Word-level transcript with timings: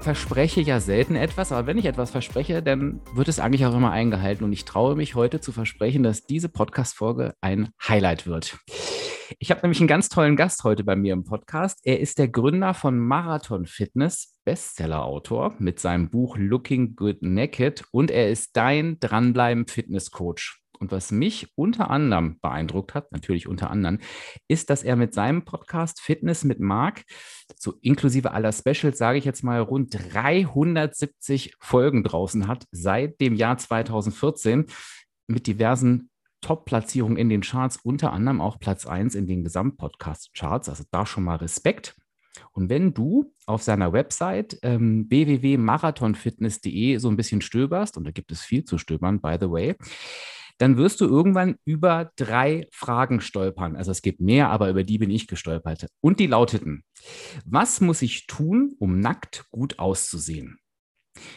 verspreche 0.00 0.62
ja 0.62 0.80
selten 0.80 1.14
etwas, 1.14 1.52
aber 1.52 1.66
wenn 1.66 1.78
ich 1.78 1.84
etwas 1.84 2.10
verspreche, 2.10 2.62
dann 2.62 3.00
wird 3.14 3.28
es 3.28 3.38
eigentlich 3.38 3.66
auch 3.66 3.74
immer 3.74 3.90
eingehalten. 3.90 4.44
Und 4.44 4.52
ich 4.52 4.64
traue 4.64 4.96
mich 4.96 5.14
heute 5.14 5.40
zu 5.40 5.52
versprechen, 5.52 6.02
dass 6.02 6.24
diese 6.24 6.48
Podcast-Folge 6.48 7.34
ein 7.40 7.68
Highlight 7.86 8.26
wird. 8.26 8.58
Ich 9.38 9.50
habe 9.50 9.60
nämlich 9.62 9.80
einen 9.80 9.88
ganz 9.88 10.08
tollen 10.08 10.36
Gast 10.36 10.64
heute 10.64 10.84
bei 10.84 10.96
mir 10.96 11.12
im 11.12 11.24
Podcast. 11.24 11.80
Er 11.84 12.00
ist 12.00 12.18
der 12.18 12.28
Gründer 12.28 12.74
von 12.74 12.98
Marathon 12.98 13.66
Fitness, 13.66 14.34
Bestseller-Autor 14.44 15.54
mit 15.58 15.78
seinem 15.78 16.10
Buch 16.10 16.36
Looking 16.36 16.96
Good 16.96 17.22
Naked 17.22 17.84
und 17.92 18.10
er 18.10 18.30
ist 18.30 18.56
dein 18.56 18.98
Dranbleiben 19.00 19.66
Fitness 19.66 20.10
Coach. 20.10 20.60
Und 20.80 20.92
was 20.92 21.12
mich 21.12 21.52
unter 21.56 21.90
anderem 21.90 22.40
beeindruckt 22.40 22.94
hat, 22.94 23.12
natürlich 23.12 23.46
unter 23.46 23.70
anderem, 23.70 23.98
ist, 24.48 24.70
dass 24.70 24.82
er 24.82 24.96
mit 24.96 25.12
seinem 25.12 25.44
Podcast 25.44 26.00
Fitness 26.00 26.42
mit 26.42 26.58
Marc, 26.58 27.04
so 27.54 27.74
inklusive 27.82 28.32
aller 28.32 28.52
Specials, 28.52 28.96
sage 28.96 29.18
ich 29.18 29.26
jetzt 29.26 29.44
mal, 29.44 29.60
rund 29.60 29.94
370 29.94 31.54
Folgen 31.60 32.02
draußen 32.02 32.48
hat 32.48 32.66
seit 32.72 33.20
dem 33.20 33.34
Jahr 33.34 33.58
2014 33.58 34.66
mit 35.26 35.46
diversen 35.46 36.10
Top-Platzierungen 36.40 37.18
in 37.18 37.28
den 37.28 37.42
Charts, 37.42 37.78
unter 37.82 38.14
anderem 38.14 38.40
auch 38.40 38.58
Platz 38.58 38.86
1 38.86 39.14
in 39.14 39.26
den 39.26 39.44
Gesamtpodcast-Charts. 39.44 40.70
Also 40.70 40.84
da 40.90 41.04
schon 41.04 41.24
mal 41.24 41.36
Respekt. 41.36 41.94
Und 42.52 42.70
wenn 42.70 42.94
du 42.94 43.34
auf 43.44 43.62
seiner 43.62 43.92
Website 43.92 44.58
ähm, 44.62 45.06
www.marathonfitness.de 45.10 46.96
so 46.96 47.10
ein 47.10 47.16
bisschen 47.16 47.42
stöberst, 47.42 47.98
und 47.98 48.04
da 48.04 48.12
gibt 48.12 48.32
es 48.32 48.40
viel 48.40 48.64
zu 48.64 48.78
stöbern, 48.78 49.20
by 49.20 49.36
the 49.38 49.50
way, 49.50 49.76
dann 50.60 50.76
wirst 50.76 51.00
du 51.00 51.06
irgendwann 51.06 51.56
über 51.64 52.12
drei 52.16 52.68
Fragen 52.70 53.20
stolpern. 53.22 53.76
Also 53.76 53.90
es 53.90 54.02
gibt 54.02 54.20
mehr, 54.20 54.50
aber 54.50 54.68
über 54.68 54.84
die 54.84 54.98
bin 54.98 55.10
ich 55.10 55.26
gestolpert. 55.26 55.86
Und 56.00 56.20
die 56.20 56.26
lauteten, 56.26 56.84
was 57.46 57.80
muss 57.80 58.02
ich 58.02 58.26
tun, 58.26 58.74
um 58.78 59.00
nackt 59.00 59.46
gut 59.50 59.78
auszusehen? 59.78 60.58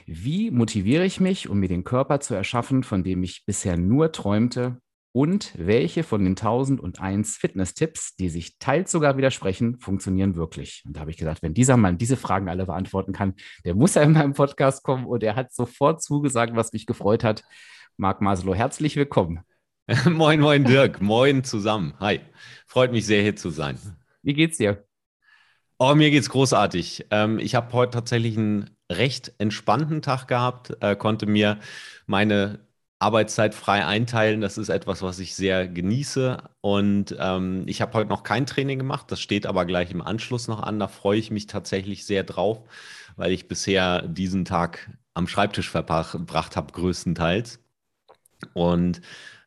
Wie 0.06 0.52
motiviere 0.52 1.06
ich 1.06 1.22
mich, 1.22 1.50
um 1.50 1.60
mir 1.60 1.70
den 1.70 1.86
Körper 1.86 2.20
zu 2.20 2.34
erschaffen, 2.34 2.84
von 2.84 3.04
dem 3.04 3.24
ich 3.24 3.46
bisher 3.46 3.78
nur 3.78 4.12
träumte? 4.12 4.78
Und 5.16 5.54
welche 5.56 6.04
von 6.04 6.24
den 6.24 6.32
1001 6.32 7.38
Fitness-Tipps, 7.38 8.16
die 8.16 8.30
sich 8.30 8.58
teils 8.58 8.92
sogar 8.92 9.16
widersprechen, 9.16 9.80
funktionieren 9.80 10.36
wirklich? 10.36 10.82
Und 10.86 10.96
da 10.96 11.02
habe 11.02 11.12
ich 11.12 11.18
gesagt, 11.18 11.44
wenn 11.44 11.54
dieser 11.54 11.78
Mann 11.78 12.00
diese 12.00 12.18
Fragen 12.18 12.50
alle 12.50 12.66
beantworten 12.66 13.14
kann, 13.14 13.36
der 13.64 13.76
muss 13.76 13.94
ja 13.94 14.02
in 14.02 14.14
meinem 14.14 14.34
Podcast 14.34 14.84
kommen 14.84 15.06
und 15.06 15.22
er 15.22 15.36
hat 15.36 15.54
sofort 15.54 16.02
zugesagt, 16.02 16.56
was 16.56 16.74
mich 16.74 16.88
gefreut 16.88 17.24
hat. 17.24 17.44
Marc 17.98 18.22
Maslow, 18.22 18.56
herzlich 18.56 18.96
willkommen. 18.96 19.42
moin, 20.06 20.40
moin, 20.40 20.64
Dirk. 20.64 21.02
moin 21.02 21.44
zusammen. 21.44 21.94
Hi. 22.00 22.22
Freut 22.66 22.92
mich 22.92 23.06
sehr, 23.06 23.22
hier 23.22 23.36
zu 23.36 23.50
sein. 23.50 23.78
Wie 24.22 24.34
geht's 24.34 24.58
dir? 24.58 24.84
Oh, 25.78 25.94
mir 25.96 26.12
geht's 26.12 26.30
großartig. 26.30 27.08
Ähm, 27.12 27.40
ich 27.40 27.56
habe 27.56 27.74
heute 27.74 27.92
tatsächlich 27.92 28.38
einen 28.38 28.70
recht 28.92 29.34
entspannten 29.38 30.02
Tag 30.02 30.28
gehabt, 30.28 30.76
äh, 30.82 30.96
konnte 30.96 31.26
mir 31.26 31.60
meine 32.06 32.60
Arbeitszeit 33.00 33.54
frei 33.54 33.86
einteilen. 33.86 34.42
Das 34.42 34.58
ist 34.58 34.70
etwas, 34.70 35.02
was 35.02 35.20
ich 35.20 35.36
sehr 35.36 35.68
genieße. 35.68 36.38
Und 36.62 37.16
ähm, 37.20 37.64
ich 37.68 37.82
habe 37.82 37.94
heute 37.94 38.10
noch 38.10 38.24
kein 38.24 38.46
Training 38.46 38.80
gemacht. 38.80 39.12
Das 39.12 39.20
steht 39.20 39.46
aber 39.46 39.66
gleich 39.66 39.92
im 39.92 40.02
Anschluss 40.02 40.48
noch 40.48 40.64
an. 40.64 40.80
Da 40.80 40.88
freue 40.88 41.20
ich 41.20 41.30
mich 41.32 41.48
tatsächlich 41.48 42.06
sehr 42.06 42.24
drauf, 42.24 42.62
weil 43.18 43.32
ich 43.32 43.48
bisher 43.48 44.04
diesen 44.04 44.46
Tag 44.46 44.90
am 45.14 45.28
Schreibtisch 45.28 45.70
verbracht 45.70 46.56
habe, 46.56 46.72
größtenteils. 46.72 47.60
Und 48.54 49.02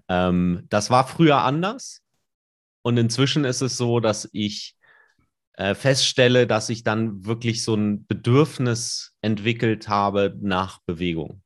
ähm, 0.09 0.67
das 0.69 0.91
war 0.91 1.07
früher 1.07 1.39
anders. 1.43 2.03
Und 2.83 2.97
inzwischen 2.99 3.45
ist 3.45 3.63
es 3.63 3.77
so, 3.77 4.01
dass 4.01 4.29
ich 4.33 4.77
äh, 5.55 5.75
feststelle, 5.75 6.47
dass 6.47 6.69
ich 6.69 6.85
dann 6.85 7.25
wirklich 7.25 7.65
so 7.65 7.75
ein 7.75 8.07
Bedürfnis 8.07 9.17
entwickelt 9.23 9.89
habe 9.89 10.37
nach 10.41 10.81
Bewegung. 10.87 11.43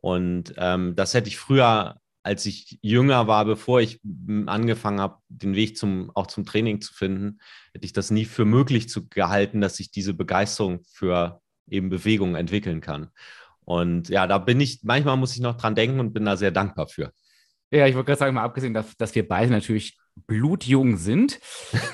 Und 0.00 0.54
ähm, 0.56 0.94
das 0.96 1.14
hätte 1.14 1.28
ich 1.28 1.38
früher, 1.38 1.96
als 2.22 2.46
ich 2.46 2.78
jünger 2.80 3.26
war, 3.26 3.44
bevor 3.44 3.80
ich 3.80 4.00
angefangen 4.46 5.00
habe, 5.00 5.18
den 5.28 5.54
Weg 5.54 5.76
zum, 5.76 6.10
auch 6.14 6.26
zum 6.26 6.44
Training 6.46 6.80
zu 6.80 6.94
finden, 6.94 7.38
hätte 7.72 7.84
ich 7.84 7.92
das 7.92 8.10
nie 8.10 8.24
für 8.24 8.44
möglich 8.44 8.88
zu, 8.88 9.08
gehalten, 9.08 9.60
dass 9.60 9.80
ich 9.80 9.90
diese 9.90 10.14
Begeisterung 10.14 10.82
für 10.90 11.40
eben 11.68 11.88
Bewegung 11.88 12.36
entwickeln 12.36 12.80
kann. 12.80 13.10
Und 13.64 14.08
ja, 14.08 14.26
da 14.26 14.38
bin 14.38 14.60
ich, 14.60 14.80
manchmal 14.82 15.16
muss 15.16 15.34
ich 15.34 15.40
noch 15.40 15.56
dran 15.56 15.74
denken 15.74 16.00
und 16.00 16.12
bin 16.12 16.24
da 16.24 16.36
sehr 16.36 16.50
dankbar 16.50 16.88
für. 16.88 17.12
Ja, 17.70 17.86
ich 17.86 17.94
wollte 17.94 18.06
gerade 18.08 18.18
sagen, 18.18 18.34
mal 18.34 18.44
abgesehen, 18.44 18.74
dass, 18.74 18.96
dass 18.96 19.14
wir 19.14 19.26
beide 19.26 19.50
natürlich 19.50 19.98
blutjung 20.26 20.96
sind, 20.96 21.40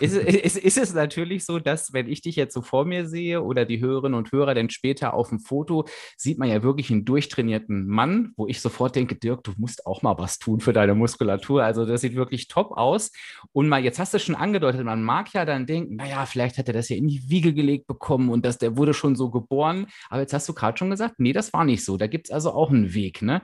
ist, 0.00 0.16
ist, 0.16 0.56
ist, 0.56 0.78
es 0.78 0.94
natürlich 0.94 1.44
so, 1.44 1.58
dass 1.58 1.92
wenn 1.92 2.08
ich 2.08 2.20
dich 2.20 2.36
jetzt 2.36 2.54
so 2.54 2.62
vor 2.62 2.84
mir 2.84 3.06
sehe 3.06 3.42
oder 3.42 3.64
die 3.64 3.80
Hörerinnen 3.80 4.16
und 4.16 4.30
Hörer 4.30 4.54
dann 4.54 4.70
später 4.70 5.14
auf 5.14 5.30
dem 5.30 5.40
Foto, 5.40 5.86
sieht 6.16 6.38
man 6.38 6.48
ja 6.48 6.62
wirklich 6.62 6.90
einen 6.90 7.04
durchtrainierten 7.04 7.86
Mann, 7.86 8.32
wo 8.36 8.46
ich 8.46 8.60
sofort 8.60 8.94
denke, 8.94 9.16
Dirk, 9.16 9.44
du 9.44 9.52
musst 9.56 9.86
auch 9.86 10.02
mal 10.02 10.18
was 10.18 10.38
tun 10.38 10.60
für 10.60 10.72
deine 10.72 10.94
Muskulatur. 10.94 11.64
Also 11.64 11.84
das 11.84 12.02
sieht 12.02 12.14
wirklich 12.14 12.48
top 12.48 12.72
aus. 12.72 13.10
Und 13.52 13.68
mal, 13.68 13.82
jetzt 13.82 13.98
hast 13.98 14.14
du 14.14 14.18
schon 14.18 14.34
angedeutet, 14.34 14.84
man 14.84 15.02
mag 15.02 15.32
ja 15.32 15.44
dann 15.44 15.66
denken, 15.66 15.96
naja, 15.96 16.26
vielleicht 16.26 16.58
hat 16.58 16.68
er 16.68 16.74
das 16.74 16.88
ja 16.88 16.96
in 16.96 17.08
die 17.08 17.28
Wiege 17.28 17.52
gelegt 17.54 17.86
bekommen 17.86 18.30
und 18.30 18.44
das, 18.44 18.58
der 18.58 18.76
wurde 18.76 18.94
schon 18.94 19.16
so 19.16 19.30
geboren. 19.30 19.86
Aber 20.08 20.20
jetzt 20.20 20.34
hast 20.34 20.48
du 20.48 20.54
gerade 20.54 20.78
schon 20.78 20.90
gesagt, 20.90 21.14
nee, 21.18 21.32
das 21.32 21.52
war 21.52 21.64
nicht 21.64 21.84
so. 21.84 21.96
Da 21.96 22.06
gibt 22.06 22.28
es 22.28 22.30
also 22.30 22.52
auch 22.52 22.70
einen 22.70 22.94
Weg. 22.94 23.22
Ne? 23.22 23.42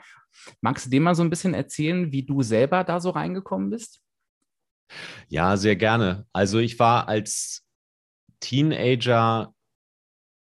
Magst 0.61 0.87
du 0.87 0.91
dem 0.91 1.03
mal 1.03 1.15
so 1.15 1.23
ein 1.23 1.31
bisschen 1.31 1.55
erzählen, 1.55 2.13
wie 2.13 2.23
du 2.23 2.43
selber 2.43 2.85
da 2.85 3.01
so 3.01 3.11
reingekommen 3.11 3.71
bist? 3.71 4.01
Ja, 5.29 5.57
sehr 5.57 5.77
gerne. 5.77 6.27
Also 6.33 6.59
ich 6.59 6.79
war 6.79 7.09
als 7.09 7.65
Teenager 8.41 9.55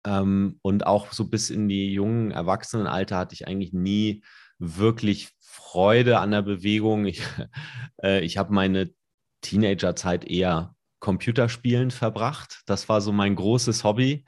ähm, 0.06 0.60
und 0.62 0.86
auch 0.86 1.14
so 1.14 1.28
bis 1.28 1.50
in 1.50 1.70
die 1.70 1.94
jungen 1.94 2.32
Erwachsenenalter 2.32 3.18
hatte 3.18 3.34
ich 3.34 3.48
eigentlich 3.48 3.74
nie 3.74 4.24
wirklich 4.60 5.30
Freude 5.42 6.20
an 6.20 6.32
der 6.32 6.42
Bewegung. 6.42 7.06
Ich, 7.06 7.22
äh, 8.04 8.22
ich 8.22 8.38
habe 8.38 8.54
meine 8.54 8.94
Teenagerzeit 9.42 10.26
eher 10.26 10.76
Computerspielen 11.00 11.92
verbracht. 11.92 12.62
Das 12.66 12.88
war 12.90 13.02
so 13.02 13.12
mein 13.12 13.36
großes 13.36 13.84
Hobby. 13.84 14.26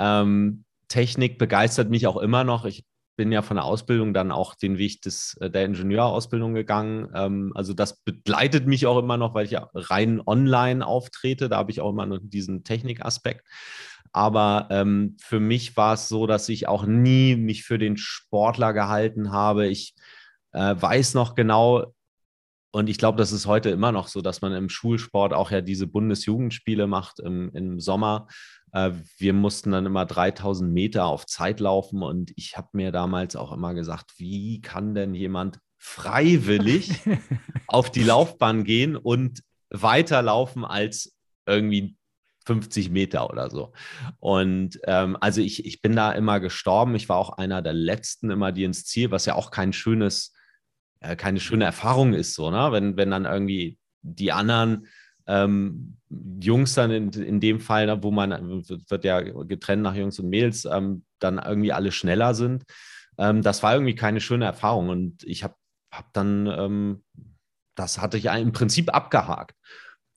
Ähm, 0.00 0.64
Technik 0.88 1.38
begeistert 1.38 1.90
mich 1.90 2.06
auch 2.06 2.16
immer 2.16 2.44
noch. 2.44 2.64
Ich 2.64 2.84
bin 3.18 3.32
ja 3.32 3.42
von 3.42 3.56
der 3.56 3.64
Ausbildung 3.64 4.14
dann 4.14 4.30
auch 4.30 4.54
den 4.54 4.78
Weg 4.78 5.02
des, 5.02 5.36
äh, 5.40 5.50
der 5.50 5.64
Ingenieurausbildung 5.64 6.54
gegangen. 6.54 7.10
Ähm, 7.14 7.52
also 7.54 7.74
das 7.74 8.00
begleitet 8.04 8.66
mich 8.66 8.86
auch 8.86 8.96
immer 8.96 9.16
noch, 9.16 9.34
weil 9.34 9.44
ich 9.44 9.50
ja 9.50 9.68
rein 9.74 10.22
online 10.24 10.86
auftrete. 10.86 11.48
Da 11.48 11.56
habe 11.56 11.72
ich 11.72 11.80
auch 11.80 11.90
immer 11.90 12.06
noch 12.06 12.20
diesen 12.22 12.62
Technikaspekt. 12.62 13.44
Aber 14.12 14.68
ähm, 14.70 15.16
für 15.20 15.40
mich 15.40 15.76
war 15.76 15.94
es 15.94 16.08
so, 16.08 16.28
dass 16.28 16.48
ich 16.48 16.68
auch 16.68 16.86
nie 16.86 17.34
mich 17.34 17.64
für 17.64 17.76
den 17.76 17.96
Sportler 17.96 18.72
gehalten 18.72 19.32
habe. 19.32 19.66
Ich 19.66 19.94
äh, 20.52 20.76
weiß 20.78 21.14
noch 21.14 21.34
genau, 21.34 21.92
und 22.70 22.88
ich 22.88 22.98
glaube, 22.98 23.18
das 23.18 23.32
ist 23.32 23.46
heute 23.46 23.70
immer 23.70 23.92
noch 23.92 24.08
so, 24.08 24.20
dass 24.20 24.42
man 24.42 24.52
im 24.52 24.68
Schulsport 24.68 25.32
auch 25.32 25.50
ja 25.50 25.60
diese 25.60 25.86
Bundesjugendspiele 25.86 26.86
macht 26.86 27.18
im, 27.20 27.50
im 27.54 27.80
Sommer. 27.80 28.28
Äh, 28.72 28.92
wir 29.16 29.32
mussten 29.32 29.72
dann 29.72 29.86
immer 29.86 30.04
3000 30.04 30.70
Meter 30.70 31.06
auf 31.06 31.26
Zeit 31.26 31.60
laufen 31.60 32.02
und 32.02 32.32
ich 32.36 32.56
habe 32.56 32.68
mir 32.72 32.92
damals 32.92 33.36
auch 33.36 33.52
immer 33.52 33.74
gesagt, 33.74 34.12
wie 34.18 34.60
kann 34.60 34.94
denn 34.94 35.14
jemand 35.14 35.60
freiwillig 35.78 37.00
auf 37.66 37.90
die 37.90 38.02
Laufbahn 38.02 38.64
gehen 38.64 38.96
und 38.96 39.42
weiterlaufen 39.70 40.64
als 40.64 41.16
irgendwie 41.46 41.96
50 42.46 42.90
Meter 42.90 43.28
oder 43.30 43.50
so. 43.50 43.72
Und 44.20 44.80
ähm, 44.84 45.16
also 45.20 45.40
ich, 45.40 45.66
ich 45.66 45.82
bin 45.82 45.94
da 45.94 46.12
immer 46.12 46.40
gestorben. 46.40 46.94
Ich 46.94 47.08
war 47.08 47.18
auch 47.18 47.36
einer 47.36 47.60
der 47.60 47.74
letzten 47.74 48.30
immer, 48.30 48.52
die 48.52 48.64
ins 48.64 48.84
Ziel, 48.86 49.10
was 49.10 49.26
ja 49.26 49.34
auch 49.34 49.50
kein 49.50 49.72
schönes, 49.74 50.32
äh, 51.00 51.16
keine 51.16 51.40
schöne 51.40 51.64
Erfahrung 51.64 52.12
ist, 52.12 52.34
so, 52.34 52.50
ne? 52.50 52.72
Wenn, 52.72 52.96
wenn 52.96 53.10
dann 53.10 53.24
irgendwie 53.24 53.78
die 54.02 54.32
anderen 54.32 54.86
ähm, 55.26 55.96
Jungs 56.40 56.74
dann 56.74 56.90
in, 56.90 57.12
in 57.12 57.40
dem 57.40 57.60
Fall, 57.60 57.86
ne, 57.86 58.02
wo 58.02 58.10
man 58.10 58.30
wird 58.58 59.04
ja 59.04 59.20
getrennt 59.20 59.82
nach 59.82 59.94
Jungs 59.94 60.18
und 60.18 60.30
Mädels, 60.30 60.64
ähm, 60.64 61.04
dann 61.18 61.38
irgendwie 61.38 61.72
alle 61.72 61.92
schneller 61.92 62.34
sind. 62.34 62.64
Ähm, 63.18 63.42
das 63.42 63.62
war 63.62 63.74
irgendwie 63.74 63.94
keine 63.94 64.20
schöne 64.20 64.46
Erfahrung 64.46 64.88
und 64.88 65.24
ich 65.24 65.44
habe 65.44 65.54
hab 65.92 66.12
dann, 66.14 66.46
ähm, 66.46 67.04
das 67.76 68.00
hatte 68.00 68.16
ich 68.16 68.26
im 68.26 68.52
Prinzip 68.52 68.94
abgehakt. 68.94 69.54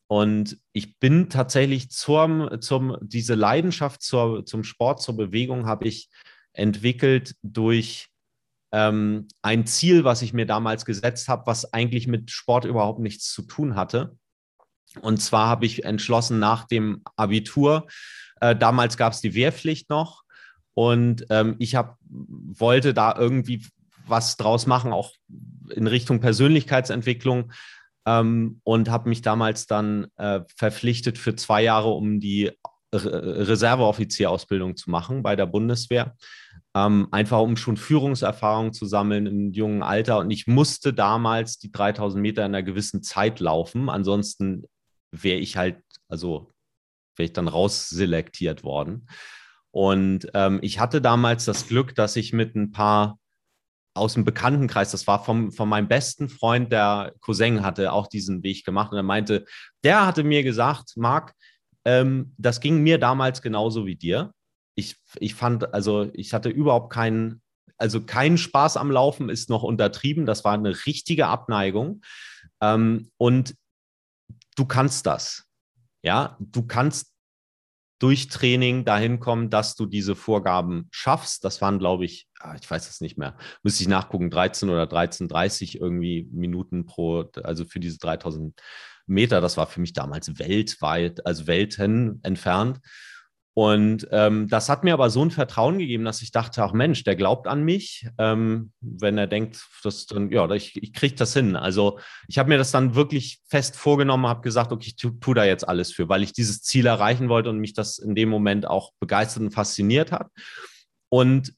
Und 0.07 0.57
ich 0.73 0.99
bin 0.99 1.29
tatsächlich 1.29 1.89
zum, 1.89 2.59
zum 2.59 2.97
diese 3.01 3.35
Leidenschaft 3.35 4.01
zur, 4.01 4.45
zum 4.45 4.63
Sport, 4.63 5.01
zur 5.01 5.15
Bewegung 5.15 5.67
habe 5.67 5.87
ich 5.87 6.09
entwickelt 6.53 7.35
durch 7.43 8.10
ähm, 8.71 9.27
ein 9.41 9.65
Ziel, 9.65 10.03
was 10.03 10.21
ich 10.21 10.33
mir 10.33 10.45
damals 10.45 10.85
gesetzt 10.85 11.27
habe, 11.27 11.45
was 11.45 11.73
eigentlich 11.73 12.07
mit 12.07 12.31
Sport 12.31 12.65
überhaupt 12.65 12.99
nichts 12.99 13.31
zu 13.31 13.43
tun 13.43 13.75
hatte. 13.75 14.17
Und 15.01 15.21
zwar 15.21 15.47
habe 15.47 15.65
ich 15.65 15.85
entschlossen 15.85 16.39
nach 16.39 16.65
dem 16.65 17.01
Abitur, 17.15 17.87
äh, 18.41 18.55
damals 18.55 18.97
gab 18.97 19.13
es 19.13 19.21
die 19.21 19.35
Wehrpflicht 19.35 19.89
noch 19.89 20.23
und 20.73 21.25
ähm, 21.29 21.55
ich 21.59 21.75
hab, 21.75 21.97
wollte 22.09 22.93
da 22.93 23.15
irgendwie 23.17 23.65
was 24.07 24.35
draus 24.35 24.67
machen, 24.67 24.91
auch 24.91 25.13
in 25.69 25.87
Richtung 25.87 26.19
Persönlichkeitsentwicklung 26.19 27.51
ähm, 28.05 28.59
und 28.63 28.89
habe 28.89 29.09
mich 29.09 29.21
damals 29.21 29.67
dann 29.67 30.07
äh, 30.17 30.41
verpflichtet 30.55 31.17
für 31.17 31.35
zwei 31.35 31.63
Jahre, 31.63 31.89
um 31.89 32.19
die 32.19 32.51
Re 32.93 33.47
Reserveoffizierausbildung 33.47 34.75
zu 34.75 34.89
machen 34.89 35.23
bei 35.23 35.37
der 35.37 35.45
Bundeswehr. 35.45 36.15
Ähm, 36.73 37.07
einfach 37.11 37.39
um 37.41 37.57
schon 37.57 37.75
Führungserfahrung 37.75 38.71
zu 38.71 38.85
sammeln 38.85 39.25
im 39.25 39.51
jungen 39.51 39.83
Alter. 39.83 40.19
Und 40.19 40.31
ich 40.31 40.47
musste 40.47 40.93
damals 40.93 41.57
die 41.57 41.71
3000 41.71 42.21
Meter 42.21 42.45
in 42.45 42.55
einer 42.55 42.63
gewissen 42.63 43.03
Zeit 43.03 43.39
laufen. 43.39 43.89
Ansonsten 43.89 44.63
wäre 45.11 45.39
ich 45.39 45.57
halt, 45.57 45.83
also 46.07 46.51
wäre 47.17 47.25
ich 47.25 47.33
dann 47.33 47.49
rausselektiert 47.49 48.63
worden. 48.63 49.07
Und 49.71 50.27
ähm, 50.33 50.59
ich 50.61 50.79
hatte 50.79 51.01
damals 51.01 51.45
das 51.45 51.67
Glück, 51.67 51.95
dass 51.95 52.15
ich 52.15 52.33
mit 52.33 52.55
ein 52.55 52.71
paar 52.71 53.17
aus 53.93 54.13
dem 54.13 54.23
Bekanntenkreis, 54.23 54.91
das 54.91 55.07
war 55.07 55.23
vom, 55.23 55.51
von 55.51 55.67
meinem 55.67 55.87
besten 55.87 56.29
Freund, 56.29 56.71
der 56.71 57.13
Cousin 57.19 57.63
hatte 57.63 57.91
auch 57.91 58.07
diesen 58.07 58.41
Weg 58.43 58.63
gemacht 58.63 58.91
und 58.91 58.97
er 58.97 59.03
meinte, 59.03 59.45
der 59.83 60.05
hatte 60.05 60.23
mir 60.23 60.43
gesagt, 60.43 60.93
Marc, 60.95 61.33
ähm, 61.83 62.33
das 62.37 62.61
ging 62.61 62.81
mir 62.83 62.99
damals 62.99 63.41
genauso 63.41 63.85
wie 63.85 63.95
dir. 63.95 64.33
Ich, 64.75 64.97
ich 65.19 65.35
fand, 65.35 65.73
also 65.73 66.09
ich 66.13 66.33
hatte 66.33 66.49
überhaupt 66.49 66.91
keinen, 66.93 67.41
also 67.77 68.01
keinen 68.01 68.37
Spaß 68.37 68.77
am 68.77 68.91
Laufen 68.91 69.29
ist 69.29 69.49
noch 69.49 69.63
untertrieben. 69.63 70.25
Das 70.25 70.43
war 70.43 70.53
eine 70.53 70.85
richtige 70.85 71.27
Abneigung. 71.27 72.01
Ähm, 72.61 73.11
und 73.17 73.55
du 74.55 74.65
kannst 74.65 75.05
das. 75.05 75.45
Ja, 76.03 76.37
du 76.39 76.65
kannst 76.65 77.11
durch 78.01 78.29
Training 78.29 78.83
dahin 78.83 79.19
kommen, 79.19 79.51
dass 79.51 79.75
du 79.75 79.85
diese 79.85 80.15
Vorgaben 80.15 80.87
schaffst. 80.89 81.45
Das 81.45 81.61
waren, 81.61 81.77
glaube 81.77 82.03
ich, 82.03 82.27
ah, 82.39 82.55
ich 82.59 82.69
weiß 82.69 82.89
es 82.89 82.99
nicht 82.99 83.17
mehr, 83.17 83.37
müsste 83.61 83.83
ich 83.83 83.89
nachgucken, 83.89 84.31
13 84.31 84.69
oder 84.69 84.85
13,30 84.85 85.79
irgendwie 85.79 86.27
Minuten 86.31 86.87
pro, 86.87 87.29
also 87.43 87.63
für 87.63 87.79
diese 87.79 87.99
3000 87.99 88.59
Meter. 89.05 89.39
Das 89.39 89.55
war 89.55 89.67
für 89.67 89.81
mich 89.81 89.93
damals 89.93 90.39
weltweit, 90.39 91.23
also 91.27 91.45
Welten 91.45 92.19
entfernt. 92.23 92.79
Und 93.53 94.07
ähm, 94.11 94.47
das 94.47 94.69
hat 94.69 94.85
mir 94.85 94.93
aber 94.93 95.09
so 95.09 95.25
ein 95.25 95.31
Vertrauen 95.31 95.77
gegeben, 95.77 96.05
dass 96.05 96.21
ich 96.21 96.31
dachte, 96.31 96.63
ach 96.63 96.71
Mensch, 96.71 97.03
der 97.03 97.17
glaubt 97.17 97.47
an 97.47 97.63
mich, 97.63 98.07
ähm, 98.17 98.71
wenn 98.79 99.17
er 99.17 99.27
denkt, 99.27 99.67
dass 99.83 100.05
dann, 100.05 100.31
ja, 100.31 100.49
ich, 100.51 100.81
ich 100.81 100.93
kriege 100.93 101.15
das 101.15 101.33
hin. 101.33 101.57
Also 101.57 101.99
ich 102.29 102.39
habe 102.39 102.47
mir 102.47 102.57
das 102.57 102.71
dann 102.71 102.95
wirklich 102.95 103.41
fest 103.49 103.75
vorgenommen, 103.75 104.25
habe 104.25 104.41
gesagt, 104.41 104.71
okay, 104.71 104.87
ich 104.87 104.95
tue 104.95 105.19
tu 105.19 105.33
da 105.33 105.43
jetzt 105.43 105.67
alles 105.67 105.91
für, 105.91 106.07
weil 106.07 106.23
ich 106.23 106.31
dieses 106.31 106.61
Ziel 106.61 106.85
erreichen 106.85 107.27
wollte 107.27 107.49
und 107.49 107.59
mich 107.59 107.73
das 107.73 107.97
in 107.97 108.15
dem 108.15 108.29
Moment 108.29 108.65
auch 108.65 108.93
begeistert 109.01 109.43
und 109.43 109.51
fasziniert 109.51 110.13
hat. 110.13 110.27
Und 111.09 111.53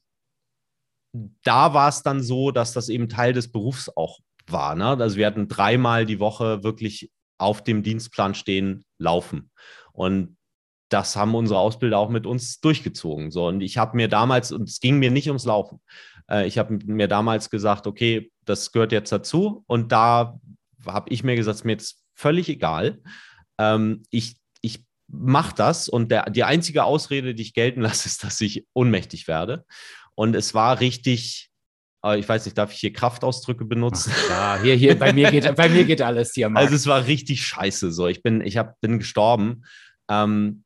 da 1.44 1.74
war 1.74 1.88
es 1.88 2.02
dann 2.02 2.24
so, 2.24 2.50
dass 2.50 2.72
das 2.72 2.88
eben 2.88 3.08
Teil 3.08 3.32
des 3.32 3.52
Berufs 3.52 3.88
auch 3.94 4.18
war. 4.48 4.74
Ne? 4.74 4.88
Also 4.88 5.16
wir 5.16 5.26
hatten 5.26 5.46
dreimal 5.46 6.06
die 6.06 6.18
Woche 6.18 6.64
wirklich 6.64 7.12
auf 7.38 7.62
dem 7.62 7.84
Dienstplan 7.84 8.34
stehen, 8.34 8.84
laufen. 8.98 9.52
Und 9.92 10.36
das 10.94 11.16
haben 11.16 11.34
unsere 11.34 11.58
Ausbilder 11.58 11.98
auch 11.98 12.08
mit 12.08 12.24
uns 12.24 12.60
durchgezogen. 12.60 13.32
So, 13.32 13.48
und 13.48 13.62
ich 13.62 13.78
habe 13.78 13.96
mir 13.96 14.06
damals, 14.06 14.52
und 14.52 14.68
es 14.68 14.78
ging 14.78 15.00
mir 15.00 15.10
nicht 15.10 15.26
ums 15.26 15.44
Laufen, 15.44 15.80
äh, 16.30 16.46
ich 16.46 16.56
habe 16.56 16.78
mir 16.86 17.08
damals 17.08 17.50
gesagt, 17.50 17.88
okay, 17.88 18.30
das 18.44 18.70
gehört 18.70 18.92
jetzt 18.92 19.10
dazu. 19.10 19.64
Und 19.66 19.90
da 19.90 20.38
habe 20.86 21.10
ich 21.10 21.24
mir 21.24 21.34
gesagt, 21.34 21.56
es 21.56 21.60
ist 21.62 21.64
mir 21.64 21.72
jetzt 21.72 22.04
völlig 22.14 22.48
egal. 22.48 23.00
Ähm, 23.58 24.04
ich 24.10 24.36
ich 24.60 24.84
mache 25.08 25.54
das 25.56 25.88
und 25.88 26.12
der, 26.12 26.30
die 26.30 26.44
einzige 26.44 26.84
Ausrede, 26.84 27.34
die 27.34 27.42
ich 27.42 27.54
gelten 27.54 27.80
lasse, 27.80 28.06
ist, 28.08 28.22
dass 28.22 28.40
ich 28.40 28.64
ohnmächtig 28.72 29.26
werde. 29.26 29.64
Und 30.14 30.36
es 30.36 30.54
war 30.54 30.78
richtig, 30.78 31.50
äh, 32.04 32.20
ich 32.20 32.28
weiß 32.28 32.44
nicht, 32.44 32.56
darf 32.56 32.72
ich 32.72 32.78
hier 32.78 32.92
Kraftausdrücke 32.92 33.64
benutzen? 33.64 34.12
Ja, 34.28 34.60
hier, 34.62 34.76
hier, 34.76 34.96
bei 34.96 35.12
mir 35.12 35.32
geht, 35.32 35.56
bei 35.56 35.68
mir 35.68 35.84
geht 35.84 36.02
alles 36.02 36.34
hier. 36.34 36.48
Marc. 36.50 36.62
Also 36.62 36.76
es 36.76 36.86
war 36.86 37.04
richtig 37.04 37.44
scheiße. 37.44 37.90
So, 37.90 38.06
ich 38.06 38.22
bin, 38.22 38.42
ich 38.42 38.56
hab, 38.56 38.80
bin 38.80 39.00
gestorben. 39.00 39.64
Ähm, 40.08 40.63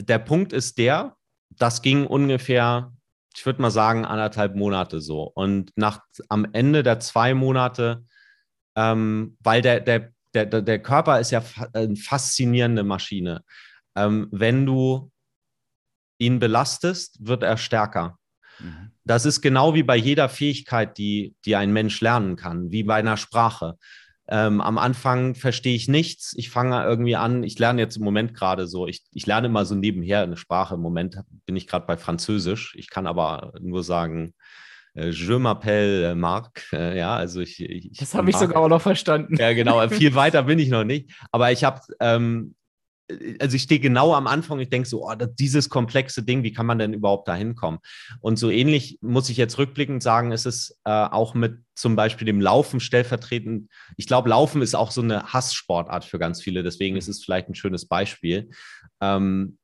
der 0.00 0.18
Punkt 0.18 0.52
ist 0.52 0.78
der, 0.78 1.16
das 1.50 1.82
ging 1.82 2.06
ungefähr, 2.06 2.92
ich 3.34 3.44
würde 3.44 3.62
mal 3.62 3.70
sagen, 3.70 4.04
anderthalb 4.04 4.54
Monate 4.54 5.00
so. 5.00 5.22
Und 5.22 5.72
nach 5.76 6.00
am 6.28 6.46
Ende 6.52 6.82
der 6.82 7.00
zwei 7.00 7.34
Monate, 7.34 8.04
ähm, 8.76 9.36
weil 9.40 9.62
der, 9.62 9.80
der, 9.80 10.12
der, 10.34 10.46
der 10.46 10.82
Körper 10.82 11.20
ist 11.20 11.30
ja 11.30 11.42
eine 11.72 11.96
faszinierende 11.96 12.84
Maschine. 12.84 13.42
Ähm, 13.96 14.28
wenn 14.30 14.66
du 14.66 15.10
ihn 16.18 16.38
belastest, 16.38 17.26
wird 17.26 17.42
er 17.42 17.56
stärker. 17.56 18.18
Mhm. 18.58 18.92
Das 19.04 19.24
ist 19.24 19.40
genau 19.40 19.74
wie 19.74 19.82
bei 19.82 19.96
jeder 19.96 20.28
Fähigkeit, 20.28 20.98
die, 20.98 21.34
die 21.44 21.56
ein 21.56 21.72
Mensch 21.72 22.00
lernen 22.00 22.36
kann, 22.36 22.70
wie 22.70 22.82
bei 22.82 22.96
einer 22.96 23.16
Sprache. 23.16 23.78
Ähm, 24.30 24.60
am 24.60 24.76
Anfang 24.76 25.34
verstehe 25.34 25.74
ich 25.74 25.88
nichts. 25.88 26.34
Ich 26.36 26.50
fange 26.50 26.82
irgendwie 26.84 27.16
an. 27.16 27.42
Ich 27.44 27.58
lerne 27.58 27.80
jetzt 27.80 27.96
im 27.96 28.04
Moment 28.04 28.34
gerade 28.34 28.66
so. 28.66 28.86
Ich, 28.86 29.02
ich 29.12 29.26
lerne 29.26 29.46
immer 29.46 29.64
so 29.64 29.74
nebenher 29.74 30.22
eine 30.22 30.36
Sprache. 30.36 30.74
Im 30.74 30.82
Moment 30.82 31.18
bin 31.46 31.56
ich 31.56 31.66
gerade 31.66 31.86
bei 31.86 31.96
Französisch. 31.96 32.74
Ich 32.76 32.90
kann 32.90 33.06
aber 33.06 33.54
nur 33.60 33.82
sagen, 33.82 34.34
äh, 34.94 35.08
Je 35.10 35.38
m'appelle 35.38 36.14
Marc. 36.14 36.62
Äh, 36.72 36.98
ja, 36.98 37.16
also 37.16 37.40
ich. 37.40 37.60
ich 37.60 37.96
das 37.98 38.14
habe 38.14 38.28
ich 38.28 38.36
sogar 38.36 38.62
auch 38.62 38.68
noch 38.68 38.82
verstanden. 38.82 39.36
Ja, 39.36 39.54
genau. 39.54 39.88
Viel 39.88 40.14
weiter 40.14 40.42
bin 40.42 40.58
ich 40.58 40.68
noch 40.68 40.84
nicht. 40.84 41.10
Aber 41.32 41.50
ich 41.50 41.64
habe 41.64 41.80
ähm, 42.00 42.54
also 43.40 43.56
ich 43.56 43.62
stehe 43.62 43.80
genau 43.80 44.14
am 44.14 44.26
Anfang, 44.26 44.60
ich 44.60 44.68
denke 44.68 44.88
so, 44.88 45.08
oh, 45.08 45.14
dieses 45.14 45.68
komplexe 45.68 46.22
Ding, 46.22 46.42
wie 46.42 46.52
kann 46.52 46.66
man 46.66 46.78
denn 46.78 46.92
überhaupt 46.92 47.28
da 47.28 47.34
hinkommen? 47.34 47.80
Und 48.20 48.38
so 48.38 48.50
ähnlich 48.50 48.98
muss 49.00 49.30
ich 49.30 49.36
jetzt 49.36 49.58
rückblickend 49.58 50.02
sagen, 50.02 50.32
ist 50.32 50.46
es 50.46 50.78
äh, 50.84 50.90
auch 50.90 51.34
mit 51.34 51.62
zum 51.74 51.96
Beispiel 51.96 52.26
dem 52.26 52.40
Laufen 52.40 52.80
stellvertretend. 52.80 53.70
Ich 53.96 54.06
glaube, 54.06 54.28
Laufen 54.28 54.62
ist 54.62 54.74
auch 54.74 54.90
so 54.90 55.00
eine 55.00 55.32
Hasssportart 55.32 56.04
für 56.04 56.18
ganz 56.18 56.42
viele, 56.42 56.62
deswegen 56.62 56.96
ist 56.96 57.08
es 57.08 57.24
vielleicht 57.24 57.48
ein 57.48 57.54
schönes 57.54 57.86
Beispiel. 57.86 58.50
Ähm, 59.00 59.58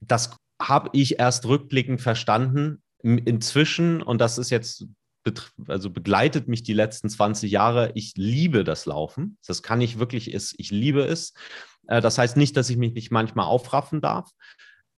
das 0.00 0.36
habe 0.60 0.90
ich 0.92 1.18
erst 1.18 1.46
rückblickend 1.46 2.00
verstanden. 2.00 2.82
Inzwischen, 3.02 4.02
und 4.02 4.20
das 4.20 4.38
ist 4.38 4.50
jetzt 4.50 4.86
also 5.66 5.90
begleitet 5.90 6.48
mich 6.48 6.62
die 6.62 6.72
letzten 6.72 7.08
20 7.08 7.50
Jahre. 7.50 7.92
Ich 7.94 8.14
liebe 8.16 8.64
das 8.64 8.86
Laufen. 8.86 9.38
Das 9.46 9.62
kann 9.62 9.80
ich 9.80 9.98
wirklich, 9.98 10.32
ich 10.32 10.70
liebe 10.70 11.04
es. 11.04 11.34
Äh, 11.88 12.00
das 12.00 12.18
heißt 12.18 12.36
nicht, 12.36 12.56
dass 12.56 12.70
ich 12.70 12.76
mich 12.76 12.94
nicht 12.94 13.10
manchmal 13.10 13.46
aufraffen 13.46 14.00
darf, 14.00 14.30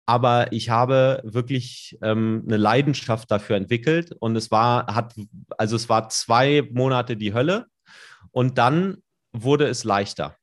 aber 0.07 0.52
ich 0.52 0.71
habe 0.71 1.21
wirklich 1.23 1.99
ähm, 2.02 2.42
eine 2.47 2.57
Leidenschaft 2.57 3.30
dafür 3.30 3.57
entwickelt 3.57 4.14
und 4.18 4.37
es 4.37 4.50
war, 4.50 4.87
hat, 4.95 5.14
also 5.59 5.76
es 5.76 5.88
war 5.90 6.09
zwei 6.09 6.66
Monate 6.73 7.16
die 7.16 7.35
Hölle 7.35 7.66
und 8.30 8.57
dann 8.57 9.02
wurde 9.33 9.66
es 9.66 9.85
leichter, 9.85 10.35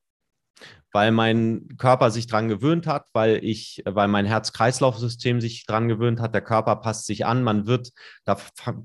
weil 0.91 1.11
mein 1.11 1.67
Körper 1.77 2.11
sich 2.11 2.27
dran 2.27 2.47
gewöhnt 2.47 2.85
hat, 2.85 3.07
weil 3.13 3.43
ich, 3.43 3.81
weil 3.85 4.07
mein 4.07 4.27
Herz-Kreislauf-System 4.27 5.41
sich 5.41 5.65
dran 5.65 5.87
gewöhnt 5.87 6.19
hat, 6.19 6.35
der 6.35 6.43
Körper 6.43 6.75
passt 6.75 7.07
sich 7.07 7.25
an, 7.25 7.41
man 7.41 7.65
wird, 7.65 7.91
da 8.23 8.37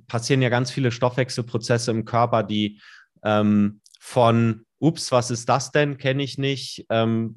passieren 0.07 0.41
ja 0.41 0.49
ganz 0.49 0.71
viele 0.71 0.93
Stoffwechselprozesse 0.93 1.91
im 1.91 2.07
Körper, 2.07 2.43
die 2.43 2.81
ähm, 3.23 3.83
von 4.01 4.65
ups, 4.81 5.13
was 5.13 5.31
ist 5.31 5.49
das 5.49 5.71
denn? 5.71 5.99
Kenne 5.99 6.23
ich 6.23 6.39
nicht. 6.39 6.87
Ähm, 6.89 7.35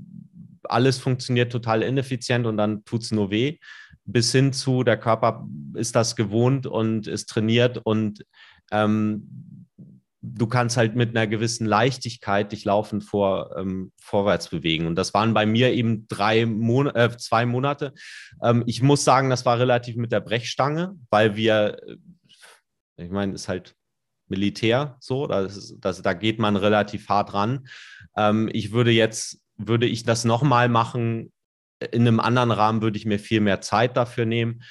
alles 0.63 0.98
funktioniert 0.98 1.51
total 1.51 1.84
ineffizient 1.84 2.48
und 2.48 2.58
dann 2.58 2.84
tut 2.86 3.03
es 3.03 3.12
nur 3.12 3.29
weh. 3.29 3.58
Bis 4.05 4.32
hin 4.32 4.53
zu, 4.53 4.84
der 4.84 4.98
Körper 4.98 5.46
ist 5.75 5.96
das 5.96 6.15
gewohnt 6.15 6.65
und 6.65 7.05
ist 7.08 7.29
trainiert 7.29 7.79
und 7.84 8.25
ähm, 8.72 9.67
du 10.22 10.48
kannst 10.48 10.77
halt 10.77 10.96
mit 10.96 11.10
einer 11.10 11.27
gewissen 11.27 11.65
Leichtigkeit 11.65 12.53
dich 12.53 12.63
laufend 12.63 13.03
vor, 13.03 13.55
ähm, 13.58 13.91
vorwärts 14.00 14.48
bewegen. 14.50 14.88
Und 14.88 14.96
das 14.96 15.13
waren 15.13 15.34
bei 15.34 15.46
mir 15.46 15.74
eben 15.74 16.08
drei 16.08 16.46
Mon 16.46 16.88
äh, 16.88 17.15
zwei 17.17 17.46
Monate. 17.46 17.93
Ähm, 18.41 18.63
ich 18.65 18.82
muss 18.82 19.03
sagen, 19.03 19.29
das 19.29 19.46
war 19.46 19.60
relativ 19.60 19.98
mit 19.98 20.13
der 20.13 20.22
Brechstange, 20.22 20.96
weil 21.10 21.36
wir, 21.36 21.77
äh, 21.86 23.03
ich 23.03 23.12
meine, 23.12 23.34
ist 23.34 23.50
halt 23.50 23.75
Militär, 24.34 24.98
so, 25.00 25.28
das, 25.28 25.75
das, 25.80 26.02
da 26.02 26.13
geht 26.13 26.40
man 26.40 26.56
relativ 26.56 27.08
hart 27.08 27.34
ran. 27.34 27.68
Ähm, 28.18 28.50
ich 28.52 28.72
würde 28.72 28.92
jetzt, 28.92 29.42
würde 29.58 29.86
ich 29.86 30.04
das 30.04 30.25
nochmal 30.25 30.70
machen, 30.70 31.32
in 31.92 32.08
einem 32.08 32.20
anderen 32.20 32.52
Rahmen 32.52 32.82
würde 32.82 32.98
ich 32.98 33.06
mir 33.06 33.20
viel 33.20 33.42
mehr 33.42 33.62
Zeit 33.62 33.96
dafür 33.98 34.25
nehmen. 34.25 34.63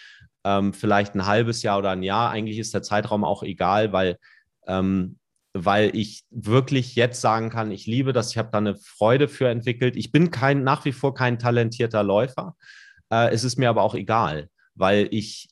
Ähm, 0.44 0.72
vielleicht 0.72 1.14
ein 1.14 1.26
halbes 1.26 1.62
Jahr 1.62 1.78
oder 1.78 1.90
ein 1.90 2.02
Jahr. 2.02 2.30
Eigentlich 2.30 2.58
ist 2.58 2.74
der 2.74 2.82
Zeitraum 2.82 3.24
auch 3.24 3.42
egal, 3.42 3.92
weil, 3.92 4.18
ähm, 4.66 5.18
weil 5.54 5.94
ich 5.94 6.24
wirklich 6.30 6.96
jetzt 6.96 7.20
sagen 7.20 7.50
kann, 7.50 7.70
ich 7.70 7.86
liebe 7.86 8.12
das, 8.12 8.32
ich 8.32 8.38
habe 8.38 8.50
da 8.50 8.58
eine 8.58 8.76
Freude 8.76 9.28
für 9.28 9.48
entwickelt. 9.48 9.96
Ich 9.96 10.10
bin 10.10 10.30
kein, 10.30 10.64
nach 10.64 10.84
wie 10.84 10.92
vor 10.92 11.14
kein 11.14 11.38
talentierter 11.38 12.02
Läufer. 12.02 12.56
Äh, 13.10 13.30
es 13.30 13.44
ist 13.44 13.58
mir 13.58 13.68
aber 13.68 13.82
auch 13.82 13.94
egal, 13.94 14.48
weil 14.74 15.08
ich, 15.10 15.48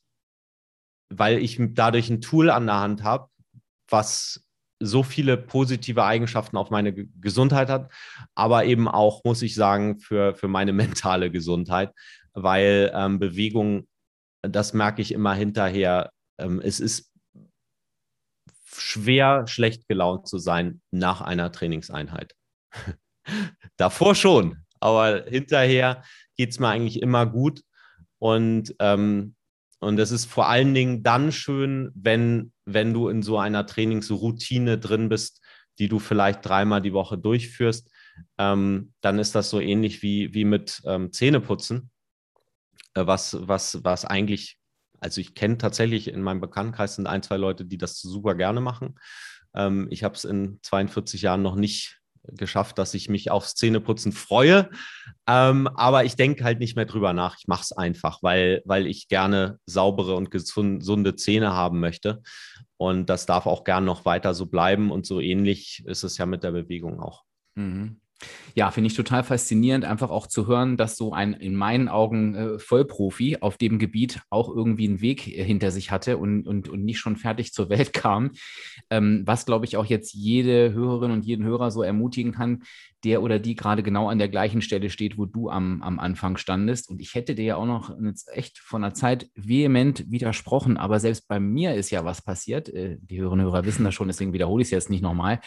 weil 1.10 1.38
ich 1.38 1.58
dadurch 1.60 2.08
ein 2.10 2.20
Tool 2.20 2.50
an 2.50 2.66
der 2.66 2.80
Hand 2.80 3.02
habe, 3.04 3.29
was 3.90 4.44
so 4.82 5.02
viele 5.02 5.36
positive 5.36 6.04
Eigenschaften 6.04 6.56
auf 6.56 6.70
meine 6.70 6.92
Gesundheit 6.94 7.68
hat, 7.68 7.92
aber 8.34 8.64
eben 8.64 8.88
auch, 8.88 9.22
muss 9.24 9.42
ich 9.42 9.54
sagen, 9.54 9.98
für, 10.00 10.34
für 10.34 10.48
meine 10.48 10.72
mentale 10.72 11.30
Gesundheit, 11.30 11.92
weil 12.32 12.90
ähm, 12.94 13.18
Bewegung, 13.18 13.86
das 14.42 14.72
merke 14.72 15.02
ich 15.02 15.12
immer 15.12 15.34
hinterher, 15.34 16.10
ähm, 16.38 16.60
es 16.64 16.80
ist 16.80 17.12
schwer, 18.72 19.46
schlecht 19.46 19.86
gelaunt 19.88 20.26
zu 20.26 20.38
sein 20.38 20.80
nach 20.90 21.20
einer 21.20 21.52
Trainingseinheit. 21.52 22.34
Davor 23.76 24.14
schon, 24.14 24.64
aber 24.80 25.24
hinterher 25.26 26.02
geht 26.36 26.50
es 26.50 26.58
mir 26.58 26.68
eigentlich 26.68 27.02
immer 27.02 27.26
gut. 27.26 27.62
Und, 28.18 28.74
ähm, 28.78 29.34
und 29.80 29.96
das 29.96 30.10
ist 30.10 30.26
vor 30.26 30.48
allen 30.48 30.74
Dingen 30.74 31.02
dann 31.02 31.32
schön, 31.32 31.90
wenn, 31.94 32.52
wenn 32.66 32.92
du 32.92 33.08
in 33.08 33.22
so 33.22 33.38
einer 33.38 33.66
Trainingsroutine 33.66 34.78
drin 34.78 35.08
bist, 35.08 35.40
die 35.78 35.88
du 35.88 35.98
vielleicht 35.98 36.46
dreimal 36.46 36.82
die 36.82 36.92
Woche 36.92 37.16
durchführst. 37.16 37.90
Ähm, 38.36 38.92
dann 39.00 39.18
ist 39.18 39.34
das 39.34 39.48
so 39.48 39.58
ähnlich 39.58 40.02
wie, 40.02 40.34
wie 40.34 40.44
mit 40.44 40.82
ähm, 40.84 41.12
Zähneputzen, 41.12 41.90
äh, 42.92 43.06
was, 43.06 43.36
was, 43.40 43.82
was 43.82 44.04
eigentlich, 44.04 44.58
also 45.00 45.22
ich 45.22 45.34
kenne 45.34 45.56
tatsächlich 45.56 46.08
in 46.08 46.20
meinem 46.20 46.42
Bekanntenkreis 46.42 46.96
sind 46.96 47.06
ein, 47.06 47.22
zwei 47.22 47.38
Leute, 47.38 47.64
die 47.64 47.78
das 47.78 47.98
super 48.02 48.34
gerne 48.34 48.60
machen. 48.60 48.98
Ähm, 49.54 49.88
ich 49.90 50.04
habe 50.04 50.14
es 50.14 50.26
in 50.26 50.58
42 50.62 51.22
Jahren 51.22 51.40
noch 51.40 51.56
nicht 51.56 51.99
geschafft, 52.24 52.78
dass 52.78 52.94
ich 52.94 53.08
mich 53.08 53.30
aufs 53.30 53.54
Zähneputzen 53.54 54.12
freue. 54.12 54.70
Ähm, 55.26 55.68
aber 55.68 56.04
ich 56.04 56.16
denke 56.16 56.44
halt 56.44 56.58
nicht 56.58 56.76
mehr 56.76 56.84
drüber 56.84 57.12
nach. 57.12 57.36
Ich 57.38 57.48
mache 57.48 57.62
es 57.62 57.72
einfach, 57.72 58.22
weil, 58.22 58.62
weil 58.64 58.86
ich 58.86 59.08
gerne 59.08 59.58
saubere 59.66 60.14
und 60.14 60.30
gesunde 60.30 61.16
Zähne 61.16 61.52
haben 61.52 61.80
möchte. 61.80 62.22
Und 62.76 63.10
das 63.10 63.26
darf 63.26 63.46
auch 63.46 63.64
gern 63.64 63.84
noch 63.84 64.04
weiter 64.04 64.34
so 64.34 64.46
bleiben. 64.46 64.90
Und 64.90 65.06
so 65.06 65.20
ähnlich 65.20 65.82
ist 65.86 66.02
es 66.02 66.18
ja 66.18 66.26
mit 66.26 66.44
der 66.44 66.52
Bewegung 66.52 67.00
auch. 67.00 67.24
Mhm. 67.54 67.99
Ja, 68.54 68.70
finde 68.70 68.88
ich 68.88 68.94
total 68.94 69.22
faszinierend, 69.22 69.84
einfach 69.84 70.10
auch 70.10 70.26
zu 70.26 70.46
hören, 70.46 70.76
dass 70.76 70.96
so 70.96 71.12
ein 71.12 71.32
in 71.34 71.54
meinen 71.54 71.88
Augen 71.88 72.34
äh, 72.34 72.58
Vollprofi 72.58 73.38
auf 73.40 73.56
dem 73.56 73.78
Gebiet 73.78 74.20
auch 74.28 74.54
irgendwie 74.54 74.88
einen 74.88 75.00
Weg 75.00 75.26
äh, 75.28 75.44
hinter 75.44 75.70
sich 75.70 75.90
hatte 75.90 76.18
und, 76.18 76.46
und, 76.46 76.68
und 76.68 76.84
nicht 76.84 76.98
schon 76.98 77.16
fertig 77.16 77.52
zur 77.52 77.70
Welt 77.70 77.92
kam. 77.94 78.32
Ähm, 78.90 79.22
was, 79.24 79.46
glaube 79.46 79.66
ich, 79.66 79.76
auch 79.76 79.86
jetzt 79.86 80.12
jede 80.14 80.72
Hörerin 80.72 81.12
und 81.12 81.24
jeden 81.24 81.44
Hörer 81.44 81.70
so 81.70 81.82
ermutigen 81.82 82.32
kann, 82.32 82.62
der 83.04 83.22
oder 83.22 83.38
die 83.38 83.54
gerade 83.54 83.82
genau 83.82 84.08
an 84.08 84.18
der 84.18 84.28
gleichen 84.28 84.60
Stelle 84.60 84.90
steht, 84.90 85.16
wo 85.16 85.24
du 85.24 85.48
am, 85.48 85.82
am 85.82 85.98
Anfang 85.98 86.36
standest. 86.36 86.90
Und 86.90 87.00
ich 87.00 87.14
hätte 87.14 87.34
dir 87.34 87.44
ja 87.44 87.56
auch 87.56 87.66
noch 87.66 87.96
echt 88.32 88.58
von 88.58 88.82
der 88.82 88.94
Zeit 88.94 89.30
vehement 89.34 90.10
widersprochen, 90.10 90.76
aber 90.76 91.00
selbst 91.00 91.26
bei 91.28 91.40
mir 91.40 91.74
ist 91.74 91.90
ja 91.90 92.04
was 92.04 92.20
passiert. 92.22 92.68
Äh, 92.68 92.98
die 93.00 93.20
Hörerinnen 93.20 93.46
und 93.46 93.52
Hörer 93.52 93.64
wissen 93.64 93.84
das 93.84 93.94
schon, 93.94 94.08
deswegen 94.08 94.32
wiederhole 94.32 94.62
ich 94.62 94.66
es 94.66 94.72
jetzt 94.72 94.90
nicht 94.90 95.02
nochmal. 95.02 95.40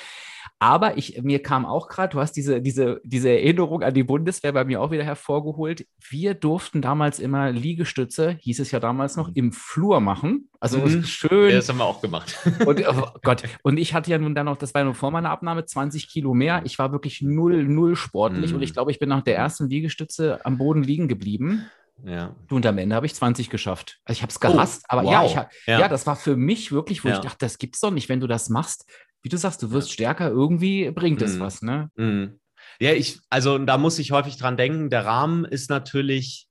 Aber 0.60 0.98
ich, 0.98 1.22
mir 1.22 1.42
kam 1.42 1.66
auch 1.66 1.88
gerade, 1.88 2.14
du 2.14 2.20
hast 2.20 2.34
diese, 2.34 2.62
diese, 2.64 3.02
diese 3.04 3.30
Erinnerung 3.30 3.84
an 3.84 3.94
die 3.94 4.04
Bundeswehr 4.04 4.52
bei 4.52 4.64
mir 4.66 4.82
auch 4.82 4.92
wieder 4.92 5.04
hervorgeholt. 5.04 5.86
Wir 6.10 6.34
durften 6.34 6.82
damals 6.82 7.20
immer 7.20 7.52
Liegestütze, 7.52 8.38
hieß 8.40 8.60
es 8.60 8.72
ja 8.72 8.80
damals 8.80 9.16
noch, 9.16 9.30
im 9.34 9.52
Flur 9.52 10.00
machen. 10.00 10.50
Also 10.60 10.80
mhm. 10.80 11.04
schön. 11.04 11.50
Ja, 11.50 11.58
das 11.58 11.70
haben 11.70 11.78
wir 11.78 11.86
auch 11.86 12.02
gemacht. 12.02 12.38
Und 12.66 12.84
oh 12.88 13.08
Gott, 13.22 13.44
und 13.64 13.78
ich 13.78 13.94
hatte 13.94 14.10
ja 14.10 14.18
nun 14.18 14.34
dann 14.34 14.46
noch, 14.46 14.58
das 14.58 14.74
war 14.74 14.84
nur 14.84 14.96
vor 14.96 15.12
meiner 15.12 15.30
Abnahme, 15.30 15.66
20 15.66 16.10
Kilo 16.10 16.34
mehr. 16.34 16.62
Ich 16.66 16.80
war 16.80 16.92
wirklich 16.92 17.22
null, 17.22 17.64
null 17.66 17.96
sportlich 17.96 18.52
mhm. 18.52 18.58
und 18.58 18.64
ich 18.64 18.74
glaube, 18.74 18.92
ich 18.92 19.00
bin 19.00 19.10
nach 19.10 19.22
der 19.22 19.36
ersten 19.36 19.70
Liegestütze 19.70 20.46
am 20.46 20.58
Boden 20.58 20.84
liegen 20.84 21.08
geblieben. 21.08 21.66
Ja. 22.06 22.36
Und 22.50 22.66
am 22.66 22.78
Ende 22.78 22.96
habe 22.96 23.06
ich 23.06 23.14
20 23.14 23.50
geschafft. 23.50 24.00
Also 24.06 24.18
ich 24.18 24.22
habe 24.22 24.32
es 24.32 24.40
gehasst, 24.40 24.84
oh, 24.84 24.86
aber 24.90 25.04
wow. 25.04 25.12
ja, 25.12 25.26
ich, 25.26 25.34
ja, 25.68 25.80
ja. 25.80 25.88
das 25.88 26.08
war 26.08 26.16
für 26.16 26.36
mich 26.36 26.72
wirklich, 26.72 27.04
wo 27.04 27.10
ja. 27.10 27.16
ich 27.16 27.22
dachte, 27.22 27.38
das 27.40 27.58
gibt's 27.58 27.80
doch 27.80 27.92
nicht, 27.92 28.10
wenn 28.10 28.20
du 28.20 28.28
das 28.28 28.50
machst 28.50 28.86
wie 29.24 29.30
du 29.30 29.38
sagst, 29.38 29.64
du 29.64 29.72
wirst 29.72 29.92
stärker, 29.92 30.30
irgendwie 30.30 30.92
bringt 30.92 31.22
es 31.22 31.38
mhm. 31.38 31.40
was, 31.40 31.62
ne? 31.62 31.90
Mhm. 31.96 32.40
Ja, 32.80 32.94
ich, 32.94 33.20
also 33.30 33.58
da 33.58 33.78
muss 33.78 34.00
ich 34.00 34.12
häufig 34.12 34.38
dran 34.38 34.58
denken, 34.58 34.90
der 34.90 35.06
Rahmen 35.06 35.46
ist 35.46 35.70
natürlich, 35.70 36.48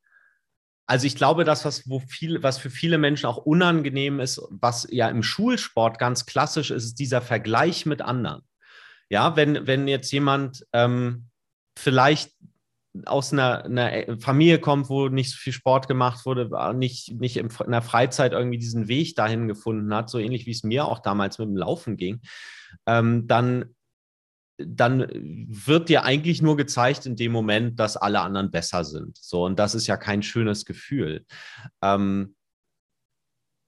also 0.86 1.06
ich 1.06 1.16
glaube, 1.16 1.44
das, 1.44 1.64
was, 1.64 1.88
wo 1.88 2.00
viel, 2.00 2.42
was 2.42 2.58
für 2.58 2.70
viele 2.70 2.98
Menschen 2.98 3.26
auch 3.26 3.38
unangenehm 3.38 4.20
ist, 4.20 4.40
was 4.50 4.86
ja 4.90 5.08
im 5.08 5.22
Schulsport 5.22 5.98
ganz 5.98 6.26
klassisch 6.26 6.70
ist, 6.70 6.84
ist 6.84 6.98
dieser 6.98 7.22
Vergleich 7.22 7.86
mit 7.86 8.02
anderen. 8.02 8.42
Ja, 9.08 9.36
wenn, 9.36 9.66
wenn 9.66 9.88
jetzt 9.88 10.10
jemand 10.12 10.64
ähm, 10.72 11.28
vielleicht 11.78 12.32
aus 13.06 13.32
einer, 13.32 13.64
einer, 13.64 14.18
Familie 14.18 14.58
kommt, 14.58 14.88
wo 14.88 15.08
nicht 15.08 15.30
so 15.30 15.36
viel 15.36 15.52
Sport 15.52 15.88
gemacht 15.88 16.26
wurde, 16.26 16.50
nicht, 16.74 17.12
nicht 17.20 17.36
in 17.36 17.48
der 17.68 17.82
Freizeit 17.82 18.32
irgendwie 18.32 18.58
diesen 18.58 18.88
Weg 18.88 19.14
dahin 19.16 19.48
gefunden 19.48 19.94
hat, 19.94 20.10
so 20.10 20.18
ähnlich 20.18 20.46
wie 20.46 20.50
es 20.50 20.62
mir 20.62 20.86
auch 20.86 20.98
damals 20.98 21.38
mit 21.38 21.48
dem 21.48 21.56
Laufen 21.56 21.96
ging, 21.96 22.20
ähm, 22.86 23.26
dann, 23.26 23.74
dann 24.66 25.07
wird 25.12 25.88
dir 25.88 26.04
eigentlich 26.04 26.42
nur 26.42 26.57
gezeigt 26.57 27.07
in 27.07 27.16
dem 27.16 27.33
Moment, 27.33 27.78
dass 27.78 27.97
alle 27.97 28.21
anderen 28.21 28.50
besser 28.50 28.85
sind. 28.85 29.16
So, 29.19 29.45
und 29.45 29.59
das 29.59 29.75
ist 29.75 29.87
ja 29.87 29.97
kein 29.97 30.23
schönes 30.23 30.64
Gefühl. 30.64 31.25
Ähm, 31.83 32.35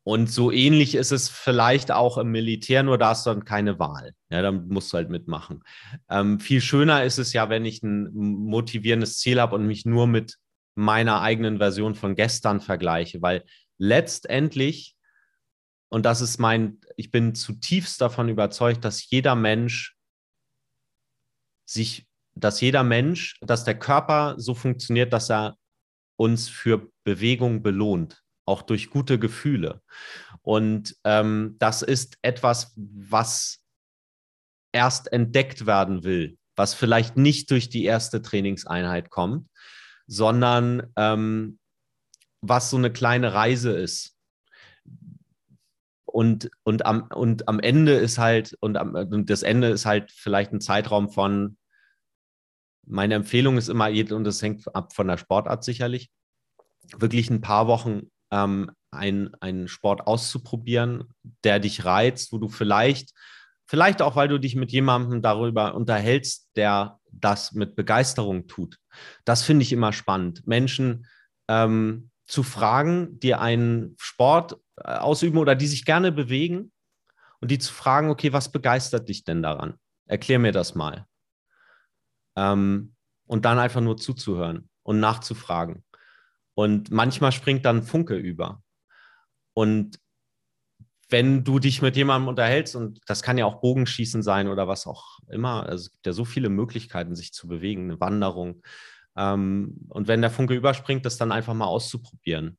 und 0.07 0.31
so 0.31 0.51
ähnlich 0.51 0.95
ist 0.95 1.13
es 1.13 1.31
vielleicht 1.31 1.91
auch 1.91 2.19
im 2.19 2.31
Militär, 2.31 2.83
nur 2.83 2.99
da 2.99 3.09
hast 3.11 3.25
du 3.25 3.31
dann 3.31 3.47
keine 3.47 3.79
Wahl. 3.79 4.13
Ja, 4.29 4.43
dann 4.43 4.69
musst 4.69 4.93
du 4.93 4.99
halt 4.99 5.09
mitmachen. 5.09 5.63
Ähm, 6.11 6.41
viel 6.41 6.61
schöner 6.61 7.05
ist 7.05 7.19
es 7.19 7.33
ja, 7.33 7.49
wenn 7.49 7.65
ich 7.65 7.83
ein 7.83 8.11
motivierendes 8.13 9.19
Ziel 9.19 9.41
habe 9.41 9.55
und 9.55 9.67
mich 9.67 9.87
nur 9.87 10.07
mit 10.07 10.37
meiner 10.75 11.23
eigenen 11.23 11.57
Version 11.57 11.95
von 11.95 12.17
gestern 12.17 12.61
vergleiche, 12.61 13.23
weil 13.23 13.45
letztendlich, 13.79 14.95
und 15.89 16.05
das 16.05 16.21
ist 16.21 16.39
mein, 16.39 16.81
ich 16.97 17.11
bin 17.11 17.35
zutiefst 17.35 17.99
davon 18.01 18.29
überzeugt, 18.29 18.85
dass 18.85 19.09
jeder 19.09 19.35
Mensch 19.35 19.94
sich, 21.65 22.07
dass 22.35 22.61
jeder 22.61 22.83
Mensch, 22.83 23.39
dass 23.41 23.65
der 23.65 23.79
Körper 23.79 24.35
so 24.39 24.55
funktioniert, 24.55 25.13
dass 25.13 25.31
er 25.31 25.57
uns 26.17 26.49
für 26.49 26.91
Bewegung 27.05 27.63
belohnt 27.63 28.25
auch 28.47 28.63
durch 28.63 28.91
gute 28.91 29.19
Gefühle. 29.19 29.83
Und 30.43 30.97
ähm, 31.05 31.57
das 31.59 31.83
ist 31.83 32.19
etwas, 32.23 32.73
was 32.77 33.61
erst 34.73 35.13
entdeckt 35.13 35.67
werden 35.67 36.05
will, 36.05 36.37
was 36.57 36.75
vielleicht 36.75 37.17
nicht 37.17 37.51
durch 37.51 37.69
die 37.69 37.85
erste 37.85 38.21
Trainingseinheit 38.23 39.11
kommt, 39.11 39.49
sondern 40.07 40.93
ähm, 40.97 41.59
was 42.41 42.71
so 42.71 42.77
eine 42.77 42.93
kleine 42.93 43.33
Reise 43.33 43.73
ist. 43.73 44.14
Und, 46.15 46.49
und, 46.63 46.87
am, 46.87 47.09
und 47.13 47.49
am 47.49 47.59
Ende 47.59 47.95
ist 47.95 48.19
halt, 48.19 48.57
und, 48.61 48.77
am, 48.77 48.95
und 48.95 49.31
das 49.31 49.43
Ende 49.43 49.71
ist 49.71 49.85
halt 49.85 50.13
vielleicht 50.13 50.53
ein 50.53 50.61
Zeitraum 50.61 51.11
von, 51.11 51.57
meine 52.87 53.17
Empfehlung 53.17 53.57
ist 53.57 53.69
immer, 53.69 53.89
und 53.89 54.23
das 54.23 54.41
hängt 54.41 54.73
ab 54.77 54.95
von 54.95 55.09
der 55.09 55.19
Sportart 55.19 55.65
sicherlich, 55.65 56.13
wirklich 56.97 57.31
ein 57.31 57.41
paar 57.41 57.67
Wochen 57.67 58.13
ähm, 58.31 58.71
einen 58.93 59.67
Sport 59.67 60.07
auszuprobieren, 60.07 61.13
der 61.43 61.59
dich 61.59 61.85
reizt, 61.85 62.31
wo 62.31 62.39
du 62.39 62.49
vielleicht, 62.49 63.11
vielleicht 63.67 64.01
auch, 64.01 64.15
weil 64.15 64.29
du 64.29 64.39
dich 64.39 64.55
mit 64.55 64.71
jemandem 64.71 65.21
darüber 65.21 65.75
unterhältst, 65.75 66.49
der 66.55 67.01
das 67.11 67.55
mit 67.55 67.75
Begeisterung 67.75 68.47
tut. 68.47 68.79
Das 69.25 69.43
finde 69.43 69.65
ich 69.65 69.73
immer 69.73 69.93
spannend. 69.93 70.47
Menschen 70.47 71.09
ähm, 71.49 72.13
zu 72.25 72.45
fragen, 72.45 73.19
die 73.19 73.35
einen 73.35 73.97
Sport 73.99 74.53
äh, 74.53 74.57
ausüben 74.77 75.39
oder 75.39 75.55
die 75.55 75.67
sich 75.67 75.85
gerne 75.85 76.13
bewegen 76.13 76.73
und 77.41 77.51
die 77.51 77.59
zu 77.59 77.73
fragen, 77.73 78.11
okay, 78.11 78.33
was 78.33 78.51
begeistert 78.51 79.09
dich 79.09 79.25
denn 79.25 79.43
daran? 79.43 79.75
Erklär 80.07 80.39
mir 80.39 80.53
das 80.53 80.75
mal. 80.75 81.07
Ähm, 82.37 82.95
und 83.27 83.45
dann 83.45 83.59
einfach 83.59 83.81
nur 83.81 83.97
zuzuhören 83.97 84.69
und 84.83 85.01
nachzufragen. 85.01 85.85
Und 86.55 86.91
manchmal 86.91 87.33
springt 87.33 87.65
dann 87.65 87.83
Funke 87.83 88.17
über. 88.17 88.63
Und 89.55 89.99
wenn 91.09 91.45
du 91.45 91.59
dich 91.59 91.83
mit 91.83 91.97
jemandem 91.97 92.29
unterhältst, 92.29 92.77
und 92.77 93.01
das 93.07 93.23
kann 93.23 93.39
ja 93.39 93.45
auch 93.45 93.61
Bogenschießen 93.61 94.23
sein 94.23 94.49
oder 94.49 94.69
was 94.69 94.87
auch 94.87 95.19
immer, 95.29 95.65
also 95.65 95.83
es 95.83 95.91
gibt 95.91 96.07
ja 96.07 96.13
so 96.13 96.25
viele 96.25 96.49
Möglichkeiten, 96.49 97.15
sich 97.15 97.33
zu 97.33 97.47
bewegen, 97.47 97.85
eine 97.85 98.01
Wanderung. 98.01 98.63
Ähm, 99.17 99.87
und 99.89 100.09
wenn 100.09 100.23
der 100.23 100.31
Funke 100.31 100.55
überspringt, 100.55 101.05
das 101.07 101.17
dann 101.17 101.33
einfach 101.33 101.55
mal 101.55 101.67
auszuprobieren. 101.67 102.59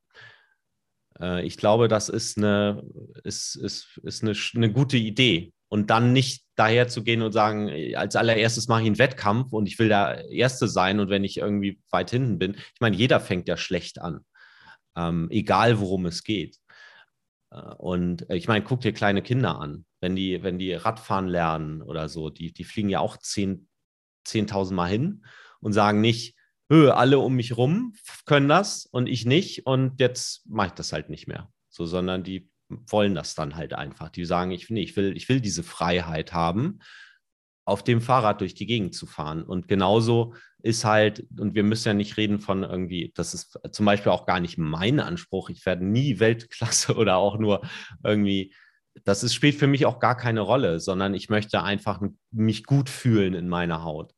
Äh, 1.20 1.46
ich 1.46 1.58
glaube, 1.58 1.88
das 1.88 2.10
ist 2.10 2.38
eine, 2.38 2.84
ist, 3.24 3.56
ist, 3.56 4.00
ist 4.04 4.24
eine, 4.24 4.34
eine 4.56 4.72
gute 4.72 4.98
Idee 4.98 5.54
und 5.68 5.90
dann 5.90 6.14
nicht 6.14 6.46
daher 6.56 6.88
zu 6.88 7.04
gehen 7.04 7.22
und 7.22 7.32
sagen, 7.32 7.70
als 7.96 8.16
allererstes 8.16 8.68
mache 8.68 8.82
ich 8.82 8.88
einen 8.88 9.00
Wettkampf 9.00 9.52
und 9.52 9.68
ich 9.68 9.78
will 9.80 9.90
der 9.90 10.30
Erste 10.30 10.68
sein 10.68 11.00
und 11.00 11.10
wenn 11.10 11.24
ich 11.24 11.38
irgendwie 11.38 11.82
weit 11.92 12.12
hinten 12.12 12.40
bin. 12.40 12.56
Ich 12.56 12.82
meine, 12.82 12.96
jeder 12.96 13.20
fängt 13.20 13.48
ja 13.48 13.58
schlecht 13.58 14.00
an, 14.00 14.22
ähm, 14.96 15.28
egal 15.32 15.80
worum 15.80 16.06
es 16.06 16.24
geht. 16.24 16.58
Äh, 17.52 17.60
und 17.78 18.26
ich 18.30 18.48
meine, 18.48 18.64
guck 18.64 18.82
dir 18.82 18.94
kleine 18.94 19.22
Kinder 19.22 19.60
an, 19.60 19.86
wenn 20.02 20.16
die, 20.16 20.44
wenn 20.44 20.60
die 20.60 20.74
Radfahren 20.74 21.28
lernen 21.28 21.82
oder 21.82 22.10
so, 22.10 22.30
die, 22.30 22.54
die 22.54 22.64
fliegen 22.64 22.90
ja 22.90 23.00
auch 23.00 23.18
10.000 23.18 23.66
10 24.26 24.76
Mal 24.76 24.90
hin 24.90 25.26
und 25.60 25.74
sagen 25.74 26.02
nicht, 26.02 26.35
alle 26.70 27.20
um 27.20 27.36
mich 27.36 27.58
rum 27.58 27.94
können 28.26 28.50
das 28.50 28.86
und 28.86 29.08
ich 29.08 29.26
nicht 29.26 29.66
und 29.66 30.00
jetzt 30.00 30.48
mache 30.50 30.68
ich 30.68 30.74
das 30.74 30.94
halt 30.94 31.10
nicht 31.10 31.28
mehr. 31.28 31.50
So, 31.70 31.86
sondern 31.86 32.24
die 32.24 32.50
wollen 32.70 33.16
das 33.16 33.36
dann 33.36 33.56
halt 33.56 33.74
einfach. 33.74 34.10
Die 34.10 34.26
sagen, 34.26 34.52
ich, 34.52 34.70
nee, 34.70 34.82
ich, 34.82 34.96
will, 34.96 35.16
ich 35.16 35.30
will 35.30 35.42
diese 35.42 35.64
Freiheit 35.64 36.34
haben, 36.34 36.80
auf 37.66 37.84
dem 37.84 38.00
Fahrrad 38.00 38.42
durch 38.42 38.54
die 38.54 38.68
Gegend 38.68 38.96
zu 38.96 39.08
fahren. 39.08 39.44
Und 39.44 39.68
genauso 39.68 40.36
ist 40.62 40.86
halt, 40.86 41.26
und 41.38 41.56
wir 41.56 41.64
müssen 41.64 41.88
ja 41.88 41.94
nicht 41.94 42.18
reden 42.18 42.40
von 42.40 42.64
irgendwie, 42.64 43.12
das 43.16 43.34
ist 43.34 43.60
zum 43.72 43.86
Beispiel 43.86 44.12
auch 44.12 44.26
gar 44.26 44.40
nicht 44.40 44.58
mein 44.58 45.00
Anspruch. 45.00 45.50
Ich 45.50 45.66
werde 45.66 45.86
nie 45.86 46.20
Weltklasse 46.20 46.96
oder 46.96 47.18
auch 47.18 47.38
nur 47.38 47.62
irgendwie, 48.04 48.54
das 49.04 49.24
ist, 49.24 49.34
spielt 49.34 49.56
für 49.56 49.68
mich 49.68 49.86
auch 49.86 50.00
gar 50.00 50.16
keine 50.16 50.42
Rolle, 50.42 50.80
sondern 50.80 51.14
ich 51.14 51.30
möchte 51.30 51.62
einfach 51.64 52.02
mich 52.32 52.64
gut 52.66 52.90
fühlen 52.90 53.34
in 53.34 53.50
meiner 53.50 53.84
Haut. 53.84 54.14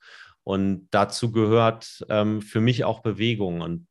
Und 0.48 0.88
dazu 0.92 1.34
gehört 1.34 2.06
ähm, 2.08 2.42
für 2.42 2.62
mich 2.62 2.86
auch 2.86 3.02
Bewegung. 3.02 3.60
Und 3.60 3.86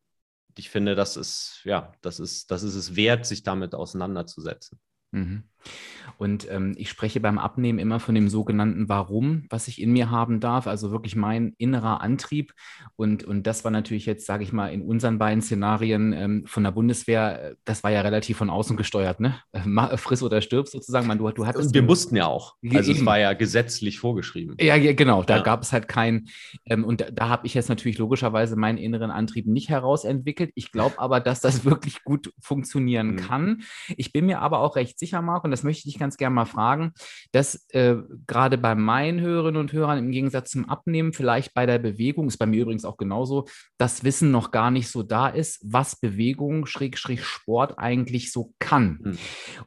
ich 0.57 0.71
finde, 0.71 0.95
das 0.95 1.19
ist, 1.19 1.61
ja, 1.65 1.93
das 2.01 2.19
ist, 2.19 2.51
das 2.51 2.63
ist 2.63 2.77
es 2.77 2.97
wert, 2.97 3.27
sich 3.27 3.43
damit 3.43 3.75
auseinanderzusetzen. 3.75 4.81
Mhm. 5.11 5.43
Und 6.19 6.51
ähm, 6.51 6.75
ich 6.77 6.89
spreche 6.89 7.21
beim 7.21 7.39
Abnehmen 7.39 7.79
immer 7.79 8.01
von 8.01 8.15
dem 8.15 8.29
sogenannten 8.29 8.89
Warum, 8.89 9.45
was 9.51 9.69
ich 9.69 9.81
in 9.81 9.93
mir 9.93 10.11
haben 10.11 10.41
darf, 10.41 10.67
also 10.67 10.91
wirklich 10.91 11.17
mein 11.17 11.55
innerer 11.59 12.01
Antrieb. 12.01 12.53
Und, 12.97 13.25
und 13.25 13.47
das 13.47 13.65
war 13.65 13.71
natürlich 13.71 14.07
jetzt, 14.07 14.27
sage 14.27 14.43
ich 14.43 14.53
mal, 14.53 14.69
in 14.69 14.83
unseren 14.83 15.19
beiden 15.19 15.43
Szenarien 15.43 16.13
ähm, 16.13 16.45
von 16.47 16.65
der 16.65 16.71
Bundeswehr, 16.71 17.51
äh, 17.51 17.55
das 17.65 17.85
war 17.85 17.91
ja 17.91 18.01
relativ 18.01 18.39
von 18.39 18.51
außen 18.51 18.77
gesteuert, 18.77 19.21
ne? 19.21 19.37
Äh, 19.53 19.97
friss 19.97 20.23
oder 20.23 20.41
stirb 20.41 20.69
sozusagen. 20.69 21.07
Man, 21.07 21.19
du, 21.19 21.31
du 21.31 21.47
hattest 21.47 21.69
und 21.69 21.75
wir 21.75 21.83
mussten 21.83 22.17
ja 22.17 22.27
auch. 22.27 22.55
Also 22.73 22.91
eben. 22.91 23.01
es 23.01 23.07
war 23.07 23.19
ja 23.19 23.33
gesetzlich 23.33 23.99
vorgeschrieben. 23.99 24.57
Ja, 24.61 24.77
ja 24.77 24.93
genau. 24.93 25.23
Da 25.23 25.39
ja. 25.39 25.43
gab 25.43 25.63
es 25.63 25.73
halt 25.73 25.89
kein, 25.89 26.29
ähm, 26.67 26.85
und 26.85 27.01
da, 27.01 27.11
da 27.11 27.29
habe 27.29 27.47
ich 27.47 27.55
jetzt 27.55 27.69
natürlich 27.69 27.99
logischerweise 27.99 28.57
meinen 28.57 28.79
inneren 28.79 29.11
Antrieb 29.11 29.47
nicht 29.47 29.69
herausentwickelt. 29.69 30.51
Ich 30.55 30.73
glaube 30.73 30.99
aber, 30.99 31.21
dass 31.21 31.41
das 31.41 31.65
wirklich 31.65 32.05
gut 32.05 32.33
funktionieren 32.41 33.13
mhm. 33.13 33.17
kann. 33.17 33.63
Ich 33.97 34.13
bin 34.13 34.27
mir 34.27 34.41
aber 34.41 34.61
auch 34.61 34.77
recht 34.77 34.99
sicher, 34.99 35.21
Marc, 35.21 35.45
und 35.45 35.51
das 35.57 35.65
möchte 35.65 35.81
ich 35.81 35.95
dich 35.95 35.99
ganz 35.99 36.19
gerne 36.19 36.35
mal 36.35 36.45
fragen, 36.45 36.93
dass 37.33 37.67
äh, 37.71 37.97
gerade 38.27 38.59
bei 38.59 38.75
meinen 38.75 39.21
Hörerinnen 39.21 39.59
und 39.59 39.73
Hörern 39.73 39.99
im 39.99 40.11
Gegensatz 40.11 40.51
zum 40.51 40.69
Abnehmen, 40.69 41.15
vielleicht 41.15 41.55
bei 41.55 41.65
der 41.65 41.79
Bewegung, 41.79 42.27
ist 42.27 42.37
bei 42.37 42.45
mir 42.47 42.63
übrigens 42.63 42.85
auch 42.85 42.99
genauso, 42.99 43.47
das 43.79 44.05
Wissen 44.05 44.31
noch 44.31 44.51
gar 44.51 44.71
nicht 44.71 44.89
so 44.89 45.03
da 45.03 45.29
ist, 45.29 45.61
was 45.65 45.97
Bewegung, 45.97 46.67
Schrägstrich 46.67 47.25
Sport 47.25 47.79
eigentlich 47.79 48.33
so 48.33 48.53
kann. 48.59 48.99
Mhm. 49.03 49.19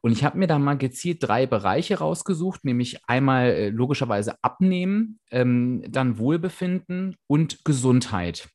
Und 0.02 0.12
ich 0.12 0.24
habe 0.24 0.38
mir 0.38 0.48
da 0.48 0.60
mal 0.60 0.78
gezielt 0.78 1.24
drei 1.24 1.48
Bereiche 1.48 1.98
rausgesucht, 1.98 2.64
nämlich 2.64 3.00
einmal 3.08 3.48
äh, 3.48 3.70
logischerweise 3.70 4.36
Abnehmen, 4.44 5.20
ähm, 5.32 5.84
dann 5.90 6.20
Wohlbefinden 6.20 7.16
und 7.28 7.66
Gesundheit 7.66 8.48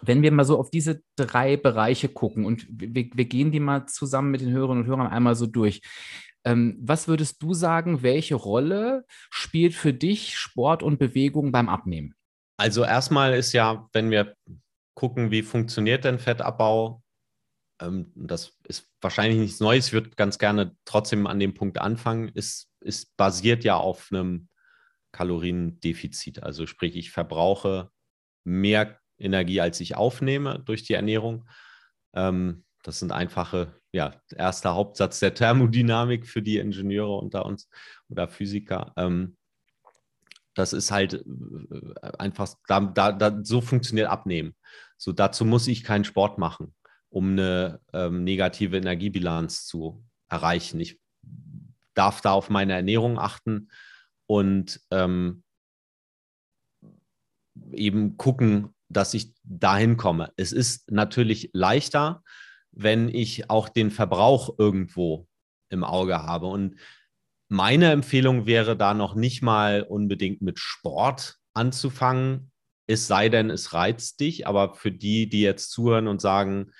wenn 0.00 0.22
wir 0.22 0.32
mal 0.32 0.44
so 0.44 0.58
auf 0.58 0.70
diese 0.70 1.02
drei 1.16 1.56
Bereiche 1.56 2.08
gucken 2.08 2.46
und 2.46 2.66
wir, 2.68 3.06
wir, 3.12 3.24
gehen 3.24 3.52
die 3.52 3.60
mal 3.60 3.86
zusammen 3.86 4.30
mit 4.30 4.40
den 4.40 4.50
Hörerinnen 4.50 4.84
und 4.84 4.88
Hörern 4.88 5.06
einmal 5.08 5.34
so 5.34 5.46
durch. 5.46 5.82
Ähm, 6.44 6.76
was 6.80 7.08
würdest 7.08 7.42
du 7.42 7.54
sagen, 7.54 8.02
welche 8.02 8.34
Rolle 8.34 9.04
spielt 9.30 9.74
für 9.74 9.94
dich 9.94 10.36
Sport 10.36 10.82
und 10.82 10.98
Bewegung 10.98 11.52
beim 11.52 11.68
Abnehmen? 11.68 12.14
Also 12.56 12.84
erstmal 12.84 13.34
ist 13.34 13.52
ja, 13.52 13.88
wenn 13.92 14.10
wir 14.10 14.34
gucken, 14.94 15.30
wie 15.30 15.42
funktioniert 15.42 16.04
denn 16.04 16.18
Fettabbau, 16.18 17.02
ähm, 17.80 18.12
das 18.14 18.58
ist 18.66 18.90
wahrscheinlich 19.00 19.38
nichts 19.38 19.60
Neues, 19.60 19.88
ich 19.88 19.92
würde 19.92 20.10
ganz 20.10 20.38
gerne 20.38 20.76
trotzdem 20.84 21.26
an 21.26 21.38
dem 21.38 21.54
Punkt 21.54 21.78
anfangen, 21.78 22.28
ist, 22.28 22.68
ist 22.80 23.16
basiert 23.16 23.64
ja 23.64 23.76
auf 23.76 24.08
einem 24.10 24.48
Kaloriendefizit. 25.12 26.42
Also 26.42 26.66
sprich, 26.66 26.96
ich 26.96 27.10
verbrauche 27.10 27.90
mehr 28.44 28.98
Energie, 29.18 29.60
als 29.60 29.80
ich 29.80 29.94
aufnehme 29.96 30.60
durch 30.64 30.82
die 30.82 30.94
Ernährung. 30.94 31.48
Ähm, 32.14 32.64
das 32.82 32.98
sind 32.98 33.12
einfache, 33.12 33.80
ja, 33.92 34.14
erster 34.36 34.74
Hauptsatz 34.74 35.20
der 35.20 35.34
Thermodynamik 35.34 36.26
für 36.26 36.42
die 36.42 36.58
Ingenieure 36.58 37.16
unter 37.16 37.46
uns 37.46 37.68
oder 38.08 38.28
Physiker. 38.28 38.92
Ähm, 38.96 39.36
das 40.54 40.72
ist 40.72 40.90
halt 40.90 41.14
äh, 41.14 42.08
einfach, 42.18 42.54
da, 42.66 42.80
da, 42.80 43.12
da, 43.12 43.40
so 43.42 43.60
funktioniert 43.60 44.08
Abnehmen. 44.08 44.54
So 44.96 45.12
dazu 45.12 45.44
muss 45.44 45.66
ich 45.68 45.84
keinen 45.84 46.04
Sport 46.04 46.38
machen, 46.38 46.74
um 47.08 47.32
eine 47.32 47.80
ähm, 47.92 48.24
negative 48.24 48.76
Energiebilanz 48.76 49.64
zu 49.66 50.04
erreichen. 50.28 50.80
Ich 50.80 51.00
darf 51.94 52.20
da 52.20 52.32
auf 52.32 52.50
meine 52.50 52.74
Ernährung 52.74 53.18
achten 53.18 53.70
und 54.26 54.80
ähm, 54.90 55.42
eben 57.72 58.16
gucken, 58.16 58.74
dass 58.88 59.14
ich 59.14 59.34
dahin 59.42 59.96
komme. 59.96 60.32
Es 60.36 60.52
ist 60.52 60.90
natürlich 60.90 61.50
leichter, 61.52 62.22
wenn 62.72 63.08
ich 63.08 63.50
auch 63.50 63.68
den 63.68 63.90
Verbrauch 63.90 64.58
irgendwo 64.58 65.28
im 65.68 65.84
Auge 65.84 66.22
habe. 66.22 66.46
Und 66.46 66.76
meine 67.48 67.92
Empfehlung 67.92 68.46
wäre 68.46 68.76
da 68.76 68.94
noch 68.94 69.14
nicht 69.14 69.42
mal 69.42 69.82
unbedingt 69.82 70.42
mit 70.42 70.58
Sport 70.58 71.38
anzufangen, 71.54 72.50
es 72.86 73.06
sei 73.06 73.28
denn, 73.28 73.50
es 73.50 73.72
reizt 73.72 74.20
dich. 74.20 74.46
Aber 74.46 74.74
für 74.74 74.90
die, 74.90 75.28
die 75.28 75.42
jetzt 75.42 75.70
zuhören 75.70 76.08
und 76.08 76.20
sagen, 76.20 76.72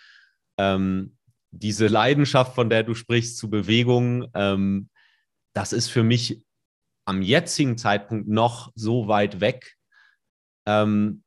ähm, 0.58 1.16
diese 1.50 1.86
Leidenschaft, 1.86 2.54
von 2.54 2.70
der 2.70 2.82
du 2.82 2.94
sprichst, 2.94 3.36
zu 3.36 3.50
Bewegung, 3.50 4.28
ähm, 4.34 4.88
das 5.54 5.72
ist 5.72 5.88
für 5.88 6.02
mich 6.02 6.44
am 7.04 7.20
jetzigen 7.20 7.76
Zeitpunkt 7.76 8.28
noch 8.28 8.72
so 8.74 9.08
weit 9.08 9.40
weg, 9.40 9.76
ähm, 10.66 11.22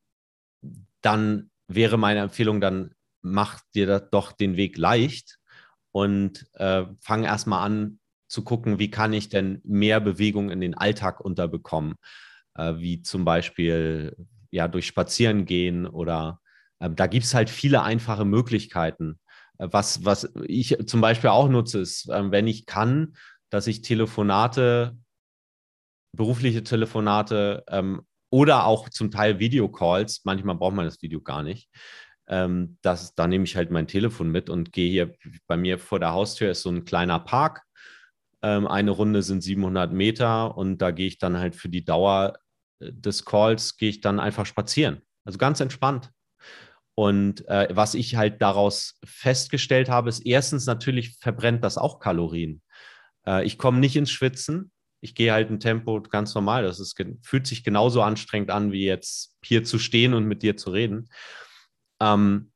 dann 1.01 1.51
wäre 1.67 1.97
meine 1.97 2.21
Empfehlung, 2.21 2.61
dann 2.61 2.94
mach 3.25 3.59
dir 3.73 3.87
das 3.87 4.09
doch 4.11 4.31
den 4.31 4.55
Weg 4.55 4.77
leicht 4.77 5.39
und 5.91 6.47
äh, 6.53 6.83
fang 7.01 7.23
erstmal 7.23 7.65
an 7.65 7.99
zu 8.27 8.43
gucken, 8.43 8.79
wie 8.79 8.91
kann 8.91 9.13
ich 9.13 9.29
denn 9.29 9.61
mehr 9.63 9.99
Bewegung 9.99 10.49
in 10.51 10.61
den 10.61 10.75
Alltag 10.75 11.21
unterbekommen, 11.21 11.95
äh, 12.55 12.75
wie 12.77 13.01
zum 13.01 13.25
Beispiel 13.25 14.15
ja 14.51 14.67
durch 14.67 14.87
Spazieren 14.87 15.45
gehen 15.45 15.87
oder 15.87 16.39
äh, 16.79 16.89
da 16.89 17.07
gibt 17.07 17.25
es 17.25 17.33
halt 17.33 17.49
viele 17.49 17.83
einfache 17.83 18.25
Möglichkeiten. 18.25 19.19
Äh, 19.57 19.67
was, 19.71 20.05
was 20.05 20.31
ich 20.45 20.77
zum 20.85 21.01
Beispiel 21.01 21.31
auch 21.31 21.49
nutze, 21.49 21.79
ist, 21.79 22.09
ähm, 22.11 22.31
wenn 22.31 22.47
ich 22.47 22.65
kann, 22.65 23.15
dass 23.49 23.67
ich 23.67 23.81
Telefonate, 23.81 24.97
berufliche 26.15 26.63
Telefonate 26.63 27.63
ähm, 27.69 28.01
oder 28.29 28.65
auch 28.65 28.89
zum 28.89 29.11
Teil 29.11 29.39
Videocalls. 29.39 30.21
Manchmal 30.25 30.55
braucht 30.55 30.75
man 30.75 30.85
das 30.85 31.01
Video 31.01 31.21
gar 31.21 31.43
nicht. 31.43 31.69
Ähm, 32.27 32.77
das, 32.81 33.15
da 33.15 33.27
nehme 33.27 33.43
ich 33.43 33.55
halt 33.55 33.71
mein 33.71 33.87
Telefon 33.87 34.31
mit 34.31 34.49
und 34.49 34.71
gehe 34.71 34.89
hier 34.89 35.13
bei 35.47 35.57
mir 35.57 35.77
vor 35.79 35.99
der 35.99 36.11
Haustür 36.11 36.51
ist 36.51 36.61
so 36.61 36.69
ein 36.69 36.85
kleiner 36.85 37.19
Park. 37.19 37.61
Ähm, 38.41 38.67
eine 38.67 38.91
Runde 38.91 39.21
sind 39.21 39.41
700 39.41 39.91
Meter 39.91 40.57
und 40.57 40.79
da 40.79 40.91
gehe 40.91 41.07
ich 41.07 41.17
dann 41.17 41.37
halt 41.37 41.55
für 41.55 41.69
die 41.69 41.85
Dauer 41.85 42.33
äh, 42.79 42.91
des 42.91 43.25
Calls 43.25 43.77
gehe 43.77 43.89
ich 43.89 44.01
dann 44.01 44.19
einfach 44.19 44.45
spazieren. 44.45 45.01
Also 45.23 45.37
ganz 45.37 45.59
entspannt. 45.59 46.11
Und 46.95 47.47
äh, 47.49 47.67
was 47.71 47.93
ich 47.93 48.15
halt 48.15 48.41
daraus 48.41 48.99
festgestellt 49.03 49.89
habe, 49.89 50.09
ist 50.09 50.25
erstens 50.25 50.65
natürlich 50.65 51.17
verbrennt 51.19 51.63
das 51.63 51.77
auch 51.77 51.99
Kalorien. 51.99 52.61
Äh, 53.27 53.45
ich 53.45 53.57
komme 53.57 53.79
nicht 53.79 53.95
ins 53.95 54.11
Schwitzen 54.11 54.71
ich 55.05 55.13
gehe 55.13 55.31
halt 55.31 55.51
ein 55.51 55.59
Tempo 55.59 56.01
ganz 56.01 56.33
normal. 56.33 56.63
Das 56.63 56.79
ist, 56.79 56.99
fühlt 57.21 57.47
sich 57.47 57.63
genauso 57.63 58.01
anstrengend 58.01 58.49
an, 58.49 58.71
wie 58.71 58.85
jetzt 58.85 59.37
hier 59.43 59.63
zu 59.63 59.77
stehen 59.77 60.15
und 60.15 60.25
mit 60.25 60.41
dir 60.41 60.57
zu 60.57 60.71
reden. 60.71 61.09
Ähm, 62.01 62.51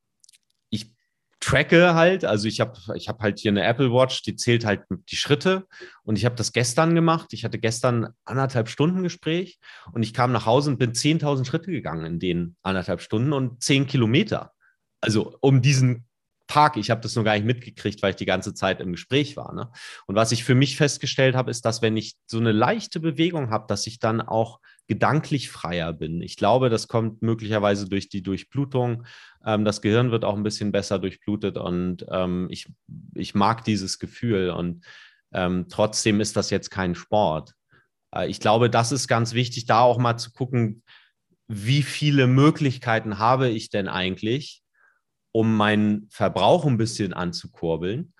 ich 0.69 0.93
tracke 1.39 1.93
halt, 1.93 2.25
also 2.25 2.47
ich 2.47 2.60
habe 2.60 2.78
ich 2.95 3.08
hab 3.08 3.21
halt 3.21 3.39
hier 3.39 3.52
eine 3.52 3.63
Apple 3.63 3.91
Watch, 3.91 4.23
die 4.23 4.36
zählt 4.36 4.65
halt 4.65 4.84
die 4.89 5.15
Schritte 5.15 5.67
und 6.04 6.17
ich 6.17 6.25
habe 6.25 6.36
das 6.36 6.52
gestern 6.52 6.95
gemacht. 6.95 7.32
Ich 7.32 7.45
hatte 7.45 7.60
gestern 7.60 8.10
anderthalb 8.25 8.67
Stunden 8.67 9.04
Gespräch 9.04 9.60
und 9.93 10.04
ich 10.04 10.13
kam 10.13 10.32
nach 10.32 10.45
Hause 10.45 10.71
und 10.71 10.80
bin 10.80 10.93
10.000 10.93 11.45
Schritte 11.45 11.71
gegangen 11.71 12.06
in 12.06 12.19
den 12.19 12.56
anderthalb 12.62 13.02
Stunden 13.02 13.34
und 13.34 13.63
10 13.63 13.88
Kilometer. 13.88 14.52
Also 15.02 15.38
um 15.39 15.62
diesen 15.62 16.08
Tag. 16.49 16.77
Ich 16.77 16.89
habe 16.89 17.01
das 17.01 17.15
nur 17.15 17.23
gar 17.23 17.35
nicht 17.35 17.45
mitgekriegt, 17.45 18.01
weil 18.01 18.12
ich 18.12 18.15
die 18.15 18.25
ganze 18.25 18.53
Zeit 18.53 18.81
im 18.81 18.91
Gespräch 18.91 19.38
war. 19.38 19.53
Ne? 19.53 19.71
Und 20.07 20.15
was 20.15 20.31
ich 20.31 20.43
für 20.43 20.55
mich 20.55 20.75
festgestellt 20.75 21.35
habe, 21.35 21.51
ist, 21.51 21.63
dass 21.63 21.81
wenn 21.81 21.95
ich 21.95 22.15
so 22.25 22.39
eine 22.39 22.51
leichte 22.51 22.99
Bewegung 22.99 23.51
habe, 23.51 23.65
dass 23.67 23.88
ich 23.88 23.99
dann 23.99 24.19
auch 24.19 24.59
gedanklich 24.88 25.49
freier 25.49 25.93
bin. 25.93 26.21
Ich 26.21 26.35
glaube, 26.35 26.69
das 26.69 26.88
kommt 26.88 27.21
möglicherweise 27.21 27.88
durch 27.88 28.09
die 28.09 28.23
Durchblutung. 28.23 29.05
Ähm, 29.45 29.63
das 29.63 29.81
Gehirn 29.81 30.09
wird 30.12 30.25
auch 30.25 30.35
ein 30.35 30.43
bisschen 30.43 30.71
besser 30.71 30.97
durchblutet 30.97 31.57
und 31.57 32.05
ähm, 32.09 32.47
ich, 32.49 32.67
ich 33.13 33.35
mag 33.35 33.63
dieses 33.63 33.99
Gefühl. 33.99 34.49
Und 34.49 34.83
ähm, 35.31 35.67
trotzdem 35.69 36.19
ist 36.19 36.35
das 36.35 36.49
jetzt 36.49 36.71
kein 36.71 36.95
Sport. 36.95 37.53
Äh, 38.13 38.27
ich 38.27 38.39
glaube, 38.39 38.71
das 38.71 38.91
ist 38.91 39.07
ganz 39.07 39.33
wichtig, 39.33 39.67
da 39.67 39.81
auch 39.81 39.99
mal 39.99 40.17
zu 40.17 40.31
gucken, 40.31 40.81
wie 41.47 41.83
viele 41.83 42.27
Möglichkeiten 42.27 43.19
habe 43.19 43.49
ich 43.49 43.69
denn 43.69 43.88
eigentlich, 43.88 44.63
um 45.31 45.55
meinen 45.55 46.07
Verbrauch 46.09 46.65
ein 46.65 46.77
bisschen 46.77 47.13
anzukurbeln. 47.13 48.13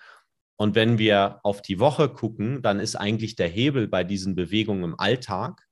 Und 0.58 0.76
wenn 0.76 0.98
wir 0.98 1.40
auf 1.44 1.62
die 1.62 1.80
Woche 1.80 2.10
gucken, 2.10 2.62
dann 2.62 2.80
ist 2.80 2.96
eigentlich 2.96 3.36
der 3.36 3.48
Hebel 3.48 3.88
bei 3.88 4.04
diesen 4.04 4.36
Bewegungen 4.36 4.84
im 4.84 5.00
Alltag 5.00 5.66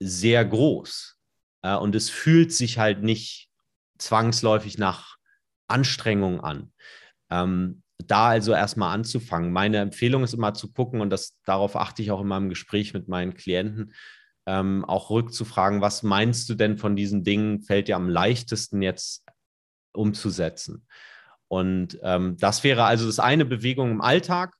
sehr 0.00 0.44
groß. 0.44 1.18
Und 1.62 1.96
es 1.96 2.08
fühlt 2.08 2.52
sich 2.52 2.78
halt 2.78 3.02
nicht 3.02 3.50
zwangsläufig 3.98 4.78
nach 4.78 5.16
Anstrengung 5.66 6.40
an. 6.40 6.72
Ähm, 7.30 7.82
da 7.98 8.28
also 8.28 8.52
erstmal 8.52 8.94
anzufangen. 8.94 9.52
Meine 9.52 9.78
Empfehlung 9.78 10.22
ist 10.22 10.34
immer 10.34 10.54
zu 10.54 10.72
gucken, 10.72 11.00
und 11.00 11.10
das, 11.10 11.36
darauf 11.44 11.74
achte 11.76 12.00
ich 12.00 12.10
auch 12.12 12.20
in 12.20 12.28
meinem 12.28 12.48
Gespräch 12.48 12.94
mit 12.94 13.08
meinen 13.08 13.34
Klienten, 13.34 13.92
ähm, 14.46 14.84
auch 14.84 15.10
rückzufragen, 15.10 15.80
was 15.80 16.02
meinst 16.02 16.48
du 16.48 16.54
denn 16.54 16.78
von 16.78 16.96
diesen 16.96 17.24
Dingen, 17.24 17.60
fällt 17.62 17.88
dir 17.88 17.96
am 17.96 18.08
leichtesten 18.08 18.80
jetzt 18.80 19.24
umzusetzen? 19.92 20.86
Und 21.48 21.98
ähm, 22.02 22.36
das 22.38 22.62
wäre 22.62 22.84
also 22.84 23.06
das 23.06 23.18
eine 23.18 23.44
Bewegung 23.44 23.90
im 23.90 24.00
Alltag. 24.00 24.54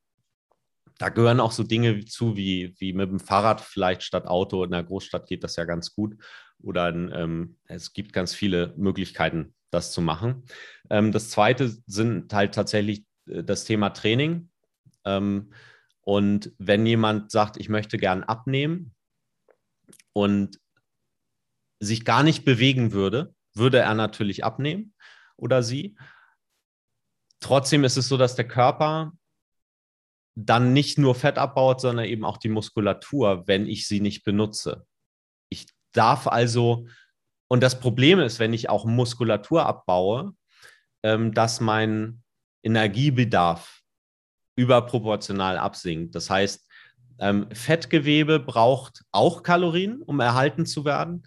Da 0.98 1.10
gehören 1.10 1.38
auch 1.38 1.52
so 1.52 1.62
Dinge 1.62 2.04
zu, 2.06 2.36
wie, 2.36 2.74
wie 2.78 2.92
mit 2.92 3.10
dem 3.10 3.20
Fahrrad 3.20 3.60
vielleicht 3.60 4.02
statt 4.02 4.26
Auto. 4.26 4.64
In 4.64 4.72
der 4.72 4.82
Großstadt 4.82 5.28
geht 5.28 5.44
das 5.44 5.56
ja 5.56 5.64
ganz 5.64 5.94
gut. 5.94 6.16
Oder 6.60 6.88
ähm, 6.88 7.56
es 7.66 7.92
gibt 7.92 8.12
ganz 8.12 8.34
viele 8.34 8.74
Möglichkeiten, 8.76 9.54
das 9.70 9.92
zu 9.92 10.00
machen. 10.00 10.44
Ähm, 10.90 11.12
das 11.12 11.30
zweite 11.30 11.68
sind 11.86 12.32
halt 12.32 12.54
tatsächlich 12.54 13.04
äh, 13.28 13.44
das 13.44 13.64
Thema 13.64 13.90
Training. 13.90 14.50
Ähm, 15.04 15.52
und 16.00 16.52
wenn 16.58 16.86
jemand 16.86 17.30
sagt, 17.30 17.58
ich 17.58 17.68
möchte 17.68 17.98
gern 17.98 18.24
abnehmen 18.24 18.94
und 20.14 20.58
sich 21.80 22.04
gar 22.04 22.22
nicht 22.22 22.44
bewegen 22.44 22.92
würde, 22.92 23.34
würde 23.54 23.78
er 23.78 23.94
natürlich 23.94 24.42
abnehmen 24.42 24.94
oder 25.38 25.62
sie. 25.62 25.96
Trotzdem 27.40 27.84
ist 27.84 27.96
es 27.96 28.08
so, 28.08 28.16
dass 28.16 28.34
der 28.34 28.46
Körper 28.46 29.12
dann 30.34 30.72
nicht 30.72 30.98
nur 30.98 31.14
Fett 31.14 31.38
abbaut, 31.38 31.80
sondern 31.80 32.04
eben 32.04 32.24
auch 32.24 32.36
die 32.36 32.48
Muskulatur, 32.48 33.46
wenn 33.46 33.66
ich 33.66 33.88
sie 33.88 34.00
nicht 34.00 34.24
benutze. 34.24 34.86
Ich 35.48 35.66
darf 35.92 36.26
also, 36.26 36.86
und 37.48 37.62
das 37.62 37.80
Problem 37.80 38.20
ist, 38.20 38.38
wenn 38.38 38.52
ich 38.52 38.68
auch 38.68 38.84
Muskulatur 38.84 39.66
abbaue, 39.66 40.32
ähm, 41.02 41.32
dass 41.32 41.60
mein 41.60 42.22
Energiebedarf 42.62 43.80
überproportional 44.56 45.58
absinkt. 45.58 46.14
Das 46.14 46.30
heißt, 46.30 46.68
ähm, 47.20 47.48
Fettgewebe 47.52 48.38
braucht 48.38 49.04
auch 49.10 49.42
Kalorien, 49.42 50.02
um 50.02 50.20
erhalten 50.20 50.66
zu 50.66 50.84
werden. 50.84 51.26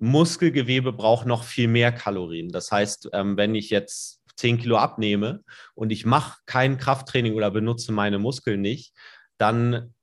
Muskelgewebe 0.00 0.92
braucht 0.92 1.26
noch 1.26 1.44
viel 1.44 1.68
mehr 1.68 1.92
Kalorien. 1.92 2.50
Das 2.50 2.72
heißt, 2.72 3.10
ähm, 3.12 3.36
wenn 3.36 3.54
ich 3.54 3.70
jetzt 3.70 4.22
10 4.36 4.58
Kilo 4.58 4.78
abnehme 4.78 5.44
und 5.74 5.92
ich 5.92 6.06
mache 6.06 6.40
kein 6.46 6.78
Krafttraining 6.78 7.34
oder 7.34 7.50
benutze 7.50 7.92
meine 7.92 8.18
Muskeln 8.18 8.62
nicht, 8.62 8.94
dann 9.36 9.94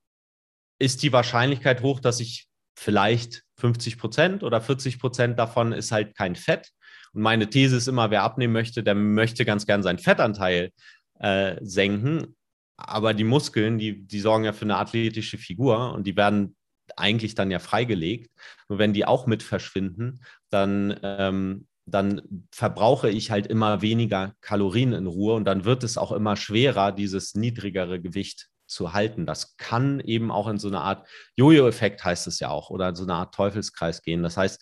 ist 0.80 1.02
die 1.02 1.12
Wahrscheinlichkeit 1.12 1.82
hoch, 1.82 2.00
dass 2.00 2.20
ich 2.20 2.48
vielleicht 2.78 3.44
50 3.56 3.98
Prozent 3.98 4.44
oder 4.44 4.62
40 4.62 5.00
Prozent 5.00 5.40
davon 5.40 5.72
ist 5.72 5.92
halt 5.92 6.16
kein 6.16 6.36
Fett. 6.36 6.70
Und 7.14 7.24
meine 7.24 7.50
These 7.50 7.78
ist 7.78 7.88
immer, 7.88 8.12
wer 8.12 8.22
abnehmen 8.22 8.54
möchte, 8.54 8.84
der 8.84 8.94
möchte 8.94 9.46
ganz 9.46 9.66
gern 9.66 9.82
seinen 9.82 9.98
Fettanteil 9.98 10.72
äh, 11.20 11.56
senken. 11.62 12.36
Aber 12.78 13.16
die 13.16 13.24
Muskeln, 13.24 13.80
die, 13.80 14.06
die 14.06 14.20
sorgen 14.20 14.44
ja 14.44 14.54
für 14.54 14.66
eine 14.66 14.78
athletische 14.78 15.40
Figur 15.40 15.94
und 15.94 16.06
die 16.06 16.16
werden 16.16 16.56
eigentlich 16.96 17.36
dann 17.36 17.52
ja 17.52 17.60
freigelegt. 17.60 18.32
Nur 18.70 18.80
wenn 18.80 18.94
die 18.94 19.06
auch 19.06 19.28
mit 19.28 19.44
verschwinden, 19.44 20.22
dann 20.50 20.98
ähm, 21.04 21.68
dann 21.88 22.22
verbrauche 22.52 23.10
ich 23.10 23.32
halt 23.32 23.48
immer 23.48 23.82
weniger 23.82 24.34
Kalorien 24.42 24.92
in 24.92 25.08
Ruhe 25.08 25.36
und 25.36 25.46
dann 25.46 25.64
wird 25.64 25.84
es 25.86 25.98
auch 25.98 26.12
immer 26.12 26.36
schwerer, 26.36 26.92
dieses 26.92 27.34
niedrigere 27.34 28.02
Gewicht 28.02 28.50
zu 28.68 28.92
halten. 28.92 29.26
Das 29.26 29.56
kann 29.56 30.02
eben 30.02 30.30
auch 30.30 30.48
in 30.48 30.60
so 30.60 30.68
eine 30.68 30.82
Art 30.82 31.08
Jojo-Effekt 31.36 32.04
heißt 32.04 32.28
es 32.28 32.40
ja 32.42 32.50
auch 32.50 32.70
oder 32.70 32.90
in 32.90 32.96
so 32.96 33.04
eine 33.04 33.14
Art 33.14 33.34
Teufelskreis 33.34 34.02
gehen. 34.02 34.22
Das 34.22 34.36
heißt, 34.36 34.62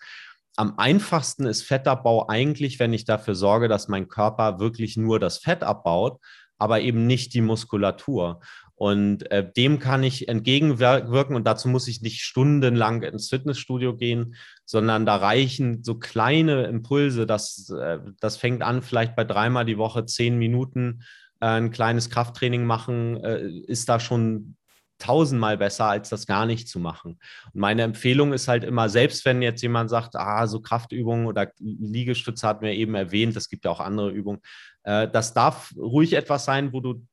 am 0.56 0.78
einfachsten 0.78 1.48
ist 1.48 1.64
Fettabbau 1.64 2.30
eigentlich, 2.30 2.80
wenn 2.80 2.94
ich 2.94 3.06
dafür 3.06 3.34
sorge, 3.34 3.68
dass 3.68 3.88
mein 3.88 4.08
Körper 4.08 4.60
wirklich 4.60 4.96
nur 4.96 5.20
das 5.20 5.40
Fett 5.40 5.64
abbaut, 5.64 6.22
aber 6.58 6.80
eben 6.82 7.08
nicht 7.08 7.34
die 7.34 7.42
Muskulatur. 7.42 8.40
Und 8.76 9.32
äh, 9.32 9.50
dem 9.50 9.80
kann 9.80 10.04
ich 10.04 10.28
entgegenwirken 10.28 11.36
und 11.36 11.46
dazu 11.46 11.70
muss 11.70 11.88
ich 11.88 12.02
nicht 12.02 12.22
stundenlang 12.22 13.04
ins 13.04 13.30
Fitnessstudio 13.30 13.96
gehen, 13.96 14.36
sondern 14.66 15.06
da 15.06 15.16
reichen 15.16 15.82
so 15.84 15.96
kleine 15.96 16.66
Impulse. 16.66 17.26
Das, 17.26 17.70
äh, 17.70 18.00
das 18.20 18.36
fängt 18.36 18.64
an, 18.64 18.82
vielleicht 18.82 19.16
bei 19.16 19.24
dreimal 19.24 19.66
die 19.66 19.78
Woche 19.78 20.06
zehn 20.06 20.38
Minuten 20.38 21.04
äh, 21.40 21.46
ein 21.46 21.72
kleines 21.72 22.10
Krafttraining 22.10 22.66
machen, 22.66 23.24
äh, 23.24 23.48
ist 23.48 23.88
da 23.88 24.00
schon 24.00 24.58
tausendmal 24.98 25.58
besser, 25.58 25.86
als 25.86 26.10
das 26.10 26.26
gar 26.26 26.46
nicht 26.46 26.68
zu 26.68 26.80
machen. 26.80 27.20
Und 27.54 27.60
meine 27.60 27.84
Empfehlung 27.84 28.34
ist 28.34 28.48
halt 28.48 28.64
immer, 28.64 28.90
selbst 28.90 29.26
wenn 29.26 29.42
jetzt 29.42 29.62
jemand 29.62 29.90
sagt, 29.90 30.16
ah, 30.16 30.48
so 30.48 30.62
Kraftübungen 30.62 31.28
oder 31.28 31.52
Liegestütze 31.60 32.48
hat 32.48 32.62
mir 32.62 32.74
eben 32.74 32.96
erwähnt, 32.96 33.36
es 33.36 33.50
gibt 33.50 33.66
ja 33.66 33.72
auch 33.72 33.82
andere 33.82 34.12
Übungen, 34.12 34.40
äh, 34.84 35.08
das 35.08 35.34
darf 35.34 35.74
ruhig 35.78 36.14
etwas 36.14 36.46
sein, 36.46 36.74
wo 36.74 36.80
du 36.80 37.06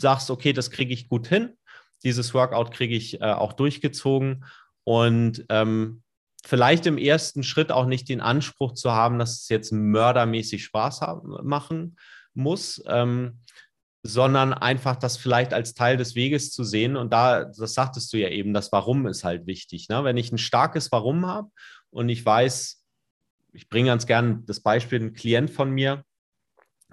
sagst, 0.00 0.30
okay, 0.30 0.52
das 0.52 0.70
kriege 0.70 0.92
ich 0.94 1.08
gut 1.08 1.26
hin, 1.26 1.54
dieses 2.02 2.34
Workout 2.34 2.70
kriege 2.70 2.94
ich 2.94 3.20
äh, 3.20 3.32
auch 3.32 3.52
durchgezogen 3.52 4.44
und 4.84 5.44
ähm, 5.48 6.02
vielleicht 6.44 6.86
im 6.86 6.98
ersten 6.98 7.42
Schritt 7.42 7.72
auch 7.72 7.86
nicht 7.86 8.08
den 8.08 8.20
Anspruch 8.20 8.72
zu 8.74 8.92
haben, 8.92 9.18
dass 9.18 9.42
es 9.42 9.48
jetzt 9.48 9.72
mördermäßig 9.72 10.64
Spaß 10.64 11.00
haben, 11.00 11.36
machen 11.46 11.96
muss, 12.34 12.82
ähm, 12.86 13.40
sondern 14.02 14.54
einfach 14.54 14.96
das 14.96 15.16
vielleicht 15.16 15.52
als 15.52 15.74
Teil 15.74 15.96
des 15.96 16.14
Weges 16.14 16.52
zu 16.52 16.62
sehen. 16.64 16.96
Und 16.96 17.12
da, 17.12 17.44
das 17.44 17.74
sagtest 17.74 18.12
du 18.12 18.16
ja 18.16 18.28
eben, 18.28 18.54
das 18.54 18.70
Warum 18.72 19.06
ist 19.06 19.24
halt 19.24 19.46
wichtig. 19.46 19.88
Ne? 19.88 20.04
Wenn 20.04 20.16
ich 20.16 20.32
ein 20.32 20.38
starkes 20.38 20.92
Warum 20.92 21.26
habe 21.26 21.50
und 21.90 22.08
ich 22.08 22.24
weiß, 22.24 22.82
ich 23.52 23.68
bringe 23.68 23.88
ganz 23.88 24.06
gern 24.06 24.46
das 24.46 24.60
Beispiel, 24.60 25.00
ein 25.00 25.14
Klient 25.14 25.50
von 25.50 25.70
mir, 25.70 26.04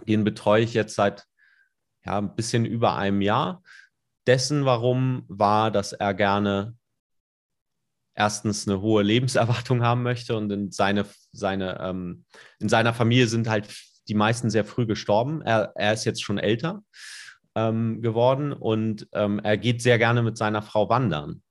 den 0.08 0.24
betreue 0.24 0.64
ich 0.64 0.74
jetzt 0.74 0.96
seit 0.96 1.26
ja, 2.06 2.18
ein 2.18 2.36
bisschen 2.36 2.66
über 2.66 2.96
einem 2.96 3.22
Jahr. 3.22 3.64
Dessen 4.28 4.66
Warum 4.66 5.24
war, 5.28 5.72
dass 5.72 5.94
er 5.94 6.14
gerne 6.14 6.76
erstens 8.16 8.68
eine 8.68 8.82
hohe 8.82 9.04
Lebenserwartung 9.04 9.84
haben 9.84 10.04
möchte 10.04 10.36
und 10.36 10.52
in, 10.52 10.72
seine, 10.72 11.06
seine, 11.32 11.80
ähm, 11.82 12.26
in 12.60 12.70
seiner 12.70 12.94
Familie 12.94 13.28
sind 13.28 13.50
halt 13.50 13.68
die 14.08 14.14
meisten 14.14 14.50
sehr 14.50 14.66
früh 14.66 14.86
gestorben. 14.86 15.42
Er, 15.42 15.74
er 15.76 15.94
ist 15.94 16.06
jetzt 16.06 16.24
schon 16.24 16.38
älter 16.38 16.84
ähm, 17.56 18.02
geworden 18.02 18.54
und 18.54 19.08
ähm, 19.14 19.40
er 19.40 19.58
geht 19.58 19.82
sehr 19.82 19.98
gerne 19.98 20.24
mit 20.24 20.38
seiner 20.38 20.62
Frau 20.62 20.90
wandern 20.90 21.42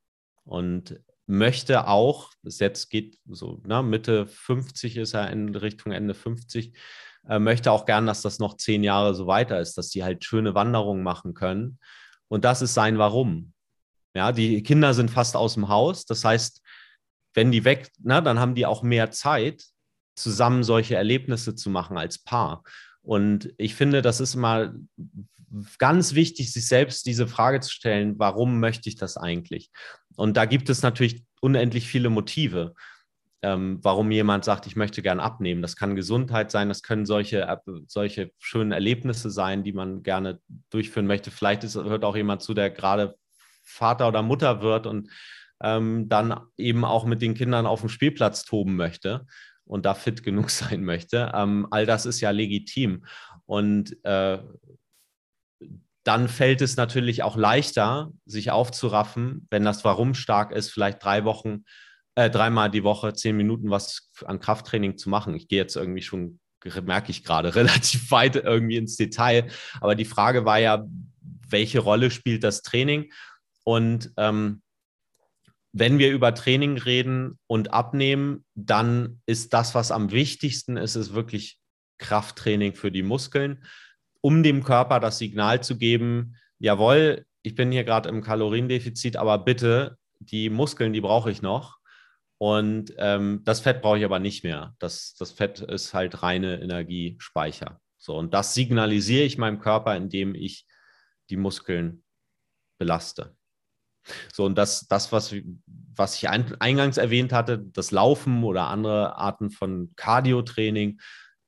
und 0.45 1.01
möchte 1.27 1.87
auch, 1.87 2.33
bis 2.43 2.59
jetzt 2.59 2.91
geht 2.91 3.19
so 3.27 3.61
ne, 3.67 3.83
Mitte 3.83 4.27
50 4.27 4.97
ist 4.99 5.15
er 5.15 5.31
in 5.31 5.55
Richtung 5.55 5.93
Ende 5.93 6.15
50, 6.15 6.77
äh, 7.29 7.39
möchte 7.39 7.73
auch 7.73 7.87
gern, 7.87 8.07
dass 8.07 8.23
das 8.23 8.39
noch 8.39 8.57
zehn 8.57 8.85
Jahre 8.85 9.15
so 9.15 9.27
weiter 9.27 9.61
ist, 9.61 9.79
dass 9.79 9.91
die 9.91 10.05
halt 10.05 10.25
schöne 10.25 10.55
Wanderungen 10.55 11.03
machen 11.03 11.35
können. 11.35 11.79
Und 12.29 12.45
das 12.45 12.63
ist 12.63 12.75
sein 12.75 12.99
Warum. 12.99 13.53
Ja, 14.15 14.33
die 14.33 14.63
Kinder 14.63 14.95
sind 14.95 15.11
fast 15.11 15.37
aus 15.37 15.55
dem 15.55 15.69
Haus. 15.69 16.07
Das 16.07 16.25
heißt, 16.25 16.63
wenn 17.35 17.51
die 17.51 17.65
weg, 17.65 17.91
na, 18.01 18.21
dann 18.21 18.39
haben 18.39 18.55
die 18.55 18.67
auch 18.67 18.83
mehr 18.83 19.11
Zeit, 19.11 19.65
zusammen 20.17 20.63
solche 20.63 20.95
Erlebnisse 20.95 21.55
zu 21.55 21.71
machen 21.71 21.99
als 21.99 22.19
Paar. 22.19 22.63
Und 23.03 23.53
ich 23.59 23.75
finde, 23.75 24.01
das 24.01 24.21
ist 24.21 24.35
immer 24.35 24.73
ganz 25.79 26.15
wichtig, 26.15 26.53
sich 26.53 26.67
selbst 26.67 27.07
diese 27.07 27.27
Frage 27.27 27.61
zu 27.61 27.71
stellen, 27.71 28.19
warum 28.19 28.61
möchte 28.61 28.89
ich 28.89 28.97
das 28.97 29.17
eigentlich? 29.17 29.71
Und 30.17 30.37
da 30.37 30.45
gibt 30.45 30.69
es 30.69 30.83
natürlich 30.83 31.25
unendlich 31.41 31.87
viele 31.89 32.11
Motive 32.11 32.75
ähm, 33.45 33.79
warum 33.83 34.11
jemand 34.11 34.45
sagt, 34.45 34.67
ich 34.67 34.75
möchte 34.75 35.03
gern 35.03 35.21
abnehmen. 35.21 35.61
Das 35.61 35.77
kann 35.77 35.97
Gesundheit 35.97 36.51
sein, 36.51 36.69
das 36.71 36.83
können 36.83 37.05
solche, 37.05 37.61
solche 37.87 38.33
schönen 38.39 38.73
Erlebnisse 38.73 39.31
sein, 39.31 39.63
die 39.63 39.75
man 39.75 40.03
gerne 40.03 40.41
durchführen 40.71 41.07
möchte. 41.07 41.31
Vielleicht 41.31 41.63
ist, 41.63 41.75
hört 41.75 42.05
auch 42.05 42.17
jemand 42.17 42.43
zu, 42.43 42.55
der 42.55 42.71
gerade 42.71 43.17
Vater 43.63 44.09
oder 44.09 44.23
Mutter 44.23 44.63
wird 44.63 44.87
und 44.87 45.11
ähm, 45.63 46.09
dann 46.09 46.41
eben 46.57 46.87
auch 46.87 47.05
mit 47.05 47.21
den 47.21 47.35
Kindern 47.35 47.67
auf 47.67 47.81
dem 47.81 47.91
Spielplatz 47.91 48.45
toben 48.45 48.77
möchte 48.77 49.27
und 49.67 49.85
da 49.85 49.93
fit 49.93 50.23
genug 50.23 50.49
sein 50.51 50.83
möchte. 50.83 51.31
Ähm, 51.35 51.67
all 51.71 51.85
das 51.85 52.07
ist 52.07 52.23
ja 52.23 52.31
legitim. 52.31 53.05
Und 53.45 54.03
äh, 54.05 54.39
dann 56.03 56.29
fällt 56.29 56.63
es 56.63 56.79
natürlich 56.79 57.23
auch 57.23 57.37
leichter, 57.37 58.11
sich 58.25 58.51
aufzuraffen, 58.51 59.47
wenn 59.51 59.65
das 59.65 59.85
Warum 59.85 60.15
stark 60.15 60.51
ist, 60.51 60.71
vielleicht 60.71 61.05
drei 61.05 61.25
Wochen 61.25 61.65
äh, 62.15 62.31
dreimal 62.31 62.71
die 62.71 62.85
Woche 62.85 63.13
zehn 63.15 63.37
Minuten 63.37 63.71
was 63.71 64.11
an 64.25 64.41
Krafttraining 64.41 64.97
zu 64.97 65.11
machen. 65.11 65.35
Ich 65.35 65.49
gehe 65.49 65.61
jetzt 65.61 65.77
irgendwie 65.77 66.03
schon, 66.03 66.41
merke 66.83 67.11
ich 67.11 67.25
gerade, 67.25 67.55
relativ 67.55 68.11
weit 68.11 68.37
irgendwie 68.37 68.77
ins 68.77 68.97
Detail. 68.97 69.49
Aber 69.81 69.95
die 69.95 70.05
Frage 70.05 70.45
war 70.45 70.59
ja, 70.59 70.85
welche 71.49 71.81
Rolle 71.81 72.11
spielt 72.11 72.45
das 72.45 72.63
Training? 72.63 73.13
Und 73.65 74.13
ähm, 74.17 74.63
wenn 75.73 75.99
wir 75.99 76.13
über 76.13 76.35
Training 76.35 76.79
reden 76.79 77.39
und 77.49 77.73
abnehmen, 77.73 78.45
dann 78.55 79.21
ist 79.27 79.53
das, 79.53 79.75
was 79.75 79.91
am 79.91 80.13
wichtigsten 80.13 80.77
ist, 80.77 80.95
ist 80.95 81.15
wirklich 81.15 81.59
Krafttraining 81.99 82.75
für 82.75 82.93
die 82.93 83.03
Muskeln, 83.03 83.65
um 84.21 84.43
dem 84.43 84.63
Körper 84.63 85.01
das 85.01 85.19
Signal 85.19 85.63
zu 85.63 85.77
geben, 85.77 86.37
jawohl, 86.59 87.27
ich 87.43 87.55
bin 87.55 87.73
hier 87.73 87.85
gerade 87.85 88.09
im 88.09 88.23
Kaloriendefizit, 88.23 89.17
aber 89.17 89.39
bitte, 89.39 89.99
die 90.21 90.49
Muskeln, 90.49 90.93
die 90.93 91.01
brauche 91.01 91.31
ich 91.31 91.43
noch. 91.43 91.79
Und 92.39 92.93
ähm, 92.99 93.43
das 93.45 93.61
Fett 93.61 93.81
brauche 93.83 93.99
ich 93.99 94.05
aber 94.05 94.19
nicht 94.19 94.45
mehr. 94.45 94.75
Das, 94.79 95.15
das 95.15 95.33
Fett 95.33 95.61
ist 95.61 95.95
halt 95.95 96.23
reine 96.23 96.61
Energiespeicher. 96.61 97.81
So, 97.97 98.17
und 98.17 98.35
das 98.35 98.55
signalisiere 98.55 99.25
ich 99.25 99.39
meinem 99.39 99.61
Körper, 99.61 99.97
indem 99.97 100.35
ich 100.35 100.67
die 101.31 101.37
Muskeln 101.37 102.05
belaste. 102.79 103.37
So, 104.33 104.45
und 104.45 104.57
das, 104.57 104.87
das 104.89 105.13
was, 105.13 105.35
was 105.97 106.17
ich 106.17 106.29
eingangs 106.29 106.99
erwähnt 106.99 107.33
hatte, 107.33 107.59
das 107.59 107.91
Laufen 107.91 108.45
oder 108.45 108.69
andere 108.69 109.17
Arten 109.17 109.51
von 109.51 109.93
Cardio-Training, 109.97 111.01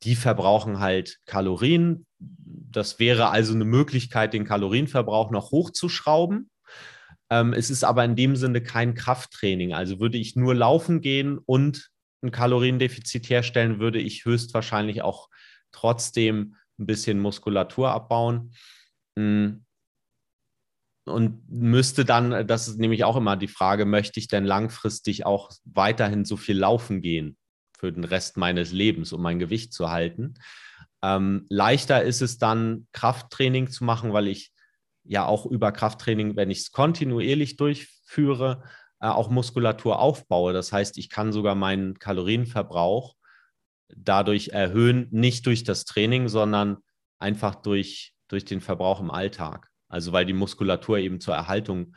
die 0.03 0.17
verbrauchen 0.17 0.81
halt 0.81 1.19
Kalorien. 1.27 2.07
Das 2.19 2.99
wäre 2.99 3.29
also 3.29 3.55
eine 3.55 3.65
Möglichkeit, 3.65 4.33
den 4.33 4.45
Kalorienverbrauch 4.45 5.31
noch 5.31 5.51
hochzuschrauben. 5.51 6.51
Ähm, 7.31 7.53
es 7.53 7.71
ist 7.71 7.85
aber 7.85 8.05
in 8.05 8.17
dem 8.17 8.37
Sinne 8.37 8.63
kein 8.63 8.95
Krafttraining. 8.95 9.73
Also 9.73 10.01
würde 10.01 10.19
ich 10.19 10.37
nur 10.37 10.55
laufen 10.55 11.01
gehen 11.01 11.39
und 11.39 11.91
ein 12.23 12.31
Kaloriendefizit 12.31 13.29
herstellen, 13.29 13.81
würde 13.81 13.99
ich 13.99 14.25
höchstwahrscheinlich 14.25 15.03
auch 15.03 15.29
trotzdem 15.73 16.57
ein 16.79 16.87
bisschen 16.87 17.19
Muskulatur 17.19 17.91
abbauen. 17.91 18.53
Mm. 19.17 19.63
Und 21.05 21.49
müsste 21.49 22.05
dann, 22.05 22.49
das 22.49 22.67
ist 22.67 22.81
nämlich 22.81 23.05
auch 23.05 23.15
immer 23.15 23.37
die 23.37 23.47
Frage, 23.47 23.85
möchte 23.85 24.19
ich 24.19 24.27
denn 24.27 24.45
langfristig 24.45 25.25
auch 25.25 25.53
weiterhin 25.65 26.25
so 26.25 26.37
viel 26.37 26.59
laufen 26.59 27.01
gehen 27.01 27.37
für 27.79 27.93
den 27.93 28.03
Rest 28.03 28.37
meines 28.37 28.73
Lebens, 28.73 29.13
um 29.13 29.23
mein 29.23 29.39
Gewicht 29.39 29.73
zu 29.73 29.91
halten? 29.91 30.35
Ähm, 31.03 31.47
leichter 31.49 32.03
ist 32.03 32.23
es 32.23 32.39
dann, 32.39 32.89
Krafttraining 32.91 33.71
zu 33.71 33.85
machen, 33.85 34.13
weil 34.13 34.27
ich 34.27 34.53
ja 35.09 35.27
auch 35.27 35.47
über 35.47 35.73
Krafttraining, 35.73 36.37
wenn 36.37 36.51
ich 36.51 36.59
es 36.59 36.73
kontinuierlich 36.73 37.57
durchführe, 37.57 38.63
äh, 39.01 39.09
auch 39.09 39.31
Muskulatur 39.31 39.99
aufbaue. 39.99 40.53
Das 40.53 40.73
heißt, 40.73 40.99
ich 40.99 41.11
kann 41.11 41.33
sogar 41.33 41.55
meinen 41.55 41.99
Kalorienverbrauch 41.99 43.17
dadurch 43.89 44.49
erhöhen, 44.49 45.09
nicht 45.11 45.47
durch 45.47 45.65
das 45.65 45.85
Training, 45.85 46.29
sondern 46.29 46.79
einfach 47.19 47.55
durch, 47.55 48.15
durch 48.29 48.45
den 48.45 48.61
Verbrauch 48.61 49.01
im 49.01 49.11
Alltag. 49.11 49.71
Also 49.89 50.13
weil 50.13 50.27
die 50.27 50.33
Muskulatur 50.33 50.99
eben 50.99 51.21
zur 51.21 51.35
Erhaltung 51.35 51.95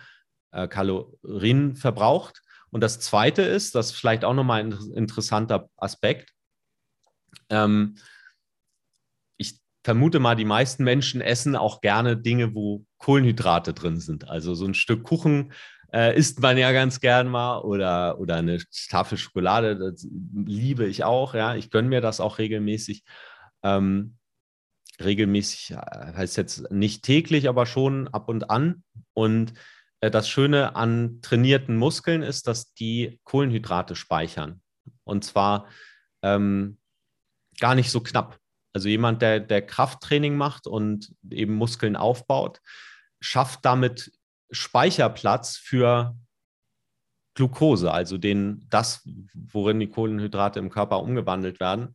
äh, 0.51 0.67
Kalorien 0.67 1.75
verbraucht. 1.75 2.41
Und 2.69 2.81
das 2.81 2.99
Zweite 2.99 3.41
ist, 3.41 3.75
das 3.75 3.87
ist 3.87 3.97
vielleicht 3.97 4.23
auch 4.23 4.33
nochmal 4.33 4.61
ein 4.61 4.71
interessanter 4.93 5.69
Aspekt. 5.77 6.33
Ähm, 7.49 7.95
ich 9.37 9.59
vermute 9.83 10.19
mal, 10.19 10.35
die 10.35 10.45
meisten 10.45 10.83
Menschen 10.83 11.21
essen 11.21 11.55
auch 11.55 11.81
gerne 11.81 12.17
Dinge, 12.17 12.53
wo 12.53 12.85
Kohlenhydrate 12.99 13.73
drin 13.73 13.99
sind. 13.99 14.29
Also 14.29 14.53
so 14.53 14.65
ein 14.65 14.75
Stück 14.75 15.03
Kuchen 15.03 15.53
äh, 15.91 16.15
isst 16.15 16.39
man 16.39 16.57
ja 16.57 16.71
ganz 16.71 16.99
gern 16.99 17.27
mal 17.27 17.59
oder, 17.59 18.19
oder 18.19 18.35
eine 18.35 18.59
Tafel 18.89 19.17
Schokolade, 19.17 19.77
das 19.77 20.07
liebe 20.45 20.85
ich 20.85 21.03
auch, 21.03 21.33
ja. 21.33 21.55
Ich 21.55 21.71
gönne 21.71 21.89
mir 21.89 22.01
das 22.01 22.19
auch 22.19 22.37
regelmäßig. 22.37 23.03
Ähm, 23.63 24.17
regelmäßig 25.03 25.71
äh, 25.71 26.13
heißt 26.15 26.37
jetzt 26.37 26.71
nicht 26.71 27.03
täglich, 27.03 27.49
aber 27.49 27.65
schon 27.65 28.07
ab 28.09 28.29
und 28.29 28.49
an. 28.49 28.83
Und 29.13 29.53
äh, 30.01 30.11
das 30.11 30.29
Schöne 30.29 30.75
an 30.75 31.19
trainierten 31.21 31.77
Muskeln 31.77 32.21
ist, 32.21 32.47
dass 32.47 32.73
die 32.73 33.19
Kohlenhydrate 33.23 33.95
speichern. 33.95 34.61
Und 35.03 35.23
zwar 35.23 35.67
ähm, 36.21 36.77
gar 37.59 37.75
nicht 37.75 37.91
so 37.91 38.01
knapp. 38.01 38.38
Also 38.73 38.87
jemand, 38.87 39.21
der, 39.21 39.39
der 39.39 39.65
Krafttraining 39.65 40.37
macht 40.37 40.67
und 40.67 41.13
eben 41.29 41.53
Muskeln 41.55 41.95
aufbaut, 41.95 42.61
schafft 43.19 43.65
damit 43.65 44.11
Speicherplatz 44.51 45.57
für 45.57 46.15
Glucose, 47.35 47.91
also 47.91 48.17
den, 48.17 48.65
das, 48.69 49.07
worin 49.33 49.79
die 49.79 49.89
Kohlenhydrate 49.89 50.59
im 50.59 50.69
Körper 50.69 51.01
umgewandelt 51.01 51.59
werden. 51.59 51.93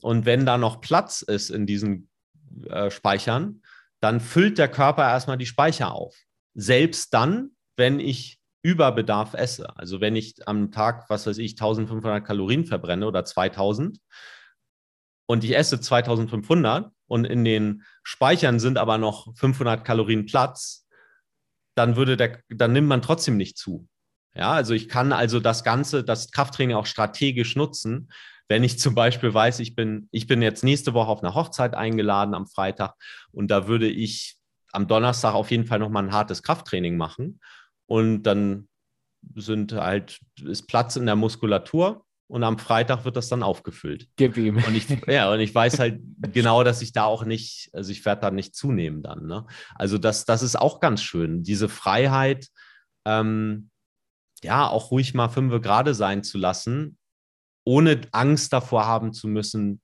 Und 0.00 0.26
wenn 0.26 0.44
da 0.44 0.58
noch 0.58 0.80
Platz 0.80 1.22
ist 1.22 1.50
in 1.50 1.66
diesen 1.66 2.08
äh, 2.68 2.90
Speichern, 2.90 3.62
dann 4.00 4.20
füllt 4.20 4.58
der 4.58 4.68
Körper 4.68 5.04
erstmal 5.04 5.38
die 5.38 5.46
Speicher 5.46 5.92
auf. 5.92 6.16
Selbst 6.54 7.14
dann, 7.14 7.52
wenn 7.76 8.00
ich 8.00 8.40
Überbedarf 8.62 9.34
esse. 9.34 9.76
Also 9.76 10.00
wenn 10.00 10.14
ich 10.14 10.46
am 10.46 10.70
Tag, 10.70 11.08
was 11.08 11.26
weiß 11.26 11.38
ich, 11.38 11.52
1500 11.52 12.24
Kalorien 12.24 12.64
verbrenne 12.64 13.06
oder 13.06 13.24
2000 13.24 13.98
und 15.32 15.44
ich 15.44 15.56
esse 15.56 15.80
2500 15.80 16.92
und 17.06 17.24
in 17.24 17.42
den 17.42 17.84
Speichern 18.02 18.60
sind 18.60 18.76
aber 18.76 18.98
noch 18.98 19.34
500 19.34 19.82
Kalorien 19.82 20.26
Platz, 20.26 20.86
dann 21.74 21.96
würde 21.96 22.18
der, 22.18 22.40
dann 22.50 22.74
nimmt 22.74 22.88
man 22.88 23.00
trotzdem 23.00 23.38
nicht 23.38 23.56
zu. 23.56 23.88
Ja, 24.34 24.52
also 24.52 24.74
ich 24.74 24.90
kann 24.90 25.10
also 25.10 25.40
das 25.40 25.64
Ganze, 25.64 26.04
das 26.04 26.32
Krafttraining 26.32 26.76
auch 26.76 26.84
strategisch 26.84 27.56
nutzen. 27.56 28.12
Wenn 28.46 28.62
ich 28.62 28.78
zum 28.78 28.94
Beispiel 28.94 29.32
weiß, 29.32 29.60
ich 29.60 29.74
bin, 29.74 30.06
ich 30.10 30.26
bin 30.26 30.42
jetzt 30.42 30.64
nächste 30.64 30.92
Woche 30.92 31.08
auf 31.08 31.22
eine 31.22 31.34
Hochzeit 31.34 31.74
eingeladen 31.74 32.34
am 32.34 32.46
Freitag 32.46 32.92
und 33.30 33.50
da 33.50 33.66
würde 33.68 33.88
ich 33.88 34.36
am 34.70 34.86
Donnerstag 34.86 35.32
auf 35.32 35.50
jeden 35.50 35.64
Fall 35.64 35.78
nochmal 35.78 36.04
ein 36.04 36.12
hartes 36.12 36.42
Krafttraining 36.42 36.98
machen. 36.98 37.40
Und 37.86 38.24
dann 38.24 38.68
sind 39.34 39.72
halt, 39.72 40.20
ist 40.42 40.66
Platz 40.66 40.96
in 40.96 41.06
der 41.06 41.16
Muskulatur 41.16 42.04
und 42.32 42.44
am 42.44 42.58
Freitag 42.58 43.04
wird 43.04 43.16
das 43.16 43.28
dann 43.28 43.42
aufgefüllt. 43.42 44.08
Gib 44.16 44.38
ihm. 44.38 44.56
Und 44.56 44.74
ich, 44.74 44.88
ja, 45.06 45.30
und 45.30 45.40
ich 45.40 45.54
weiß 45.54 45.78
halt 45.78 46.00
genau, 46.32 46.64
dass 46.64 46.80
ich 46.80 46.94
da 46.94 47.04
auch 47.04 47.26
nicht, 47.26 47.68
also 47.74 47.92
ich 47.92 48.02
werde 48.06 48.22
da 48.22 48.30
nicht 48.30 48.56
zunehmen 48.56 49.02
dann. 49.02 49.26
Ne? 49.26 49.46
Also 49.74 49.98
das, 49.98 50.24
das 50.24 50.42
ist 50.42 50.56
auch 50.58 50.80
ganz 50.80 51.02
schön, 51.02 51.42
diese 51.42 51.68
Freiheit, 51.68 52.48
ähm, 53.04 53.68
ja, 54.42 54.66
auch 54.66 54.90
ruhig 54.90 55.12
mal 55.12 55.28
fünf 55.28 55.60
gerade 55.60 55.92
sein 55.92 56.22
zu 56.22 56.38
lassen, 56.38 56.96
ohne 57.64 58.00
Angst 58.12 58.54
davor 58.54 58.86
haben 58.86 59.12
zu 59.12 59.28
müssen, 59.28 59.82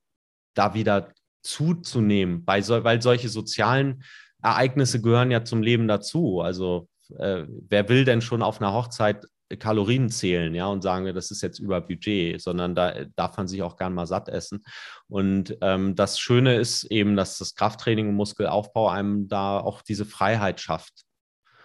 da 0.55 0.73
wieder 0.73 1.13
zuzunehmen, 1.43 2.45
weil, 2.47 2.67
weil 2.67 3.03
solche 3.03 3.29
sozialen 3.29 4.05
Ereignisse 4.43 5.03
gehören 5.03 5.31
ja 5.31 5.45
zum 5.45 5.63
Leben 5.63 5.87
dazu. 5.87 6.41
Also 6.41 6.89
äh, 7.19 7.45
wer 7.47 7.91
will 7.91 8.07
denn 8.07 8.23
schon 8.23 8.43
auf 8.43 8.59
einer 8.59 8.73
Hochzeit 8.73 9.27
Kalorien 9.57 10.11
zählen, 10.11 10.55
ja, 10.55 10.67
und 10.67 10.83
sagen, 10.83 11.15
das 11.15 11.31
ist 11.31 11.43
jetzt 11.43 11.59
über 11.59 11.81
Budget, 11.81 12.41
sondern 12.41 12.75
da 12.75 13.05
darf 13.17 13.37
man 13.37 13.49
sich 13.49 13.63
auch 13.63 13.77
gern 13.77 13.95
mal 13.95 14.07
satt 14.07 14.29
essen. 14.29 14.65
Und 15.09 15.57
ähm, 15.63 15.95
das 15.95 16.21
Schöne 16.21 16.57
ist 16.57 16.85
eben, 16.85 17.17
dass 17.17 17.39
das 17.39 17.55
Krafttraining 17.55 18.09
und 18.09 18.15
Muskelaufbau 18.15 18.89
einem 18.89 19.29
da 19.29 19.59
auch 19.59 19.83
diese 19.83 20.05
Freiheit 20.05 20.61
schafft. 20.61 21.05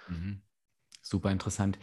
Mhm. 0.08 0.42
Super 1.02 1.32
interessant. 1.32 1.78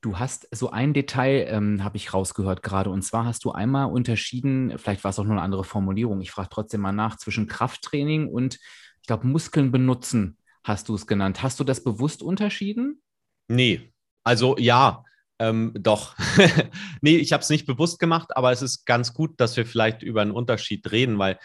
Du 0.00 0.18
hast 0.18 0.48
so 0.50 0.70
ein 0.70 0.94
Detail, 0.94 1.46
ähm, 1.50 1.84
habe 1.84 1.98
ich 1.98 2.14
rausgehört 2.14 2.62
gerade, 2.62 2.88
und 2.88 3.02
zwar 3.02 3.26
hast 3.26 3.44
du 3.44 3.52
einmal 3.52 3.90
unterschieden, 3.90 4.78
vielleicht 4.78 5.04
war 5.04 5.10
es 5.10 5.18
auch 5.18 5.24
nur 5.24 5.34
eine 5.34 5.42
andere 5.42 5.64
Formulierung, 5.64 6.22
ich 6.22 6.30
frage 6.30 6.48
trotzdem 6.50 6.80
mal 6.80 6.92
nach, 6.92 7.16
zwischen 7.16 7.46
Krafttraining 7.46 8.28
und, 8.28 8.58
ich 9.02 9.06
glaube, 9.06 9.26
Muskeln 9.26 9.70
benutzen, 9.70 10.38
hast 10.64 10.88
du 10.88 10.94
es 10.94 11.06
genannt. 11.06 11.42
Hast 11.42 11.60
du 11.60 11.64
das 11.64 11.84
bewusst 11.84 12.22
unterschieden? 12.22 13.02
Nee, 13.48 13.92
also 14.24 14.56
ja, 14.56 15.04
ähm, 15.38 15.72
doch. 15.74 16.16
nee, 17.00 17.16
ich 17.16 17.32
habe 17.32 17.42
es 17.42 17.50
nicht 17.50 17.66
bewusst 17.66 17.98
gemacht, 17.98 18.36
aber 18.36 18.52
es 18.52 18.62
ist 18.62 18.84
ganz 18.86 19.14
gut, 19.14 19.40
dass 19.40 19.56
wir 19.56 19.66
vielleicht 19.66 20.02
über 20.02 20.22
einen 20.22 20.30
Unterschied 20.30 20.90
reden, 20.90 21.18
weil 21.18 21.38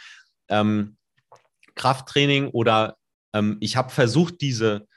ähm, 0.49 0.97
Krafttraining 1.75 2.49
oder 2.49 2.97
ähm, 3.34 3.58
ich 3.60 3.75
habe 3.75 3.89
versucht, 3.89 4.41
diese, 4.41 4.88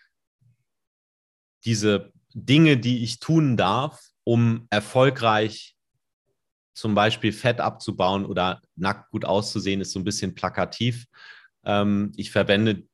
diese 1.65 2.13
Dinge, 2.35 2.77
die 2.77 3.03
ich 3.05 3.19
tun 3.19 3.57
darf, 3.57 4.01
um 4.25 4.67
erfolgreich 4.71 5.77
zum 6.75 6.95
Beispiel 6.95 7.33
Fett 7.33 7.61
abzubauen 7.61 8.25
oder 8.25 8.63
nackt 8.77 9.11
gut 9.11 9.25
auszusehen, 9.25 9.81
ist 9.81 9.93
so 9.93 10.01
ein 10.01 10.05
bisschen 10.05 10.35
plakativ. 10.35 11.07
Ähm, 11.65 12.13
ich 12.17 12.31
verwende 12.31 12.85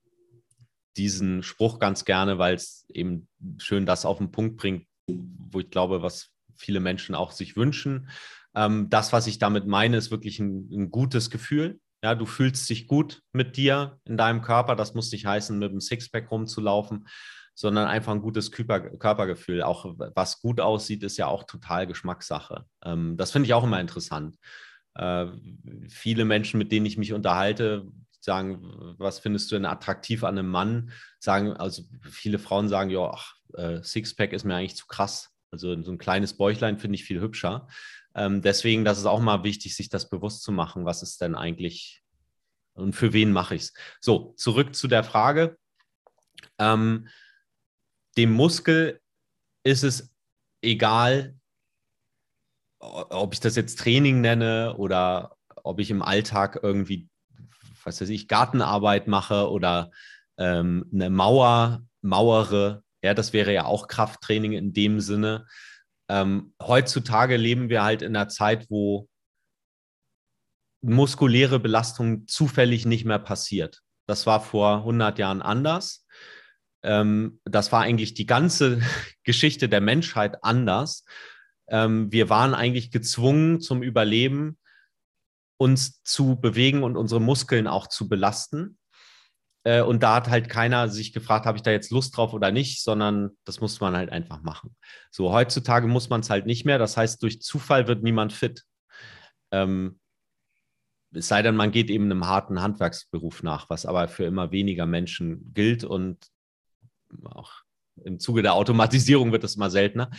diesen 0.97 1.43
Spruch 1.45 1.79
ganz 1.79 2.05
gerne, 2.05 2.39
weil 2.39 2.57
es 2.57 2.85
eben 2.89 3.29
schön 3.59 3.87
das 3.87 4.05
auf 4.05 4.19
den 4.19 4.33
Punkt 4.33 4.57
bringt, 4.57 4.88
wo 5.09 5.61
ich 5.61 5.71
glaube, 5.71 6.03
was 6.03 6.31
viele 6.55 6.81
Menschen 6.81 7.15
auch 7.15 7.33
sich 7.33 7.57
wünschen. 7.57 8.09
Ähm, 8.55 8.89
das, 8.91 9.13
was 9.13 9.27
ich 9.27 9.39
damit 9.39 9.67
meine, 9.67 9.97
ist 9.97 10.11
wirklich 10.11 10.39
ein, 10.39 10.69
ein, 10.73 10.91
gutes 10.91 11.31
Gefühl. 11.31 11.81
Ja, 12.03 12.15
du 12.15 12.27
fühlst 12.27 12.69
dich 12.71 12.87
gut 12.87 13.23
mit 13.33 13.57
dir 13.57 13.99
in 14.05 14.17
deinem 14.17 14.43
Körper. 14.43 14.77
Das 14.77 14.95
muss 14.95 15.13
nicht 15.13 15.27
heißen, 15.27 15.59
mit 15.59 15.71
einem 15.71 15.81
Sixpack 15.81 16.31
rumzulaufen, 16.31 17.09
sondern 17.55 17.89
einfach 17.89 18.13
ein 18.13 18.23
gutes 18.23 18.53
Körper, 18.53 18.81
Körpergefühl. 18.81 19.63
Auch 19.63 19.95
was 20.15 20.41
gut 20.41 20.61
aussieht, 20.61 21.03
ist 21.03 21.17
ja 21.17 21.27
auch 21.27 21.45
total 21.45 21.87
Geschmackssache. 21.87 22.65
Ähm, 22.85 23.17
das 23.17 23.31
finde 23.31 23.47
ich 23.47 23.55
auch 23.55 23.65
immer 23.65 23.81
interessant. 23.81 24.37
Äh, 24.95 25.27
viele 25.89 26.25
Menschen, 26.25 26.59
mit 26.59 26.73
denen 26.73 26.87
ich 26.87 26.99
mich 26.99 27.13
unterhalte, 27.13 27.87
sagen, 28.29 28.95
was 28.99 29.19
findest 29.19 29.51
du 29.51 29.57
denn 29.57 29.65
attraktiv 29.65 30.23
an 30.23 30.39
einem 30.39 30.51
Mann? 30.51 30.93
Sagen, 31.19 31.53
also 31.53 31.83
viele 32.03 32.39
Frauen 32.39 32.69
sagen, 32.69 32.91
ja, 32.91 33.15
äh, 33.55 33.83
Sixpack 33.83 34.33
ist 34.33 34.45
mir 34.45 34.55
eigentlich 34.55 34.77
zu 34.77 34.87
krass. 34.87 35.31
Also 35.51 35.83
so 35.83 35.91
ein 35.91 35.99
kleines 35.99 36.37
Bäuchlein 36.37 36.79
finde 36.79 36.97
ich 36.97 37.05
viel 37.05 37.21
hübscher. 37.21 37.69
Ähm, 38.15 38.43
deswegen, 38.43 38.85
das 38.85 38.99
ist 38.99 39.07
auch 39.07 39.21
mal 39.21 39.45
wichtig, 39.45 39.75
sich 39.75 39.89
das 39.89 40.09
bewusst 40.11 40.43
zu 40.43 40.53
machen, 40.53 40.85
was 40.85 41.03
ist 41.03 41.21
denn 41.21 41.35
eigentlich 41.35 42.03
und 42.79 42.93
für 42.95 43.13
wen 43.13 43.33
mache 43.33 43.57
ich 43.57 43.63
es. 43.63 43.75
So, 44.01 44.35
zurück 44.37 44.75
zu 44.75 44.89
der 44.89 45.05
Frage. 45.05 45.59
Ähm, 46.59 47.09
dem 48.17 48.33
Muskel 48.33 49.01
ist 49.65 49.83
es 49.83 50.15
egal, 50.63 51.37
ob 52.79 53.35
ich 53.35 53.41
das 53.41 53.57
jetzt 53.57 53.81
Training 53.81 54.21
nenne 54.21 54.77
oder 54.77 55.37
ob 55.65 55.81
ich 55.81 55.91
im 55.91 56.03
Alltag 56.03 56.61
irgendwie 56.63 57.09
was 57.89 58.01
weiß 58.01 58.09
ich, 58.11 58.29
Gartenarbeit 58.29 59.09
mache 59.09 59.51
oder 59.51 59.91
ähm, 60.37 60.87
eine 60.93 61.11
Mauer 61.11 61.83
mauere. 62.03 62.83
Ja, 63.03 63.15
das 63.15 63.33
wäre 63.33 63.53
ja 63.53 63.65
auch 63.65 63.89
Krafttraining 63.89 64.53
in 64.53 64.73
dem 64.73 65.01
Sinne. 65.01 65.47
Ähm, 66.09 66.55
heutzutage 66.63 67.37
leben 67.37 67.69
wir 67.69 67.83
halt 67.83 68.03
in 68.03 68.17
einer 68.17 68.29
Zeit, 68.29 68.67
wo 68.71 69.09
muskuläre 70.81 71.59
Belastung 71.59 72.27
zufällig 72.27 72.87
nicht 72.87 73.05
mehr 73.05 73.19
passiert. 73.19 73.83
Das 74.07 74.27
war 74.27 74.41
vor 74.41 74.79
100 74.79 75.19
Jahren 75.19 75.43
anders. 75.43 76.07
Ähm, 76.83 77.41
das 77.45 77.73
war 77.73 77.83
eigentlich 77.83 78.15
die 78.15 78.27
ganze 78.27 78.81
Geschichte 79.25 79.69
der 79.69 79.81
Menschheit 79.81 80.43
anders. 80.43 81.05
Ähm, 81.69 82.11
wir 82.13 82.31
waren 82.31 82.55
eigentlich 82.55 82.91
gezwungen 82.91 83.61
zum 83.61 83.83
Überleben, 83.83 84.57
uns 85.59 86.03
zu 86.05 86.41
bewegen 86.41 86.83
und 86.83 86.97
unsere 86.97 87.21
Muskeln 87.21 87.67
auch 87.67 87.89
zu 87.89 88.09
belasten. 88.09 88.79
Äh, 89.65 89.83
und 89.83 90.03
da 90.03 90.15
hat 90.15 90.29
halt 90.29 90.49
keiner 90.49 90.89
sich 90.89 91.13
gefragt, 91.13 91.45
habe 91.45 91.59
ich 91.59 91.63
da 91.63 91.71
jetzt 91.71 91.91
Lust 91.91 92.17
drauf 92.17 92.33
oder 92.33 92.51
nicht, 92.51 92.83
sondern 92.83 93.37
das 93.45 93.61
muss 93.61 93.81
man 93.81 93.97
halt 93.97 94.11
einfach 94.11 94.43
machen. 94.43 94.75
So, 95.11 95.33
heutzutage 95.33 95.87
muss 95.89 96.09
man 96.09 96.21
es 96.21 96.31
halt 96.31 96.47
nicht 96.47 96.65
mehr. 96.65 96.79
Das 96.79 96.97
heißt, 96.97 97.23
durch 97.23 97.43
Zufall 97.43 97.89
wird 97.89 98.03
niemand 98.03 98.33
fit. 98.33 98.65
Ähm, 99.51 99.99
es 101.13 101.29
sei 101.29 101.43
denn, 101.43 101.57
man 101.57 101.73
geht 101.73 101.91
eben 101.91 102.05
einem 102.05 102.27
harten 102.27 102.63
Handwerksberuf 102.63 103.43
nach, 103.43 103.69
was 103.69 103.87
aber 103.87 104.09
für 104.09 104.25
immer 104.25 104.53
weniger 104.53 104.87
Menschen 104.87 105.53
gilt 105.55 105.85
und 105.85 106.19
auch 107.25 107.63
im 108.05 108.21
Zuge 108.21 108.43
der 108.43 108.55
Automatisierung 108.55 109.33
wird 109.33 109.43
es 109.45 109.57
immer 109.57 109.71
seltener. 109.71 110.11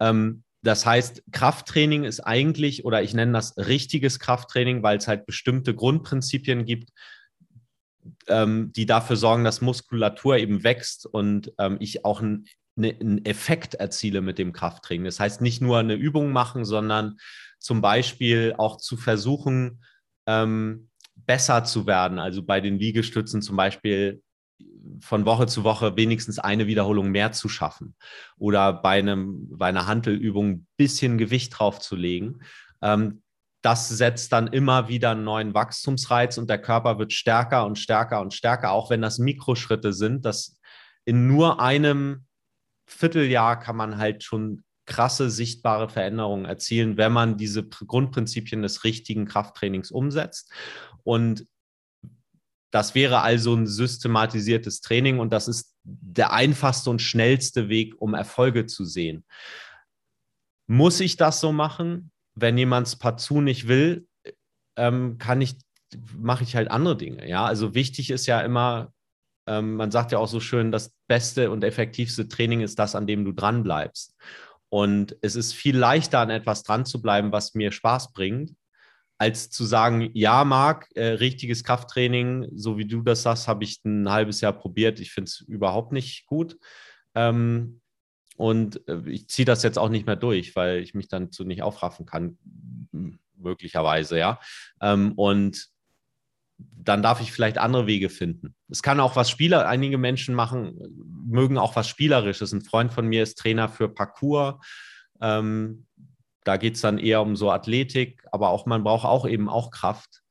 Ähm, 0.00 0.42
das 0.62 0.84
heißt, 0.84 1.22
Krafttraining 1.30 2.04
ist 2.04 2.20
eigentlich, 2.20 2.84
oder 2.84 3.02
ich 3.02 3.14
nenne 3.14 3.32
das 3.32 3.56
richtiges 3.56 4.18
Krafttraining, 4.18 4.82
weil 4.82 4.98
es 4.98 5.06
halt 5.06 5.26
bestimmte 5.26 5.74
Grundprinzipien 5.74 6.64
gibt, 6.64 6.90
ähm, 8.26 8.72
die 8.74 8.86
dafür 8.86 9.16
sorgen, 9.16 9.44
dass 9.44 9.60
Muskulatur 9.60 10.36
eben 10.36 10.64
wächst 10.64 11.06
und 11.06 11.52
ähm, 11.58 11.76
ich 11.80 12.04
auch 12.04 12.20
einen, 12.20 12.46
ne, 12.74 12.98
Effekt 13.24 13.74
erziele 13.74 14.20
mit 14.20 14.38
dem 14.38 14.52
Krafttraining. 14.52 15.04
Das 15.04 15.20
heißt, 15.20 15.40
nicht 15.40 15.60
nur 15.60 15.78
eine 15.78 15.94
Übung 15.94 16.32
machen, 16.32 16.64
sondern 16.64 17.18
zum 17.58 17.80
Beispiel 17.80 18.54
auch 18.56 18.78
zu 18.78 18.96
versuchen, 18.96 19.84
ähm, 20.26 20.88
besser 21.14 21.64
zu 21.64 21.86
werden. 21.86 22.18
Also 22.18 22.42
bei 22.42 22.60
den 22.60 22.78
Liegestützen 22.78 23.42
zum 23.42 23.56
Beispiel 23.56 24.22
von 25.00 25.24
Woche 25.24 25.46
zu 25.46 25.64
Woche 25.64 25.96
wenigstens 25.96 26.38
eine 26.38 26.66
Wiederholung 26.66 27.10
mehr 27.10 27.32
zu 27.32 27.48
schaffen 27.48 27.94
oder 28.36 28.72
bei, 28.72 28.98
einem, 28.98 29.48
bei 29.56 29.66
einer 29.66 29.86
Handelübung 29.86 30.48
ein 30.48 30.66
bisschen 30.76 31.18
Gewicht 31.18 31.58
draufzulegen. 31.58 32.42
Ähm, 32.82 33.22
das 33.62 33.88
setzt 33.88 34.32
dann 34.32 34.46
immer 34.46 34.88
wieder 34.88 35.10
einen 35.10 35.24
neuen 35.24 35.54
Wachstumsreiz 35.54 36.38
und 36.38 36.48
der 36.48 36.60
Körper 36.60 36.98
wird 36.98 37.12
stärker 37.12 37.66
und 37.66 37.76
stärker 37.76 38.20
und 38.20 38.32
stärker, 38.32 38.70
auch 38.70 38.90
wenn 38.90 39.02
das 39.02 39.18
Mikroschritte 39.18 39.92
sind. 39.92 40.24
Das 40.24 40.58
in 41.04 41.26
nur 41.26 41.60
einem 41.60 42.26
Vierteljahr 42.86 43.58
kann 43.58 43.76
man 43.76 43.98
halt 43.98 44.22
schon 44.22 44.62
krasse 44.86 45.28
sichtbare 45.30 45.88
Veränderungen 45.88 46.46
erzielen, 46.46 46.96
wenn 46.96 47.12
man 47.12 47.36
diese 47.36 47.66
Grundprinzipien 47.68 48.62
des 48.62 48.84
richtigen 48.84 49.26
Krafttrainings 49.26 49.90
umsetzt. 49.90 50.50
Und 51.02 51.46
das 52.70 52.94
wäre 52.94 53.22
also 53.22 53.54
ein 53.54 53.66
systematisiertes 53.66 54.80
Training 54.80 55.18
und 55.18 55.32
das 55.32 55.48
ist 55.48 55.74
der 55.84 56.32
einfachste 56.32 56.90
und 56.90 57.00
schnellste 57.00 57.68
Weg, 57.68 57.94
um 58.00 58.14
Erfolge 58.14 58.66
zu 58.66 58.84
sehen. 58.84 59.24
Muss 60.66 61.00
ich 61.00 61.16
das 61.16 61.40
so 61.40 61.52
machen? 61.52 62.10
Wenn 62.34 62.58
jemand 62.58 62.86
es 62.86 62.96
partout 62.96 63.40
nicht 63.40 63.68
will, 63.68 64.06
ähm, 64.76 65.18
kann 65.18 65.40
ich, 65.40 65.56
mache 66.16 66.44
ich 66.44 66.54
halt 66.54 66.70
andere 66.70 66.96
Dinge. 66.96 67.28
Ja, 67.28 67.46
also 67.46 67.74
wichtig 67.74 68.10
ist 68.10 68.26
ja 68.26 68.40
immer, 68.40 68.92
ähm, 69.46 69.76
man 69.76 69.90
sagt 69.90 70.12
ja 70.12 70.18
auch 70.18 70.28
so 70.28 70.40
schön, 70.40 70.70
das 70.70 70.94
beste 71.08 71.50
und 71.50 71.64
effektivste 71.64 72.28
Training 72.28 72.60
ist 72.60 72.78
das, 72.78 72.94
an 72.94 73.06
dem 73.06 73.24
du 73.24 73.32
dran 73.32 73.62
bleibst. 73.62 74.14
Und 74.68 75.16
es 75.22 75.34
ist 75.34 75.54
viel 75.54 75.76
leichter, 75.76 76.20
an 76.20 76.28
etwas 76.28 76.62
dran 76.62 76.84
zu 76.84 77.00
bleiben, 77.00 77.32
was 77.32 77.54
mir 77.54 77.72
Spaß 77.72 78.12
bringt, 78.12 78.54
als 79.18 79.50
zu 79.50 79.64
sagen, 79.64 80.10
ja, 80.14 80.44
Marc, 80.44 80.88
äh, 80.94 81.06
richtiges 81.06 81.64
Krafttraining, 81.64 82.48
so 82.54 82.78
wie 82.78 82.86
du 82.86 83.02
das 83.02 83.22
sagst, 83.22 83.48
habe 83.48 83.64
ich 83.64 83.84
ein 83.84 84.08
halbes 84.08 84.40
Jahr 84.40 84.52
probiert. 84.52 85.00
Ich 85.00 85.10
finde 85.10 85.28
es 85.28 85.40
überhaupt 85.40 85.92
nicht 85.92 86.26
gut. 86.26 86.56
Ähm, 87.14 87.80
und 88.36 88.86
äh, 88.88 89.02
ich 89.06 89.28
ziehe 89.28 89.44
das 89.44 89.64
jetzt 89.64 89.78
auch 89.78 89.88
nicht 89.88 90.06
mehr 90.06 90.16
durch, 90.16 90.54
weil 90.54 90.78
ich 90.78 90.94
mich 90.94 91.08
dann 91.08 91.32
zu 91.32 91.44
nicht 91.44 91.62
aufraffen 91.62 92.06
kann, 92.06 92.38
möglicherweise, 93.36 94.18
ja. 94.18 94.38
Ähm, 94.80 95.12
und 95.12 95.68
dann 96.58 97.02
darf 97.02 97.20
ich 97.20 97.32
vielleicht 97.32 97.58
andere 97.58 97.86
Wege 97.86 98.08
finden. 98.08 98.54
Es 98.68 98.82
kann 98.82 99.00
auch 99.00 99.16
was 99.16 99.30
Spieler, 99.30 99.68
einige 99.68 99.98
Menschen 99.98 100.34
machen, 100.34 100.78
mögen 101.26 101.58
auch 101.58 101.74
was 101.76 101.88
Spielerisches. 101.88 102.52
Ein 102.52 102.62
Freund 102.62 102.92
von 102.92 103.06
mir 103.06 103.24
ist 103.24 103.38
Trainer 103.38 103.68
für 103.68 103.88
Parkour. 103.88 104.60
Ähm, 105.20 105.87
da 106.48 106.56
geht 106.56 106.76
es 106.76 106.80
dann 106.80 106.96
eher 106.96 107.20
um 107.20 107.36
so 107.36 107.50
Athletik, 107.50 108.24
aber 108.32 108.48
auch 108.48 108.64
man 108.64 108.82
braucht 108.82 109.04
auch 109.04 109.28
eben 109.28 109.50
auch 109.50 109.70
Kraft. 109.70 110.22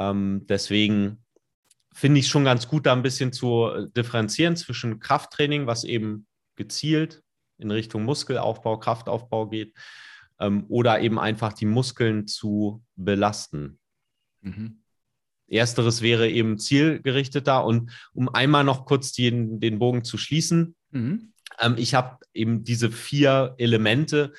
Ähm, 0.00 0.46
deswegen 0.48 1.22
finde 1.94 2.18
ich 2.18 2.26
es 2.26 2.30
schon 2.32 2.44
ganz 2.44 2.66
gut, 2.66 2.86
da 2.86 2.92
ein 2.92 3.04
bisschen 3.04 3.32
zu 3.32 3.86
differenzieren 3.96 4.56
zwischen 4.56 4.98
Krafttraining, 4.98 5.68
was 5.68 5.84
eben 5.84 6.26
gezielt 6.56 7.22
in 7.58 7.70
Richtung 7.70 8.02
Muskelaufbau, 8.02 8.78
Kraftaufbau 8.78 9.46
geht, 9.46 9.74
ähm, 10.40 10.64
oder 10.66 10.98
eben 11.00 11.20
einfach 11.20 11.52
die 11.52 11.66
Muskeln 11.66 12.26
zu 12.26 12.82
belasten. 12.96 13.78
Mhm. 14.40 14.80
Ersteres 15.46 16.02
wäre 16.02 16.28
eben 16.28 16.58
zielgerichteter. 16.58 17.64
Und 17.64 17.92
um 18.12 18.28
einmal 18.28 18.64
noch 18.64 18.86
kurz 18.86 19.12
den, 19.12 19.60
den 19.60 19.78
Bogen 19.78 20.02
zu 20.02 20.18
schließen, 20.18 20.74
mhm. 20.90 21.32
ähm, 21.60 21.76
ich 21.78 21.94
habe 21.94 22.18
eben 22.32 22.64
diese 22.64 22.90
vier 22.90 23.54
Elemente, 23.58 24.32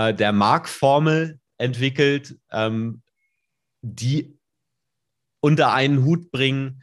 äh, 0.00 0.14
der 0.14 0.32
Mark-Formel 0.32 1.38
entwickelt, 1.58 2.38
ähm, 2.50 3.02
die 3.82 4.38
unter 5.42 5.72
einen 5.72 6.04
Hut 6.04 6.30
bringen, 6.30 6.82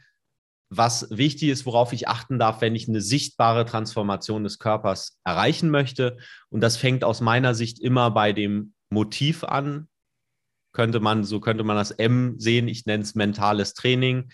was 0.70 1.08
wichtig 1.10 1.48
ist, 1.48 1.66
worauf 1.66 1.92
ich 1.92 2.08
achten 2.08 2.38
darf, 2.38 2.60
wenn 2.60 2.76
ich 2.76 2.88
eine 2.88 3.00
sichtbare 3.00 3.64
Transformation 3.64 4.44
des 4.44 4.58
Körpers 4.58 5.18
erreichen 5.24 5.70
möchte. 5.70 6.18
Und 6.50 6.60
das 6.60 6.76
fängt 6.76 7.04
aus 7.04 7.20
meiner 7.20 7.54
Sicht 7.54 7.80
immer 7.80 8.10
bei 8.10 8.32
dem 8.32 8.74
Motiv 8.90 9.44
an. 9.44 9.88
Könnte 10.74 11.00
man, 11.00 11.24
so 11.24 11.40
könnte 11.40 11.64
man 11.64 11.76
das 11.76 11.90
M 11.90 12.38
sehen. 12.38 12.68
Ich 12.68 12.84
nenne 12.84 13.02
es 13.02 13.14
mentales 13.14 13.72
Training. 13.74 14.30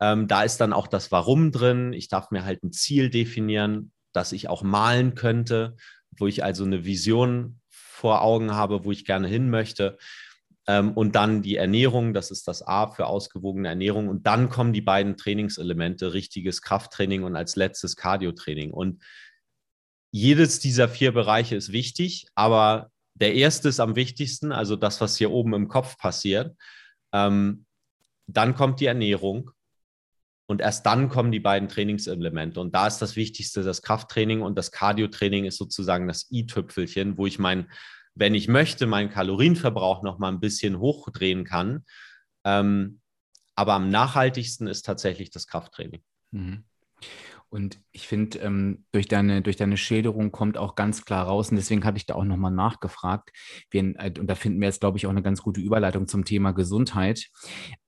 Ähm, 0.00 0.28
da 0.28 0.42
ist 0.42 0.58
dann 0.58 0.74
auch 0.74 0.86
das 0.86 1.10
Warum 1.10 1.50
drin. 1.50 1.92
Ich 1.94 2.08
darf 2.08 2.30
mir 2.30 2.44
halt 2.44 2.62
ein 2.62 2.72
Ziel 2.72 3.08
definieren, 3.08 3.92
das 4.12 4.32
ich 4.32 4.48
auch 4.48 4.62
malen 4.62 5.14
könnte, 5.14 5.76
wo 6.18 6.26
ich 6.26 6.44
also 6.44 6.64
eine 6.64 6.84
Vision 6.84 7.57
vor 7.98 8.22
Augen 8.22 8.54
habe, 8.54 8.84
wo 8.84 8.92
ich 8.92 9.04
gerne 9.04 9.26
hin 9.26 9.50
möchte. 9.50 9.98
Ähm, 10.68 10.92
und 10.92 11.16
dann 11.16 11.42
die 11.42 11.56
Ernährung, 11.56 12.14
das 12.14 12.30
ist 12.30 12.46
das 12.46 12.62
A 12.62 12.86
für 12.86 13.06
ausgewogene 13.06 13.68
Ernährung. 13.68 14.08
Und 14.08 14.26
dann 14.26 14.48
kommen 14.48 14.72
die 14.72 14.80
beiden 14.80 15.16
Trainingselemente, 15.16 16.12
richtiges 16.12 16.62
Krafttraining 16.62 17.24
und 17.24 17.34
als 17.34 17.56
letztes 17.56 17.96
Cardiotraining. 17.96 18.70
Und 18.70 19.02
jedes 20.12 20.60
dieser 20.60 20.88
vier 20.88 21.12
Bereiche 21.12 21.56
ist 21.56 21.72
wichtig, 21.72 22.28
aber 22.34 22.90
der 23.14 23.34
erste 23.34 23.68
ist 23.68 23.80
am 23.80 23.96
wichtigsten, 23.96 24.52
also 24.52 24.76
das, 24.76 25.00
was 25.00 25.16
hier 25.16 25.32
oben 25.32 25.52
im 25.54 25.68
Kopf 25.68 25.98
passiert. 25.98 26.56
Ähm, 27.12 27.66
dann 28.26 28.54
kommt 28.54 28.80
die 28.80 28.86
Ernährung 28.86 29.50
und 30.48 30.62
erst 30.62 30.86
dann 30.86 31.10
kommen 31.10 31.30
die 31.30 31.40
beiden 31.40 31.68
Trainingselemente. 31.68 32.58
Und 32.58 32.74
da 32.74 32.86
ist 32.86 32.98
das 32.98 33.16
Wichtigste 33.16 33.62
das 33.62 33.82
Krafttraining 33.82 34.40
und 34.40 34.56
das 34.56 34.72
Cardiotraining 34.72 35.44
ist 35.44 35.58
sozusagen 35.58 36.08
das 36.08 36.30
i-Tüpfelchen, 36.30 37.18
wo 37.18 37.26
ich 37.26 37.38
mein, 37.38 37.70
wenn 38.14 38.34
ich 38.34 38.48
möchte, 38.48 38.86
meinen 38.86 39.10
Kalorienverbrauch 39.10 40.02
noch 40.02 40.18
mal 40.18 40.30
ein 40.30 40.40
bisschen 40.40 40.78
hochdrehen 40.78 41.44
kann. 41.44 41.84
Ähm, 42.44 43.00
aber 43.56 43.74
am 43.74 43.90
nachhaltigsten 43.90 44.68
ist 44.68 44.86
tatsächlich 44.86 45.30
das 45.30 45.48
Krafttraining. 45.48 46.02
Mhm. 46.30 46.64
Und 47.50 47.80
ich 47.92 48.06
finde, 48.06 48.38
ähm, 48.40 48.84
durch, 48.92 49.08
deine, 49.08 49.40
durch 49.40 49.56
deine 49.56 49.76
Schilderung 49.76 50.32
kommt 50.32 50.58
auch 50.58 50.74
ganz 50.74 51.04
klar 51.04 51.26
raus, 51.26 51.50
und 51.50 51.56
deswegen 51.56 51.84
habe 51.84 51.96
ich 51.96 52.04
da 52.04 52.14
auch 52.14 52.24
nochmal 52.24 52.52
nachgefragt, 52.52 53.30
wir, 53.70 53.94
äh, 53.98 54.12
und 54.18 54.26
da 54.26 54.34
finden 54.34 54.60
wir 54.60 54.68
jetzt, 54.68 54.80
glaube 54.80 54.98
ich, 54.98 55.06
auch 55.06 55.10
eine 55.10 55.22
ganz 55.22 55.42
gute 55.42 55.60
Überleitung 55.60 56.06
zum 56.06 56.24
Thema 56.24 56.52
Gesundheit. 56.52 57.28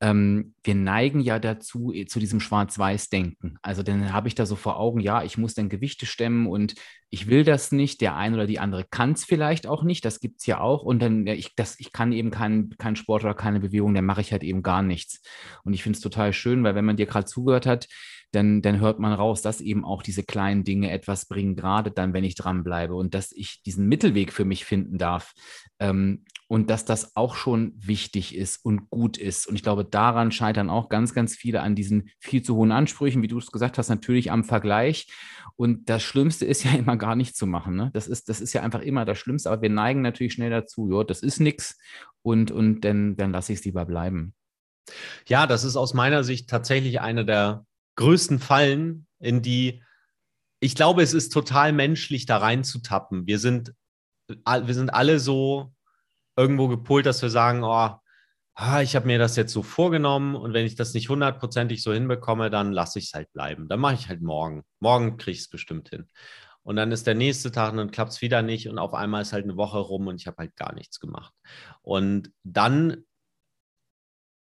Ähm, 0.00 0.54
wir 0.64 0.74
neigen 0.74 1.20
ja 1.20 1.38
dazu, 1.38 1.92
äh, 1.92 2.06
zu 2.06 2.20
diesem 2.20 2.40
Schwarz-Weiß-Denken. 2.40 3.58
Also 3.60 3.82
dann 3.82 4.12
habe 4.12 4.28
ich 4.28 4.34
da 4.34 4.46
so 4.46 4.56
vor 4.56 4.78
Augen, 4.78 5.00
ja, 5.00 5.22
ich 5.22 5.36
muss 5.36 5.54
dann 5.54 5.68
Gewichte 5.68 6.06
stemmen 6.06 6.46
und 6.46 6.74
ich 7.10 7.26
will 7.26 7.44
das 7.44 7.72
nicht, 7.72 8.00
der 8.00 8.16
eine 8.16 8.36
oder 8.36 8.46
die 8.46 8.60
andere 8.60 8.84
kann 8.84 9.12
es 9.12 9.24
vielleicht 9.24 9.66
auch 9.66 9.82
nicht, 9.82 10.04
das 10.04 10.20
gibt 10.20 10.40
es 10.40 10.46
ja 10.46 10.60
auch. 10.60 10.82
Und 10.82 11.02
dann, 11.02 11.26
ja, 11.26 11.34
ich, 11.34 11.54
das, 11.56 11.78
ich 11.80 11.92
kann 11.92 12.12
eben 12.12 12.30
keinen 12.30 12.70
kein 12.78 12.96
Sport 12.96 13.24
oder 13.24 13.34
keine 13.34 13.60
Bewegung, 13.60 13.94
dann 13.94 14.06
mache 14.06 14.20
ich 14.20 14.32
halt 14.32 14.44
eben 14.44 14.62
gar 14.62 14.82
nichts. 14.82 15.20
Und 15.64 15.74
ich 15.74 15.82
finde 15.82 15.96
es 15.96 16.02
total 16.02 16.32
schön, 16.32 16.62
weil 16.62 16.74
wenn 16.76 16.84
man 16.84 16.96
dir 16.96 17.06
gerade 17.06 17.26
zugehört 17.26 17.66
hat, 17.66 17.88
dann, 18.32 18.62
dann 18.62 18.80
hört 18.80 18.98
man 18.98 19.12
raus, 19.12 19.42
dass 19.42 19.60
eben 19.60 19.84
auch 19.84 20.02
diese 20.02 20.22
kleinen 20.22 20.64
Dinge 20.64 20.90
etwas 20.90 21.26
bringen, 21.26 21.56
gerade 21.56 21.90
dann, 21.90 22.12
wenn 22.12 22.24
ich 22.24 22.34
dranbleibe 22.34 22.94
und 22.94 23.14
dass 23.14 23.32
ich 23.32 23.62
diesen 23.62 23.88
Mittelweg 23.88 24.32
für 24.32 24.44
mich 24.44 24.64
finden 24.64 24.98
darf 24.98 25.32
ähm, 25.78 26.24
und 26.46 26.70
dass 26.70 26.84
das 26.84 27.16
auch 27.16 27.34
schon 27.34 27.72
wichtig 27.76 28.36
ist 28.36 28.64
und 28.64 28.90
gut 28.90 29.18
ist. 29.18 29.46
Und 29.46 29.56
ich 29.56 29.62
glaube, 29.62 29.84
daran 29.84 30.32
scheitern 30.32 30.70
auch 30.70 30.88
ganz, 30.88 31.14
ganz 31.14 31.34
viele 31.34 31.62
an 31.62 31.74
diesen 31.74 32.10
viel 32.18 32.42
zu 32.42 32.56
hohen 32.56 32.72
Ansprüchen, 32.72 33.22
wie 33.22 33.28
du 33.28 33.38
es 33.38 33.50
gesagt 33.50 33.78
hast, 33.78 33.88
natürlich 33.88 34.30
am 34.30 34.44
Vergleich. 34.44 35.08
Und 35.56 35.88
das 35.88 36.02
Schlimmste 36.02 36.46
ist 36.46 36.64
ja 36.64 36.72
immer 36.78 36.96
gar 36.96 37.16
nicht 37.16 37.36
zu 37.36 37.46
machen. 37.46 37.76
Ne? 37.76 37.90
Das, 37.94 38.06
ist, 38.06 38.28
das 38.28 38.40
ist 38.40 38.52
ja 38.52 38.62
einfach 38.62 38.80
immer 38.80 39.04
das 39.04 39.18
Schlimmste, 39.18 39.50
aber 39.50 39.62
wir 39.62 39.70
neigen 39.70 40.02
natürlich 40.02 40.34
schnell 40.34 40.50
dazu, 40.50 40.90
ja, 40.90 41.04
das 41.04 41.22
ist 41.22 41.40
nichts 41.40 41.78
und, 42.22 42.50
und 42.50 42.82
dann, 42.82 43.16
dann 43.16 43.32
lasse 43.32 43.52
ich 43.52 43.60
es 43.60 43.64
lieber 43.64 43.84
bleiben. 43.84 44.34
Ja, 45.26 45.46
das 45.46 45.64
ist 45.64 45.76
aus 45.76 45.94
meiner 45.94 46.24
Sicht 46.24 46.48
tatsächlich 46.48 47.00
eine 47.00 47.24
der 47.24 47.64
größten 47.96 48.38
Fallen, 48.38 49.06
in 49.18 49.42
die 49.42 49.82
ich 50.62 50.74
glaube, 50.74 51.02
es 51.02 51.14
ist 51.14 51.32
total 51.32 51.72
menschlich, 51.72 52.26
da 52.26 52.36
reinzutappen. 52.36 53.26
Wir 53.26 53.38
sind 53.38 53.74
wir 54.28 54.74
sind 54.74 54.90
alle 54.90 55.18
so 55.18 55.74
irgendwo 56.36 56.68
gepolt, 56.68 57.06
dass 57.06 57.22
wir 57.22 57.30
sagen, 57.30 57.64
oh, 57.64 57.90
ah, 58.54 58.82
ich 58.82 58.94
habe 58.94 59.06
mir 59.06 59.18
das 59.18 59.36
jetzt 59.36 59.52
so 59.52 59.62
vorgenommen 59.62 60.36
und 60.36 60.52
wenn 60.52 60.66
ich 60.66 60.76
das 60.76 60.94
nicht 60.94 61.08
hundertprozentig 61.08 61.82
so 61.82 61.92
hinbekomme, 61.92 62.50
dann 62.50 62.72
lasse 62.72 62.98
ich 62.98 63.06
es 63.06 63.14
halt 63.14 63.32
bleiben. 63.32 63.68
Dann 63.68 63.80
mache 63.80 63.94
ich 63.94 64.08
halt 64.08 64.22
morgen. 64.22 64.62
Morgen 64.80 65.16
kriege 65.16 65.32
ich 65.32 65.40
es 65.40 65.48
bestimmt 65.48 65.88
hin. 65.88 66.06
Und 66.62 66.76
dann 66.76 66.92
ist 66.92 67.06
der 67.06 67.14
nächste 67.14 67.50
Tag 67.50 67.72
und 67.72 67.78
dann 67.78 67.90
klappt 67.90 68.12
es 68.12 68.20
wieder 68.20 68.42
nicht 68.42 68.68
und 68.68 68.78
auf 68.78 68.92
einmal 68.92 69.22
ist 69.22 69.32
halt 69.32 69.44
eine 69.44 69.56
Woche 69.56 69.78
rum 69.78 70.06
und 70.06 70.20
ich 70.20 70.26
habe 70.26 70.36
halt 70.38 70.56
gar 70.56 70.74
nichts 70.74 71.00
gemacht. 71.00 71.32
Und 71.80 72.32
dann 72.44 73.04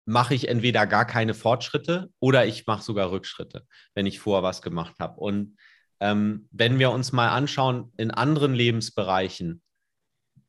mache 0.07 0.33
ich 0.33 0.47
entweder 0.47 0.87
gar 0.87 1.05
keine 1.05 1.33
Fortschritte 1.33 2.09
oder 2.19 2.45
ich 2.45 2.65
mache 2.65 2.81
sogar 2.81 3.11
Rückschritte, 3.11 3.67
wenn 3.93 4.05
ich 4.05 4.19
vorher 4.21 4.41
was 4.41 4.61
gemacht 4.61 4.95
habe. 4.99 5.19
Und 5.19 5.57
ähm, 5.99 6.47
wenn 6.51 6.79
wir 6.79 6.91
uns 6.91 7.11
mal 7.11 7.29
anschauen 7.29 7.91
in 7.97 8.11
anderen 8.11 8.53
Lebensbereichen, 8.53 9.61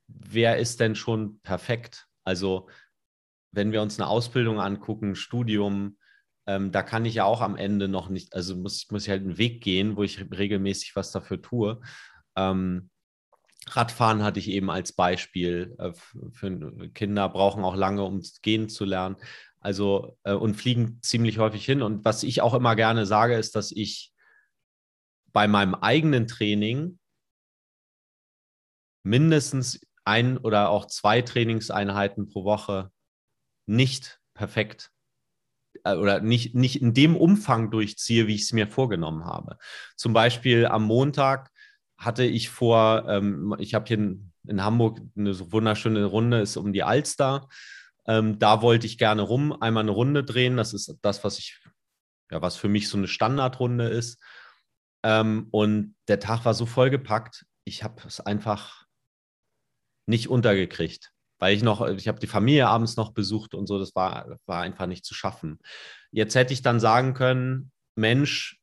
wer 0.07 0.59
ist 0.59 0.79
denn 0.79 0.95
schon 0.95 1.41
perfekt? 1.41 2.07
Also 2.25 2.69
wenn 3.51 3.73
wir 3.73 3.83
uns 3.83 3.99
eine 3.99 4.09
Ausbildung 4.09 4.61
angucken, 4.61 5.17
Studium, 5.17 5.99
ähm, 6.47 6.71
da 6.71 6.85
kann 6.85 7.05
ich 7.05 7.15
ja 7.15 7.25
auch 7.25 7.41
am 7.41 7.57
Ende 7.57 7.89
noch 7.89 8.11
nicht, 8.11 8.35
also 8.35 8.55
muss, 8.55 8.89
muss 8.93 9.05
ich 9.05 9.11
halt 9.11 9.23
einen 9.23 9.39
Weg 9.39 9.61
gehen, 9.61 9.97
wo 9.97 10.05
ich 10.05 10.21
regelmäßig 10.31 10.95
was 10.95 11.11
dafür 11.11 11.43
tue. 11.43 11.81
Ähm, 12.37 12.91
Radfahren 13.67 14.23
hatte 14.23 14.39
ich 14.39 14.49
eben 14.49 14.71
als 14.71 14.93
Beispiel. 14.93 15.77
Äh, 15.79 15.93
Kinder 16.95 17.29
brauchen 17.29 17.65
auch 17.65 17.77
lange, 17.77 18.05
um 18.05 18.23
gehen 18.43 18.69
zu 18.69 18.85
lernen. 18.85 19.17
Also 19.61 20.17
äh, 20.23 20.33
und 20.33 20.55
fliegen 20.55 21.01
ziemlich 21.03 21.39
häufig 21.39 21.65
hin. 21.65 21.83
Und 21.83 22.05
was 22.05 22.23
ich 22.23 22.41
auch 22.41 22.55
immer 22.55 22.77
gerne 22.77 23.07
sage, 23.07 23.37
ist, 23.37 23.57
dass 23.57 23.73
ich 23.73 24.13
bei 25.33 25.49
meinem 25.49 25.75
eigenen 25.75 26.27
Training 26.27 26.99
mindestens 29.03 29.81
ein 30.05 30.39
oder 30.39 30.71
auch 30.71 30.87
zwei 30.87 31.23
Trainingseinheiten 31.23 32.29
pro 32.29 32.45
Woche 32.45 32.91
nicht 33.67 34.21
perfekt 34.35 34.91
äh, 35.85 35.95
oder 35.95 36.21
nicht, 36.21 36.55
nicht 36.55 36.81
in 36.81 36.95
dem 36.95 37.17
Umfang 37.17 37.71
durchziehe, 37.71 38.27
wie 38.27 38.35
ich 38.35 38.43
es 38.43 38.53
mir 38.53 38.69
vorgenommen 38.69 39.25
habe. 39.25 39.59
Zum 39.97 40.13
Beispiel 40.13 40.67
am 40.67 40.85
Montag 40.85 41.51
hatte 41.97 42.25
ich 42.25 42.49
vor, 42.49 43.05
ähm, 43.09 43.55
ich 43.59 43.75
habe 43.75 43.87
hier 43.87 43.99
in, 43.99 44.33
Hamburg 44.65 45.01
eine 45.15 45.35
so 45.35 45.53
wunderschöne 45.53 46.07
Runde, 46.07 46.41
ist 46.41 46.57
um 46.57 46.73
die 46.73 46.83
Alster. 46.83 47.49
Ähm, 48.09 48.39
da 48.39 48.63
wollte 48.63 48.87
ich 48.87 48.99
gerne 48.99 49.23
rum, 49.23 49.53
einmal 49.61 49.83
eine 49.83 49.91
Runde 49.93 50.25
drehen. 50.25 50.57
Das 50.57 50.73
ist 50.73 50.97
das, 51.03 51.23
was 51.23 51.39
ich, 51.39 51.61
ja, 52.31 52.41
was 52.43 52.57
für 52.57 52.69
mich 52.69 52.89
so 52.89 52.97
eine 52.97 53.07
Standardrunde 53.07 53.89
ist. 53.89 54.21
Ähm, 55.05 55.49
und 55.51 55.95
der 56.09 56.19
Tag 56.19 56.45
war 56.45 56.55
so 56.55 56.67
vollgepackt, 56.67 57.45
ich 57.65 57.85
habe 57.85 58.03
es 58.07 58.21
einfach 58.21 58.87
nicht 60.07 60.29
untergekriegt, 60.29 61.13
weil 61.39 61.55
ich 61.55 61.63
noch, 61.63 61.87
ich 61.87 62.09
habe 62.09 62.19
die 62.19 62.27
Familie 62.27 62.67
abends 62.67 62.97
noch 62.97 63.13
besucht 63.13 63.55
und 63.55 63.67
so, 63.67 63.79
das 63.79 63.95
war, 63.95 64.39
war 64.47 64.63
einfach 64.63 64.87
nicht 64.87 65.05
zu 65.05 65.15
schaffen. 65.15 65.59
Jetzt 66.11 66.35
hätte 66.35 66.55
ich 66.55 66.63
dann 66.63 66.81
sagen 66.81 67.13
können, 67.13 67.71
Mensch, 67.95 68.59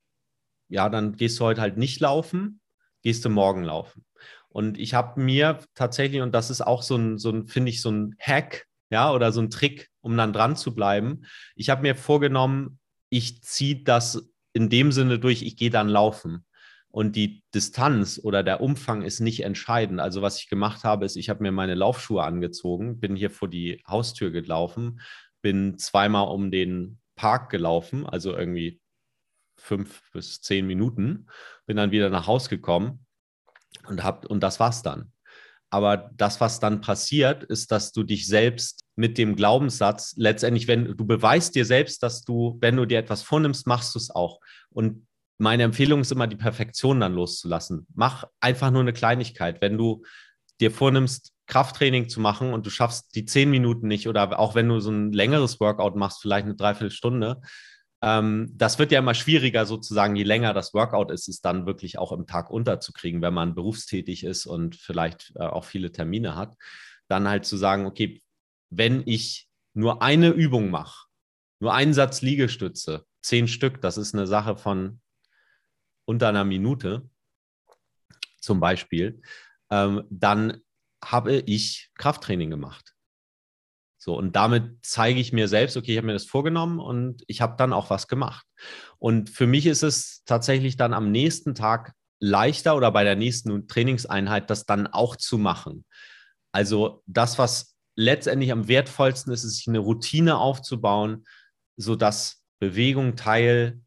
ja, 0.70 0.90
dann 0.90 1.14
gehst 1.14 1.40
du 1.40 1.46
heute 1.46 1.62
halt 1.62 1.78
nicht 1.78 2.02
laufen, 2.02 2.60
gehst 3.04 3.24
du 3.24 3.30
morgen 3.30 3.64
laufen. 3.64 4.06
Und 4.50 4.80
ich 4.80 4.94
habe 4.96 5.22
mir 5.22 5.60
tatsächlich, 5.76 6.22
und 6.22 6.32
das 6.32 6.50
ist 6.50 6.62
auch 6.62 6.82
so 6.82 6.96
ein, 6.96 7.18
so 7.20 7.30
ein 7.30 7.48
finde 7.48 7.70
ich, 7.70 7.82
so 7.82 7.92
ein 7.92 8.16
Hack, 8.20 8.66
ja, 8.90 9.12
oder 9.12 9.32
so 9.32 9.42
ein 9.42 9.50
Trick, 9.50 9.90
um 10.02 10.16
dann 10.18 10.34
dran 10.34 10.56
zu 10.56 10.76
bleiben. 10.76 11.26
Ich 11.56 11.70
habe 11.70 11.82
mir 11.82 11.96
vorgenommen, 11.96 12.80
ich 13.10 13.42
ziehe 13.42 13.84
das 13.84 14.30
in 14.54 14.70
dem 14.70 14.92
Sinne 14.92 15.20
durch, 15.20 15.42
ich 15.42 15.58
gehe 15.58 15.70
dann 15.70 15.90
laufen. 15.90 16.46
Und 16.88 17.18
die 17.18 17.44
Distanz 17.54 18.22
oder 18.24 18.42
der 18.42 18.62
Umfang 18.62 19.02
ist 19.02 19.20
nicht 19.20 19.44
entscheidend. 19.44 20.00
Also 20.00 20.22
was 20.22 20.40
ich 20.40 20.48
gemacht 20.48 20.86
habe, 20.86 21.06
ist, 21.06 21.18
ich 21.18 21.30
habe 21.30 21.44
mir 21.44 21.52
meine 21.52 21.76
Laufschuhe 21.76 22.24
angezogen, 22.24 23.02
bin 23.02 23.18
hier 23.18 23.30
vor 23.32 23.50
die 23.50 23.84
Haustür 23.86 24.32
gelaufen, 24.32 25.02
bin 25.42 25.78
zweimal 25.78 26.30
um 26.30 26.52
den 26.52 27.00
Park 27.16 27.50
gelaufen, 27.50 28.06
also 28.06 28.36
irgendwie 28.36 28.80
fünf 29.58 30.10
bis 30.14 30.42
zehn 30.42 30.66
Minuten, 30.68 31.28
bin 31.66 31.76
dann 31.76 31.92
wieder 31.92 32.10
nach 32.10 32.28
Hause 32.28 32.50
gekommen 32.50 33.06
und 33.88 34.04
hab, 34.04 34.26
und 34.26 34.42
das 34.42 34.60
war's 34.62 34.82
dann. 34.82 35.12
Aber 35.76 36.10
das, 36.16 36.40
was 36.40 36.62
dann 36.62 36.80
passiert, 36.80 37.44
ist, 37.44 37.70
dass 37.70 37.92
du 37.92 38.04
dich 38.04 38.28
selbst 38.28 38.86
mit 38.96 39.18
dem 39.18 39.36
Glaubenssatz 39.36 40.14
letztendlich, 40.16 40.70
wenn 40.70 40.96
du 40.96 41.06
beweist 41.06 41.54
dir 41.54 41.66
selbst, 41.66 42.02
dass 42.02 42.24
du, 42.24 42.58
wenn 42.62 42.78
du 42.78 42.86
dir 42.86 42.98
etwas 42.98 43.24
vornimmst, 43.24 43.68
machst 43.68 43.94
du 43.94 44.00
es 44.00 44.10
auch. 44.10 44.40
Und 44.70 45.06
meine 45.38 45.64
Empfehlung 45.64 46.00
ist 46.00 46.14
immer, 46.14 46.28
die 46.28 46.38
Perfektion 46.38 47.02
dann 47.02 47.14
loszulassen. 47.14 47.88
Mach 47.94 48.24
einfach 48.40 48.72
nur 48.72 48.84
eine 48.84 48.94
Kleinigkeit. 48.94 49.62
Wenn 49.62 49.78
du 49.78 50.06
dir 50.62 50.72
vornimmst, 50.72 51.34
Krafttraining 51.48 52.08
zu 52.08 52.22
machen 52.22 52.54
und 52.54 52.66
du 52.66 52.70
schaffst 52.70 53.14
die 53.14 53.26
zehn 53.26 53.50
Minuten 53.50 53.90
nicht 53.90 54.08
oder 54.08 54.40
auch 54.40 54.56
wenn 54.56 54.70
du 54.70 54.80
so 54.80 54.92
ein 54.92 55.12
längeres 55.12 55.60
Workout 55.60 55.98
machst, 55.98 56.22
vielleicht 56.22 56.46
eine 56.46 56.56
Dreiviertelstunde, 56.56 57.42
ähm, 58.06 58.52
das 58.54 58.78
wird 58.78 58.92
ja 58.92 59.00
immer 59.00 59.16
schwieriger 59.16 59.66
sozusagen, 59.66 60.16
je 60.16 60.24
länger 60.24 60.54
das 60.54 60.76
Workout 60.76 61.10
ist, 61.10 61.28
es 61.28 61.42
dann 61.42 61.66
wirklich 61.66 61.98
auch 61.98 62.12
im 62.12 62.28
Tag 62.28 62.52
unterzukriegen, 62.52 63.24
wenn 63.24 63.34
man 63.34 63.56
berufstätig 63.56 64.24
ist 64.24 64.46
und 64.46 64.76
vielleicht 64.76 65.34
äh, 65.36 65.40
auch 65.40 65.66
viele 65.66 65.92
Termine 65.92 66.36
hat. 66.36 66.56
Dann 67.08 67.28
halt 67.28 67.46
zu 67.46 67.58
sagen, 67.58 67.88
okay, 67.88 68.22
wenn 68.70 69.02
ich 69.08 69.50
nur 69.74 70.04
eine 70.04 70.30
Übung 70.30 70.70
mache, 70.70 71.08
nur 71.60 71.74
einen 71.74 71.96
Satz 71.96 72.22
Liegestütze, 72.22 73.08
zehn 73.24 73.48
Stück, 73.48 73.82
das 73.82 73.98
ist 73.98 74.14
eine 74.14 74.28
Sache 74.28 74.56
von 74.56 75.02
unter 76.06 76.30
einer 76.30 76.46
Minute 76.46 77.10
zum 78.40 78.60
Beispiel, 78.60 79.20
ähm, 79.72 80.04
dann 80.12 80.62
habe 81.04 81.38
ich 81.38 81.90
Krafttraining 81.96 82.52
gemacht. 82.52 82.95
So, 84.06 84.16
und 84.16 84.36
damit 84.36 84.78
zeige 84.84 85.20
ich 85.20 85.34
mir 85.34 85.48
selbst, 85.48 85.76
okay, 85.76 85.94
ich 85.94 85.98
habe 85.98 86.06
mir 86.06 86.14
das 86.14 86.26
vorgenommen 86.26 86.80
und 86.80 87.24
ich 87.26 87.42
habe 87.42 87.56
dann 87.58 87.74
auch 87.74 87.90
was 87.90 88.08
gemacht. 88.08 88.46
Und 89.00 89.32
für 89.32 89.48
mich 89.48 89.66
ist 89.66 89.82
es 89.82 90.22
tatsächlich 90.26 90.78
dann 90.78 90.94
am 90.94 91.10
nächsten 91.10 91.56
Tag 91.56 91.92
leichter 92.20 92.76
oder 92.76 92.92
bei 92.92 93.04
der 93.04 93.16
nächsten 93.16 93.68
Trainingseinheit 93.68 94.52
das 94.52 94.68
dann 94.68 94.86
auch 94.86 95.16
zu 95.16 95.40
machen. 95.40 95.86
Also 96.52 97.02
das, 97.08 97.40
was 97.40 97.78
letztendlich 97.96 98.52
am 98.52 98.68
wertvollsten 98.68 99.34
ist, 99.34 99.44
ist 99.44 99.56
sich 99.56 99.68
eine 99.68 99.80
Routine 99.80 100.38
aufzubauen, 100.38 101.26
sodass 101.76 102.44
Bewegung 102.60 103.16
Teil 103.16 103.82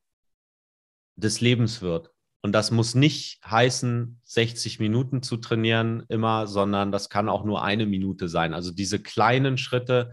des 1.14 1.40
Lebens 1.40 1.80
wird. 1.80 2.10
Und 2.48 2.52
das 2.52 2.70
muss 2.70 2.94
nicht 2.94 3.40
heißen, 3.44 4.22
60 4.24 4.80
Minuten 4.80 5.22
zu 5.22 5.36
trainieren 5.36 6.04
immer, 6.08 6.46
sondern 6.46 6.90
das 6.90 7.10
kann 7.10 7.28
auch 7.28 7.44
nur 7.44 7.62
eine 7.62 7.84
Minute 7.84 8.26
sein. 8.26 8.54
Also 8.54 8.70
diese 8.70 9.02
kleinen 9.02 9.58
Schritte, 9.58 10.12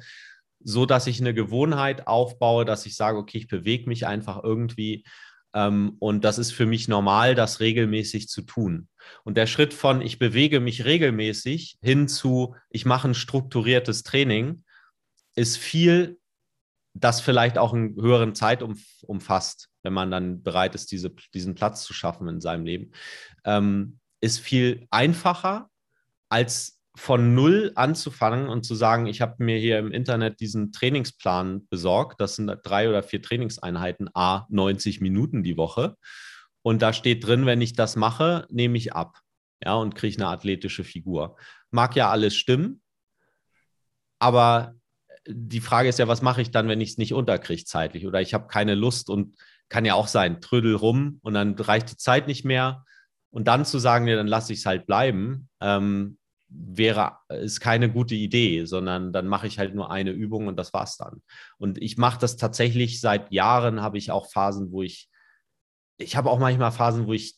so 0.60 0.86
dass 0.86 1.08
ich 1.08 1.22
eine 1.22 1.34
Gewohnheit 1.34 2.08
aufbaue, 2.08 2.66
dass 2.66 2.86
ich 2.86 2.98
sage, 2.98 3.20
okay, 3.20 3.38
ich 3.38 3.48
bewege 3.48 3.88
mich 3.88 4.06
einfach 4.06 4.44
irgendwie. 4.44 5.06
Ähm, 5.54 5.96
und 6.00 6.26
das 6.26 6.38
ist 6.38 6.52
für 6.52 6.66
mich 6.66 6.90
normal, 6.90 7.36
das 7.36 7.62
regelmäßig 7.62 8.28
zu 8.28 8.42
tun. 8.42 8.90
Und 9.24 9.38
der 9.38 9.48
Schritt 9.48 9.74
von 9.74 10.02
ich 10.02 10.20
bewege 10.20 10.60
mich 10.60 10.84
regelmäßig 10.84 11.78
hin 11.82 12.10
zu 12.10 12.58
ich 12.70 12.86
mache 12.86 13.08
ein 13.08 13.14
strukturiertes 13.14 14.04
Training 14.04 14.66
ist 15.38 15.56
viel, 15.56 16.20
das 16.94 17.22
vielleicht 17.22 17.58
auch 17.58 17.74
einen 17.74 17.96
höheren 17.96 18.36
Zeit 18.36 18.62
umfasst 18.62 19.70
wenn 19.86 19.94
man 19.94 20.12
dann 20.12 20.44
bereit 20.44 20.76
ist, 20.76 20.92
diese, 20.92 21.12
diesen 21.34 21.56
Platz 21.56 21.84
zu 21.84 21.94
schaffen 21.94 22.28
in 22.28 22.42
seinem 22.42 22.66
Leben, 22.66 22.92
ähm, 23.46 24.00
ist 24.20 24.40
viel 24.40 24.88
einfacher, 24.90 25.70
als 26.28 26.82
von 26.98 27.36
null 27.36 27.72
anzufangen 27.76 28.48
und 28.48 28.64
zu 28.64 28.74
sagen, 28.74 29.06
ich 29.06 29.22
habe 29.22 29.44
mir 29.44 29.58
hier 29.60 29.78
im 29.80 29.92
Internet 29.92 30.40
diesen 30.40 30.72
Trainingsplan 30.72 31.68
besorgt. 31.68 32.20
Das 32.20 32.36
sind 32.36 32.52
drei 32.64 32.90
oder 32.90 33.04
vier 33.04 33.22
Trainingseinheiten, 33.22 34.10
a 34.14 34.48
90 34.50 35.02
Minuten 35.02 35.44
die 35.44 35.58
Woche. 35.58 35.96
Und 36.64 36.82
da 36.82 36.94
steht 36.94 37.26
drin, 37.26 37.46
wenn 37.46 37.62
ich 37.62 37.74
das 37.74 37.96
mache, 37.96 38.48
nehme 38.50 38.78
ich 38.78 38.94
ab. 38.94 39.20
Ja, 39.64 39.76
und 39.76 39.94
kriege 39.94 40.18
eine 40.18 40.30
athletische 40.30 40.84
Figur. 40.84 41.38
Mag 41.70 41.96
ja 41.96 42.10
alles 42.10 42.36
stimmen, 42.36 42.82
aber 44.20 44.74
die 45.28 45.60
Frage 45.60 45.90
ist 45.90 46.00
ja, 46.00 46.08
was 46.08 46.22
mache 46.22 46.42
ich 46.42 46.52
dann, 46.52 46.68
wenn 46.68 46.82
ich 46.82 46.92
es 46.92 46.98
nicht 46.98 47.14
unterkriege 47.14 47.66
zeitlich 47.66 48.06
oder 48.06 48.22
ich 48.22 48.34
habe 48.34 48.48
keine 48.48 48.76
Lust 48.76 49.10
und 49.10 49.36
kann 49.70 49.86
ja 49.86 49.96
auch 49.96 50.08
sein, 50.08 50.42
trödel 50.42 50.76
rum 50.76 51.20
und 51.22 51.34
dann 51.34 51.56
reicht 51.56 51.92
die 51.92 51.98
Zeit 51.98 52.28
nicht 52.28 52.46
mehr. 52.46 52.84
Und 53.32 53.48
dann 53.48 53.66
zu 53.66 53.80
sagen, 53.80 54.08
ja, 54.08 54.16
dann 54.16 54.28
lasse 54.28 54.54
ich 54.54 54.60
es 54.60 54.66
halt 54.66 54.86
bleiben, 54.86 55.50
ähm, 55.60 56.18
wäre, 56.48 57.18
ist 57.28 57.60
keine 57.60 57.92
gute 57.92 58.16
Idee, 58.16 58.66
sondern 58.66 59.12
dann 59.12 59.28
mache 59.28 59.48
ich 59.48 59.60
halt 59.60 59.76
nur 59.76 59.92
eine 59.92 60.12
Übung 60.12 60.48
und 60.48 60.56
das 60.58 60.74
war's 60.74 60.98
dann. 60.98 61.22
Und 61.58 61.82
ich 61.82 61.98
mache 61.98 62.20
das 62.20 62.38
tatsächlich 62.38 63.02
seit 63.02 63.32
Jahren, 63.34 63.82
habe 63.82 63.98
ich 63.98 64.12
auch 64.12 64.32
Phasen, 64.32 64.72
wo 64.72 64.84
ich, 64.84 65.10
ich 65.98 66.16
habe 66.16 66.30
auch 66.30 66.40
manchmal 66.40 66.72
Phasen, 66.72 67.08
wo 67.08 67.14
ich 67.14 67.36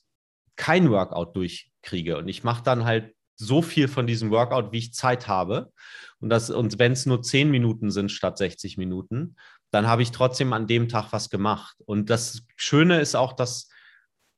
kein 0.56 0.90
Workout 0.92 1.36
durchkriege 1.36 2.18
und 2.18 2.28
ich 2.28 2.44
mache 2.44 2.64
dann 2.64 2.86
halt 2.86 3.16
so 3.38 3.62
viel 3.62 3.88
von 3.88 4.08
diesem 4.08 4.32
Workout, 4.32 4.72
wie 4.72 4.80
ich 4.80 4.94
Zeit 4.94 5.28
habe. 5.28 5.72
Und, 6.20 6.34
und 6.50 6.80
wenn 6.80 6.92
es 6.92 7.06
nur 7.06 7.22
zehn 7.22 7.50
Minuten 7.50 7.92
sind 7.92 8.12
statt 8.12 8.38
60 8.38 8.78
Minuten, 8.78 9.36
dann 9.72 9.88
habe 9.88 10.02
ich 10.02 10.12
trotzdem 10.12 10.54
an 10.54 10.68
dem 10.68 10.90
Tag 10.90 11.12
was 11.12 11.30
gemacht. 11.30 11.78
Und 11.86 12.10
das 12.10 12.44
Schöne 12.56 13.00
ist 13.00 13.16
auch, 13.16 13.34
dass 13.34 13.70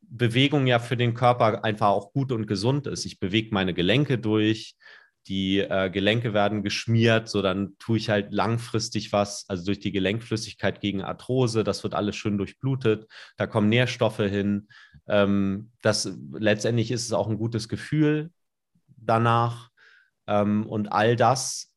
Bewegung 0.02 0.68
ja 0.68 0.80
für 0.80 0.97
den 0.97 1.14
Körper 1.14 1.64
einfach 1.64 1.89
auch 1.89 2.12
gut 2.14 2.32
und 2.32 2.47
gesund 2.47 2.88
ist. 2.88 3.06
Ich 3.06 3.20
bewege 3.20 3.54
meine 3.54 3.74
Gelenke 3.74 4.18
durch, 4.18 4.76
die 5.28 5.60
äh, 5.60 5.91
Gelenke 5.91 6.34
werden 6.34 6.64
geschmiert, 6.64 7.30
so 7.30 7.43
dann 7.43 7.78
tue 7.78 7.97
ich 7.97 8.10
halt 8.10 8.34
langfristig 8.34 9.14
was, 9.14 9.47
also 9.47 9.66
durch 9.66 9.80
die 9.80 9.91
Gelenkflüssigkeit 9.91 10.82
gegen 10.82 11.04
Arthrose, 11.04 11.64
das 11.64 11.84
wird 11.84 11.93
alles 11.93 12.16
schön 12.16 12.38
durchblutet, 12.38 13.06
da 13.38 13.45
kommen 13.45 13.70
Nährstoffe 13.70 14.18
hin. 14.18 14.70
Ähm, 15.08 15.72
das 15.84 16.12
letztendlich 16.32 16.89
ist 16.89 17.06
es 17.06 17.14
auch 17.14 17.28
ein 17.28 17.38
gutes 17.38 17.70
Gefühl 17.70 18.32
danach 19.02 19.70
ähm, 20.28 20.66
und 20.68 20.91
all 20.91 21.16
das 21.16 21.74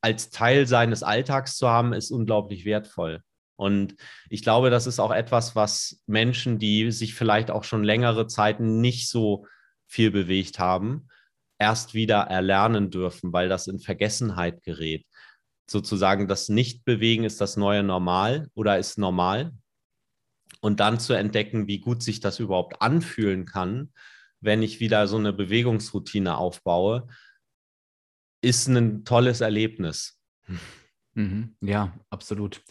als 0.00 0.28
Teil 0.30 0.66
seines 0.66 1.02
Alltags 1.02 1.56
zu 1.56 1.68
haben, 1.68 1.94
ist 1.94 2.10
unglaublich 2.10 2.66
wertvoll. 2.66 3.22
Und 3.56 3.96
ich 4.28 4.42
glaube, 4.42 4.68
das 4.68 4.86
ist 4.86 4.98
auch 4.98 5.12
etwas, 5.12 5.56
was 5.56 6.02
Menschen, 6.06 6.58
die 6.58 6.90
sich 6.90 7.14
vielleicht 7.14 7.50
auch 7.50 7.64
schon 7.64 7.84
längere 7.84 8.26
Zeiten 8.26 8.80
nicht 8.80 9.08
so 9.08 9.46
viel 9.86 10.10
bewegt 10.10 10.58
haben, 10.58 11.08
erst 11.58 11.94
wieder 11.94 12.22
erlernen 12.22 12.90
dürfen, 12.90 13.32
weil 13.32 13.48
das 13.48 13.66
in 13.66 13.78
Vergessenheit 13.78 14.62
gerät. 14.62 15.06
Sozusagen 15.70 16.28
das 16.28 16.50
Nichtbewegen 16.50 17.24
ist 17.24 17.40
das 17.40 17.56
neue 17.56 17.82
Normal 17.82 18.48
oder 18.54 18.78
ist 18.78 18.98
normal. 18.98 19.52
Und 20.60 20.80
dann 20.80 21.00
zu 21.00 21.14
entdecken, 21.14 21.66
wie 21.66 21.78
gut 21.78 22.02
sich 22.02 22.20
das 22.20 22.40
überhaupt 22.40 22.82
anfühlen 22.82 23.46
kann, 23.46 23.92
wenn 24.44 24.62
ich 24.62 24.80
wieder 24.80 25.06
so 25.06 25.16
eine 25.16 25.32
Bewegungsroutine 25.32 26.36
aufbaue, 26.36 27.08
ist 28.42 28.68
ein 28.68 29.04
tolles 29.04 29.40
Erlebnis. 29.40 30.20
Mhm. 31.16 31.54
Ja, 31.60 31.94
absolut. 32.10 32.62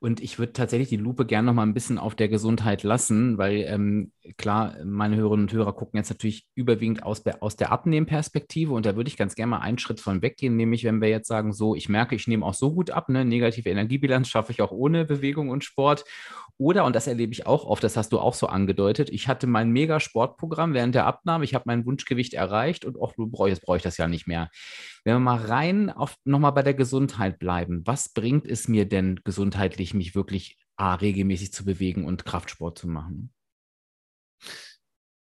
Und 0.00 0.20
ich 0.20 0.40
würde 0.40 0.52
tatsächlich 0.52 0.88
die 0.88 0.96
Lupe 0.96 1.24
gerne 1.24 1.46
noch 1.46 1.54
mal 1.54 1.62
ein 1.62 1.74
bisschen 1.74 1.98
auf 1.98 2.16
der 2.16 2.28
Gesundheit 2.28 2.82
lassen, 2.82 3.38
weil 3.38 3.64
ähm, 3.68 4.10
klar, 4.36 4.76
meine 4.84 5.14
Hörerinnen 5.14 5.46
und 5.46 5.52
Hörer 5.52 5.72
gucken 5.72 5.98
jetzt 5.98 6.10
natürlich 6.10 6.48
überwiegend 6.56 7.04
aus 7.04 7.22
der, 7.22 7.40
aus 7.40 7.54
der 7.54 7.70
Abnehmperspektive 7.70 8.72
und 8.72 8.84
da 8.84 8.96
würde 8.96 9.08
ich 9.08 9.16
ganz 9.16 9.36
gerne 9.36 9.50
mal 9.50 9.60
einen 9.60 9.78
Schritt 9.78 10.00
von 10.00 10.22
weggehen, 10.22 10.56
nämlich 10.56 10.82
wenn 10.82 11.00
wir 11.00 11.08
jetzt 11.08 11.28
sagen, 11.28 11.52
so, 11.52 11.76
ich 11.76 11.88
merke, 11.88 12.16
ich 12.16 12.26
nehme 12.26 12.44
auch 12.44 12.54
so 12.54 12.74
gut 12.74 12.90
ab, 12.90 13.08
ne, 13.08 13.24
negative 13.24 13.70
Energiebilanz 13.70 14.28
schaffe 14.28 14.50
ich 14.50 14.60
auch 14.60 14.72
ohne 14.72 15.04
Bewegung 15.04 15.48
und 15.50 15.64
Sport 15.64 16.04
oder, 16.56 16.84
und 16.84 16.94
das 16.94 17.06
erlebe 17.06 17.32
ich 17.32 17.46
auch 17.46 17.64
oft, 17.64 17.82
das 17.82 17.96
hast 17.96 18.12
du 18.12 18.20
auch 18.20 18.34
so 18.34 18.46
angedeutet, 18.46 19.10
ich 19.10 19.26
hatte 19.26 19.46
mein 19.46 19.70
Mega-Sportprogramm 19.70 20.72
während 20.72 20.94
der 20.94 21.06
Abnahme, 21.06 21.44
ich 21.44 21.54
habe 21.54 21.64
mein 21.66 21.84
Wunschgewicht 21.84 22.34
erreicht 22.34 22.84
und 22.84 22.96
auch, 22.96 23.14
jetzt 23.48 23.62
brauche 23.62 23.76
ich 23.76 23.82
das 23.82 23.96
ja 23.96 24.06
nicht 24.06 24.26
mehr. 24.26 24.50
Wenn 25.04 25.14
wir 25.16 25.20
mal 25.20 25.44
rein 25.44 25.90
auf 25.90 26.14
nochmal 26.24 26.52
bei 26.52 26.62
der 26.62 26.74
Gesundheit 26.74 27.38
bleiben, 27.38 27.82
was 27.84 28.08
bringt 28.08 28.46
es 28.46 28.68
mir 28.68 28.88
denn 28.88 29.20
gesundheitlich, 29.24 29.94
mich 29.94 30.14
wirklich 30.14 30.56
A, 30.76 30.94
regelmäßig 30.94 31.52
zu 31.52 31.64
bewegen 31.64 32.04
und 32.04 32.24
Kraftsport 32.24 32.78
zu 32.78 32.88
machen? 32.88 33.32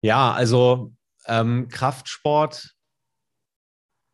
Ja, 0.04 0.32
also 0.32 0.94
ähm, 1.26 1.68
Kraftsport 1.70 2.76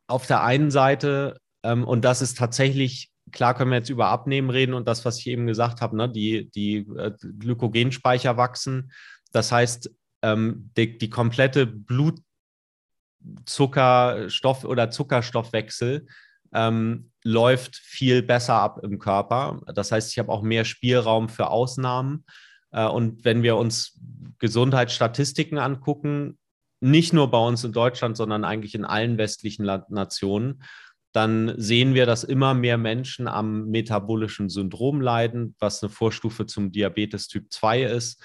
auf 0.07 0.28
der 0.28 0.43
einen 0.43 0.72
Seite, 0.72 1.38
ähm, 1.64 1.84
und 1.84 2.03
das 2.05 2.22
ist 2.22 2.38
tatsächlich 2.38 3.11
klar 3.32 3.53
können 3.53 3.71
wir 3.71 3.77
jetzt 3.77 3.89
über 3.89 4.07
Abnehmen 4.07 4.49
reden 4.49 4.73
und 4.73 4.88
das, 4.88 5.05
was 5.05 5.19
ich 5.19 5.27
eben 5.27 5.47
gesagt 5.47 5.82
habe, 5.82 5.95
ne, 5.95 6.09
die, 6.09 6.49
die 6.51 6.77
äh, 6.97 7.11
Glykogenspeicher 7.39 8.38
wachsen. 8.38 8.91
Das 9.32 9.51
heißt, 9.51 9.91
ähm, 10.21 10.71
die, 10.77 10.97
die 10.97 11.09
komplette 11.09 11.65
Blutzuckerstoff- 11.65 14.65
oder 14.65 14.91
Zuckerstoffwechsel 14.91 16.07
ähm, 16.53 17.11
läuft 17.23 17.77
viel 17.77 18.23
besser 18.23 18.55
ab 18.55 18.79
im 18.84 18.99
Körper. 18.99 19.61
Das 19.73 19.91
heißt, 19.91 20.11
ich 20.11 20.19
habe 20.19 20.32
auch 20.32 20.41
mehr 20.41 20.65
Spielraum 20.65 21.29
für 21.29 21.49
Ausnahmen. 21.49 22.25
Äh, 22.71 22.86
und 22.86 23.25
wenn 23.25 23.43
wir 23.43 23.57
uns 23.57 23.99
Gesundheitsstatistiken 24.39 25.57
angucken, 25.57 26.38
nicht 26.82 27.13
nur 27.13 27.29
bei 27.29 27.38
uns 27.38 27.63
in 27.63 27.73
Deutschland, 27.73 28.17
sondern 28.17 28.43
eigentlich 28.43 28.73
in 28.73 28.86
allen 28.86 29.17
westlichen 29.17 29.65
Nationen, 29.89 30.63
dann 31.12 31.53
sehen 31.57 31.93
wir, 31.93 32.05
dass 32.05 32.24
immer 32.24 32.53
mehr 32.53 32.78
Menschen 32.78 33.28
am 33.28 33.66
metabolischen 33.66 34.49
Syndrom 34.49 35.01
leiden, 35.01 35.55
was 35.59 35.84
eine 35.84 35.89
Vorstufe 35.89 36.45
zum 36.45 36.72
Diabetes 36.72 37.28
Typ 37.28 37.51
2 37.51 37.84
ist. 37.84 38.24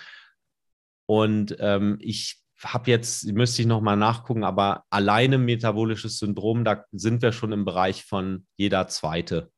Und 1.06 1.56
ähm, 1.58 1.98
ich 2.00 2.40
habe 2.62 2.90
jetzt, 2.90 3.26
müsste 3.32 3.62
ich 3.62 3.68
nochmal 3.68 3.96
nachgucken, 3.96 4.44
aber 4.44 4.84
alleine 4.90 5.38
metabolisches 5.38 6.18
Syndrom, 6.18 6.64
da 6.64 6.84
sind 6.92 7.22
wir 7.22 7.32
schon 7.32 7.52
im 7.52 7.64
Bereich 7.64 8.04
von 8.04 8.46
jeder 8.56 8.88
Zweite 8.88 9.50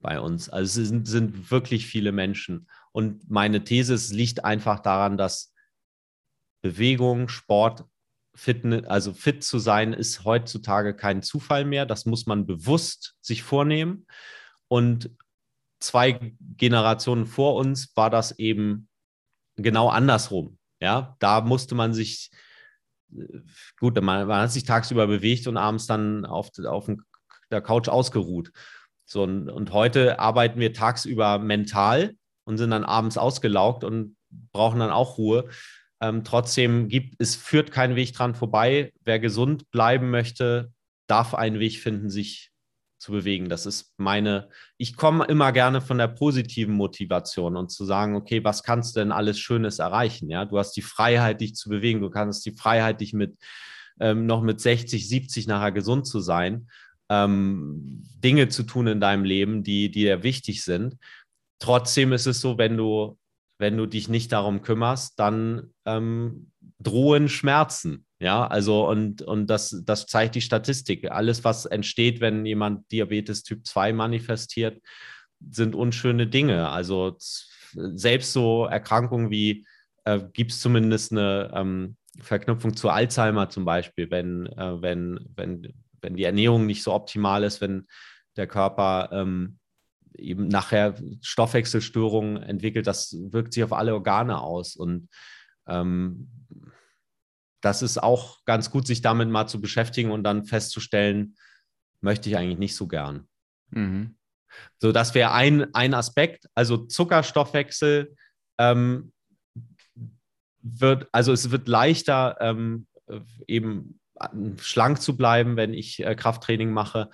bei 0.00 0.20
uns. 0.20 0.48
Also 0.50 0.82
es 0.82 0.88
sind, 0.88 1.08
sind 1.08 1.50
wirklich 1.50 1.86
viele 1.86 2.12
Menschen. 2.12 2.68
Und 2.92 3.30
meine 3.30 3.64
These 3.64 3.94
es 3.94 4.12
liegt 4.12 4.44
einfach 4.44 4.80
daran, 4.80 5.16
dass 5.16 5.54
Bewegung, 6.62 7.28
Sport 7.28 7.84
Fitness, 8.34 8.84
also 8.86 9.12
fit 9.12 9.44
zu 9.44 9.58
sein, 9.58 9.92
ist 9.92 10.24
heutzutage 10.24 10.94
kein 10.94 11.22
Zufall 11.22 11.64
mehr. 11.64 11.86
Das 11.86 12.06
muss 12.06 12.26
man 12.26 12.46
bewusst 12.46 13.14
sich 13.20 13.42
vornehmen. 13.42 14.06
Und 14.68 15.10
zwei 15.80 16.32
Generationen 16.56 17.26
vor 17.26 17.54
uns 17.54 17.96
war 17.96 18.10
das 18.10 18.38
eben 18.38 18.88
genau 19.56 19.88
andersrum. 19.88 20.58
Ja, 20.80 21.16
da 21.20 21.40
musste 21.40 21.74
man 21.74 21.94
sich, 21.94 22.30
gut, 23.78 24.00
man, 24.02 24.26
man 24.26 24.42
hat 24.42 24.52
sich 24.52 24.64
tagsüber 24.64 25.06
bewegt 25.06 25.46
und 25.46 25.56
abends 25.56 25.86
dann 25.86 26.26
auf, 26.26 26.50
auf 26.66 26.90
der 27.50 27.60
Couch 27.60 27.88
ausgeruht. 27.88 28.50
So, 29.04 29.22
und, 29.22 29.48
und 29.48 29.72
heute 29.72 30.18
arbeiten 30.18 30.58
wir 30.58 30.72
tagsüber 30.72 31.38
mental 31.38 32.14
und 32.44 32.58
sind 32.58 32.70
dann 32.70 32.84
abends 32.84 33.16
ausgelaugt 33.16 33.84
und 33.84 34.16
brauchen 34.52 34.80
dann 34.80 34.90
auch 34.90 35.18
Ruhe. 35.18 35.48
Ähm, 36.04 36.22
trotzdem 36.22 36.88
gibt 36.88 37.14
es 37.18 37.34
führt 37.34 37.70
kein 37.70 37.96
Weg 37.96 38.12
dran 38.12 38.34
vorbei. 38.34 38.92
Wer 39.04 39.18
gesund 39.18 39.70
bleiben 39.70 40.10
möchte, 40.10 40.70
darf 41.06 41.34
einen 41.34 41.60
Weg 41.60 41.78
finden, 41.78 42.10
sich 42.10 42.50
zu 42.98 43.12
bewegen. 43.12 43.48
Das 43.48 43.64
ist 43.64 43.94
meine, 43.96 44.48
ich 44.76 44.96
komme 44.96 45.24
immer 45.24 45.50
gerne 45.52 45.80
von 45.80 45.96
der 45.98 46.08
positiven 46.08 46.74
Motivation 46.74 47.56
und 47.56 47.70
zu 47.70 47.84
sagen, 47.86 48.16
okay, 48.16 48.44
was 48.44 48.62
kannst 48.62 48.94
du 48.94 49.00
denn 49.00 49.12
alles 49.12 49.38
Schönes 49.38 49.78
erreichen? 49.78 50.28
Ja, 50.28 50.44
du 50.44 50.58
hast 50.58 50.72
die 50.72 50.82
Freiheit, 50.82 51.40
dich 51.40 51.54
zu 51.54 51.70
bewegen. 51.70 52.00
Du 52.00 52.10
kannst 52.10 52.44
die 52.44 52.52
Freiheit, 52.52 53.00
dich 53.00 53.14
mit 53.14 53.36
ähm, 53.98 54.26
noch 54.26 54.42
mit 54.42 54.60
60, 54.60 55.08
70 55.08 55.46
nachher 55.46 55.72
gesund 55.72 56.06
zu 56.06 56.20
sein, 56.20 56.68
ähm, 57.08 58.02
Dinge 58.22 58.48
zu 58.48 58.64
tun 58.64 58.88
in 58.88 59.00
deinem 59.00 59.24
Leben, 59.24 59.62
die, 59.62 59.90
die 59.90 60.02
dir 60.02 60.22
wichtig 60.22 60.64
sind. 60.64 60.96
Trotzdem 61.60 62.12
ist 62.12 62.26
es 62.26 62.40
so, 62.40 62.58
wenn 62.58 62.76
du 62.76 63.16
wenn 63.58 63.76
du 63.76 63.86
dich 63.86 64.08
nicht 64.08 64.32
darum 64.32 64.62
kümmerst, 64.62 65.18
dann 65.18 65.70
ähm, 65.84 66.50
drohen 66.78 67.28
Schmerzen. 67.28 68.06
Ja, 68.20 68.46
also 68.46 68.88
und, 68.88 69.22
und 69.22 69.48
das, 69.48 69.82
das 69.84 70.06
zeigt 70.06 70.34
die 70.34 70.40
Statistik. 70.40 71.10
Alles, 71.10 71.44
was 71.44 71.66
entsteht, 71.66 72.20
wenn 72.20 72.46
jemand 72.46 72.90
Diabetes 72.90 73.42
Typ 73.42 73.66
2 73.66 73.92
manifestiert, 73.92 74.80
sind 75.50 75.74
unschöne 75.74 76.26
Dinge. 76.26 76.70
Also 76.70 77.16
selbst 77.74 78.32
so 78.32 78.64
Erkrankungen 78.64 79.30
wie 79.30 79.66
äh, 80.04 80.20
gibt 80.32 80.52
es 80.52 80.60
zumindest 80.60 81.12
eine 81.12 81.50
ähm, 81.54 81.96
Verknüpfung 82.20 82.76
zu 82.76 82.88
Alzheimer 82.88 83.50
zum 83.50 83.64
Beispiel, 83.64 84.10
wenn, 84.10 84.46
äh, 84.46 84.80
wenn, 84.80 85.20
wenn, 85.34 85.74
wenn 86.00 86.16
die 86.16 86.24
Ernährung 86.24 86.66
nicht 86.66 86.82
so 86.82 86.92
optimal 86.92 87.44
ist, 87.44 87.60
wenn 87.60 87.86
der 88.36 88.46
Körper 88.46 89.10
ähm, 89.12 89.58
eben 90.14 90.48
nachher 90.48 90.94
Stoffwechselstörungen 91.20 92.42
entwickelt, 92.42 92.86
das 92.86 93.16
wirkt 93.30 93.52
sich 93.52 93.64
auf 93.64 93.72
alle 93.72 93.94
Organe 93.94 94.40
aus. 94.40 94.76
Und 94.76 95.08
ähm, 95.66 96.30
das 97.60 97.82
ist 97.82 98.02
auch 98.02 98.44
ganz 98.44 98.70
gut, 98.70 98.86
sich 98.86 99.00
damit 99.00 99.28
mal 99.28 99.46
zu 99.46 99.60
beschäftigen 99.60 100.10
und 100.10 100.22
dann 100.24 100.44
festzustellen, 100.44 101.36
möchte 102.00 102.28
ich 102.28 102.36
eigentlich 102.36 102.58
nicht 102.58 102.76
so 102.76 102.86
gern. 102.86 103.28
Mhm. 103.70 104.16
So, 104.78 104.92
das 104.92 105.14
wäre 105.14 105.32
ein, 105.32 105.74
ein 105.74 105.94
Aspekt. 105.94 106.48
Also 106.54 106.76
Zuckerstoffwechsel 106.76 108.14
ähm, 108.58 109.12
wird, 110.60 111.08
also 111.12 111.32
es 111.32 111.50
wird 111.50 111.68
leichter, 111.68 112.36
ähm, 112.40 112.86
eben 113.46 114.00
schlank 114.58 115.02
zu 115.02 115.16
bleiben, 115.16 115.56
wenn 115.56 115.74
ich 115.74 116.04
äh, 116.04 116.14
Krafttraining 116.14 116.72
mache. 116.72 117.10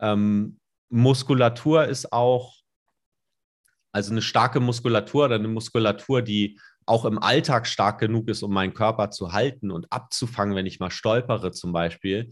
Ähm, 0.00 0.59
Muskulatur 0.90 1.86
ist 1.86 2.12
auch, 2.12 2.54
also 3.92 4.12
eine 4.12 4.22
starke 4.22 4.60
Muskulatur 4.60 5.26
oder 5.26 5.36
eine 5.36 5.48
Muskulatur, 5.48 6.22
die 6.22 6.60
auch 6.86 7.04
im 7.04 7.18
Alltag 7.18 7.66
stark 7.66 8.00
genug 8.00 8.28
ist, 8.28 8.42
um 8.42 8.52
meinen 8.52 8.74
Körper 8.74 9.10
zu 9.10 9.32
halten 9.32 9.70
und 9.70 9.92
abzufangen, 9.92 10.56
wenn 10.56 10.66
ich 10.66 10.80
mal 10.80 10.90
stolpere 10.90 11.52
zum 11.52 11.72
Beispiel. 11.72 12.30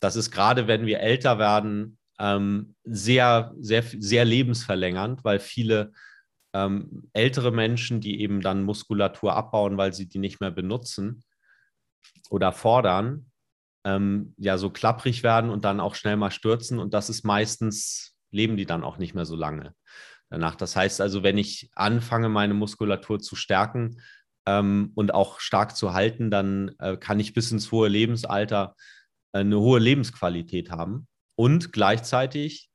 Das 0.00 0.16
ist 0.16 0.30
gerade, 0.30 0.66
wenn 0.66 0.86
wir 0.86 1.00
älter 1.00 1.38
werden, 1.38 1.98
ähm, 2.18 2.74
sehr, 2.84 3.54
sehr, 3.58 3.82
sehr 3.82 4.24
lebensverlängernd, 4.24 5.24
weil 5.24 5.38
viele 5.38 5.92
ähm, 6.52 7.08
ältere 7.12 7.52
Menschen, 7.52 8.00
die 8.00 8.20
eben 8.20 8.40
dann 8.40 8.64
Muskulatur 8.64 9.34
abbauen, 9.34 9.76
weil 9.78 9.92
sie 9.94 10.08
die 10.08 10.18
nicht 10.18 10.40
mehr 10.40 10.50
benutzen 10.50 11.22
oder 12.28 12.52
fordern, 12.52 13.29
ähm, 13.84 14.34
ja 14.36 14.58
so 14.58 14.70
klapprig 14.70 15.22
werden 15.22 15.50
und 15.50 15.64
dann 15.64 15.80
auch 15.80 15.94
schnell 15.94 16.16
mal 16.16 16.30
stürzen. 16.30 16.78
Und 16.78 16.94
das 16.94 17.10
ist 17.10 17.24
meistens, 17.24 18.14
leben 18.30 18.56
die 18.56 18.66
dann 18.66 18.84
auch 18.84 18.98
nicht 18.98 19.14
mehr 19.14 19.24
so 19.24 19.36
lange 19.36 19.74
danach. 20.30 20.54
Das 20.54 20.76
heißt 20.76 21.00
also, 21.00 21.22
wenn 21.22 21.38
ich 21.38 21.70
anfange, 21.74 22.28
meine 22.28 22.54
Muskulatur 22.54 23.18
zu 23.20 23.36
stärken 23.36 24.00
ähm, 24.46 24.92
und 24.94 25.12
auch 25.14 25.40
stark 25.40 25.76
zu 25.76 25.92
halten, 25.92 26.30
dann 26.30 26.74
äh, 26.78 26.96
kann 26.96 27.20
ich 27.20 27.34
bis 27.34 27.50
ins 27.52 27.72
hohe 27.72 27.88
Lebensalter 27.88 28.76
äh, 29.32 29.40
eine 29.40 29.58
hohe 29.58 29.80
Lebensqualität 29.80 30.70
haben. 30.70 31.08
Und 31.36 31.72
gleichzeitig 31.72 32.70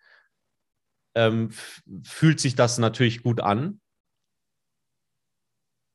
ähm, 1.16 1.52
fühlt 2.04 2.40
sich 2.40 2.56
das 2.56 2.78
natürlich 2.78 3.24
gut 3.24 3.42
an 3.42 3.80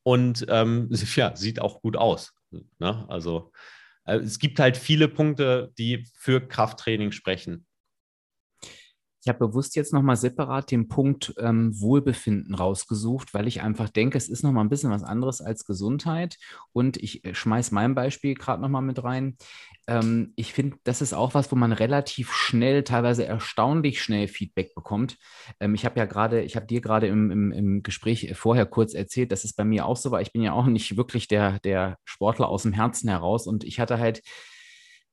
und 0.02 0.46
ähm, 0.48 0.88
ja, 1.16 1.36
sieht 1.36 1.60
auch 1.60 1.82
gut 1.82 1.96
aus. 1.96 2.32
Ne? 2.78 3.06
Also 3.08 3.52
es 4.04 4.38
gibt 4.38 4.58
halt 4.60 4.76
viele 4.76 5.08
Punkte, 5.08 5.72
die 5.78 6.06
für 6.18 6.46
Krafttraining 6.46 7.12
sprechen. 7.12 7.66
Ich 9.22 9.28
habe 9.28 9.46
bewusst 9.46 9.76
jetzt 9.76 9.92
nochmal 9.92 10.16
separat 10.16 10.70
den 10.70 10.88
Punkt 10.88 11.34
ähm, 11.38 11.78
Wohlbefinden 11.78 12.54
rausgesucht, 12.54 13.34
weil 13.34 13.46
ich 13.46 13.60
einfach 13.60 13.90
denke, 13.90 14.16
es 14.16 14.28
ist 14.28 14.42
nochmal 14.42 14.64
ein 14.64 14.70
bisschen 14.70 14.90
was 14.90 15.02
anderes 15.02 15.42
als 15.42 15.66
Gesundheit. 15.66 16.38
Und 16.72 16.96
ich 16.96 17.24
äh, 17.24 17.34
schmeiß 17.34 17.70
mein 17.70 17.94
Beispiel 17.94 18.34
gerade 18.34 18.62
nochmal 18.62 18.82
mit 18.82 19.02
rein. 19.04 19.36
Ähm, 19.86 20.32
ich 20.36 20.54
finde, 20.54 20.78
das 20.84 21.02
ist 21.02 21.12
auch 21.12 21.34
was, 21.34 21.52
wo 21.52 21.56
man 21.56 21.72
relativ 21.72 22.32
schnell, 22.32 22.82
teilweise 22.82 23.26
erstaunlich 23.26 24.00
schnell 24.00 24.26
Feedback 24.26 24.74
bekommt. 24.74 25.18
Ähm, 25.60 25.74
ich 25.74 25.84
habe 25.84 25.98
ja 25.98 26.06
gerade, 26.06 26.42
ich 26.42 26.56
habe 26.56 26.66
dir 26.66 26.80
gerade 26.80 27.06
im, 27.06 27.30
im, 27.30 27.52
im, 27.52 27.82
Gespräch 27.82 28.34
vorher 28.36 28.66
kurz 28.66 28.94
erzählt, 28.94 29.32
dass 29.32 29.44
es 29.44 29.52
bei 29.52 29.64
mir 29.64 29.84
auch 29.84 29.96
so 29.96 30.10
war. 30.10 30.22
Ich 30.22 30.32
bin 30.32 30.42
ja 30.42 30.52
auch 30.52 30.66
nicht 30.66 30.96
wirklich 30.96 31.28
der, 31.28 31.58
der 31.60 31.98
Sportler 32.04 32.48
aus 32.48 32.62
dem 32.62 32.72
Herzen 32.72 33.08
heraus 33.08 33.46
und 33.46 33.64
ich 33.64 33.80
hatte 33.80 33.98
halt 33.98 34.22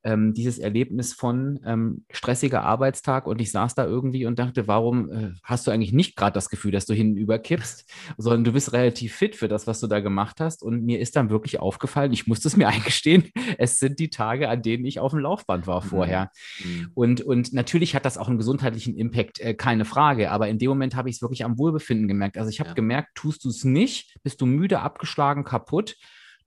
ähm, 0.04 0.34
dieses 0.34 0.60
Erlebnis 0.60 1.14
von 1.14 1.60
ähm, 1.66 2.06
stressiger 2.12 2.64
Arbeitstag 2.64 3.28
und 3.28 3.42
ich 3.42 3.52
saß 3.52 3.76
da 3.76 3.86
irgendwie 3.86 4.26
und 4.26 4.40
dachte, 4.40 4.68
warum 4.68 5.12
äh, 5.12 5.32
hast 5.44 5.68
du 5.68 5.72
eigentlich 5.72 5.94
nicht 5.94 6.16
gerade 6.16 6.34
das 6.34 6.50
Gefühl, 6.50 6.72
dass 6.72 6.86
du 6.86 6.94
hinüber 6.94 7.40
kippst, 7.40 7.92
sondern 8.18 8.44
du 8.44 8.54
bist 8.54 8.74
relativ 8.74 9.16
fit 9.16 9.36
für 9.36 9.48
das, 9.48 9.68
was 9.68 9.80
du 9.80 9.88
da 9.88 10.00
gemacht 10.00 10.40
hast. 10.40 10.64
Und 10.64 10.84
mir 10.84 11.00
ist 11.00 11.16
dann 11.16 11.30
wirklich 11.30 11.60
aufgefallen, 11.60 12.14
ich 12.14 12.28
musste 12.28 12.48
es 12.48 12.58
mir 12.58 12.68
eingestehen, 12.70 13.32
es 13.58 13.80
sind 13.80 14.00
die 14.00 14.10
Tage, 14.10 14.50
an 14.50 14.62
denen 14.62 14.86
ich 14.86 15.00
auf 15.00 15.12
dem 15.12 15.20
Laufband 15.20 15.68
war 15.68 15.82
vorher. 15.82 16.32
Mhm. 16.64 16.92
Und, 16.94 17.22
und 17.22 17.54
natürlich 17.54 17.96
hat 17.96 18.06
das 18.06 18.18
auch 18.18 18.28
einen 18.28 18.38
gesundheitlichen 18.38 18.96
Impact, 18.96 19.40
äh, 19.40 19.54
keine 19.54 19.86
Frage, 19.86 20.32
aber 20.32 20.48
in 20.48 20.60
dem 20.60 20.70
Moment 20.70 20.96
habe 20.96 21.10
ich 21.10 21.18
es 21.18 21.22
wirklich 21.22 21.44
am 21.44 21.58
Wohlbefinden 21.58 22.08
gemerkt. 22.08 22.38
Also 22.38 22.50
ich 22.50 22.60
habe 22.60 22.70
ja. 22.70 22.76
gemerkt, 22.76 23.16
tust 23.16 23.44
du 23.44 23.50
es 23.50 23.64
nicht, 23.64 24.18
bist 24.24 24.42
du 24.42 24.46
müde, 24.46 24.80
abgeschlagen, 24.80 25.44
kaputt 25.44 25.96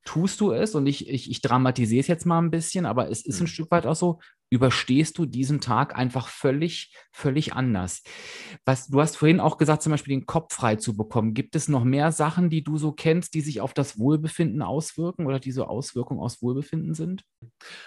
tust 0.05 0.40
du 0.40 0.53
es, 0.53 0.74
und 0.74 0.86
ich, 0.86 1.09
ich, 1.09 1.30
ich 1.30 1.40
dramatisiere 1.40 2.01
es 2.01 2.07
jetzt 2.07 2.26
mal 2.26 2.38
ein 2.38 2.51
bisschen, 2.51 2.86
aber 2.86 3.11
es 3.11 3.24
ist 3.24 3.40
ein 3.40 3.44
mhm. 3.44 3.48
Stück 3.48 3.70
weit 3.70 3.86
auch 3.86 3.96
so, 3.96 4.18
überstehst 4.51 5.16
du 5.16 5.26
diesen 5.26 5.61
Tag 5.61 5.96
einfach 5.96 6.26
völlig, 6.26 6.92
völlig 7.12 7.55
anders. 7.55 8.03
Was, 8.64 8.88
du 8.88 9.01
hast 9.01 9.16
vorhin 9.16 9.38
auch 9.38 9.59
gesagt, 9.59 9.82
zum 9.82 9.92
Beispiel 9.92 10.16
den 10.16 10.26
Kopf 10.26 10.55
frei 10.55 10.74
zu 10.76 10.96
bekommen. 10.96 11.34
Gibt 11.34 11.55
es 11.55 11.68
noch 11.68 11.84
mehr 11.84 12.11
Sachen, 12.11 12.51
die 12.51 12.64
du 12.64 12.76
so 12.76 12.90
kennst, 12.90 13.34
die 13.34 13.42
sich 13.42 13.61
auf 13.61 13.74
das 13.74 13.98
Wohlbefinden 13.98 14.62
auswirken 14.62 15.26
oder 15.26 15.38
die 15.38 15.53
so 15.53 15.64
Auswirkungen 15.64 16.20
aus 16.20 16.42
Wohlbefinden 16.42 16.94
sind? 16.94 17.22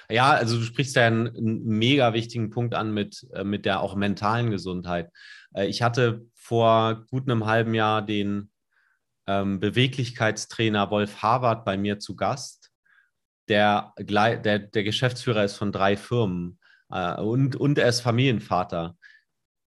Ja, 0.09 0.32
also 0.32 0.57
du 0.57 0.64
sprichst 0.64 0.95
ja 0.95 1.05
einen, 1.05 1.28
einen 1.28 1.66
mega 1.66 2.14
wichtigen 2.14 2.49
Punkt 2.49 2.76
an 2.76 2.93
mit, 2.93 3.28
äh, 3.34 3.43
mit 3.43 3.66
der 3.66 3.82
auch 3.82 3.95
mentalen 3.95 4.49
Gesundheit. 4.49 5.09
Äh, 5.53 5.68
ich 5.68 5.82
hatte 5.82 6.26
vor 6.34 7.05
gut 7.11 7.30
einem 7.30 7.45
halben 7.45 7.74
Jahr 7.74 8.01
den 8.01 8.53
ähm, 9.28 9.60
Beweglichkeitstrainer 9.60 10.90
Wolf 10.92 11.22
Harvard 11.22 11.66
bei 11.66 11.78
mir 11.78 12.00
zu 12.00 12.16
Gast. 12.16 12.72
Der, 13.50 13.94
der, 13.98 14.60
der 14.60 14.84
Geschäftsführer 14.84 15.44
ist 15.44 15.58
von 15.58 15.72
drei 15.72 15.98
Firmen 15.98 16.60
äh, 16.90 17.20
und, 17.20 17.56
und 17.56 17.78
er 17.78 17.90
ist 17.90 18.02
Familienvater 18.02 18.98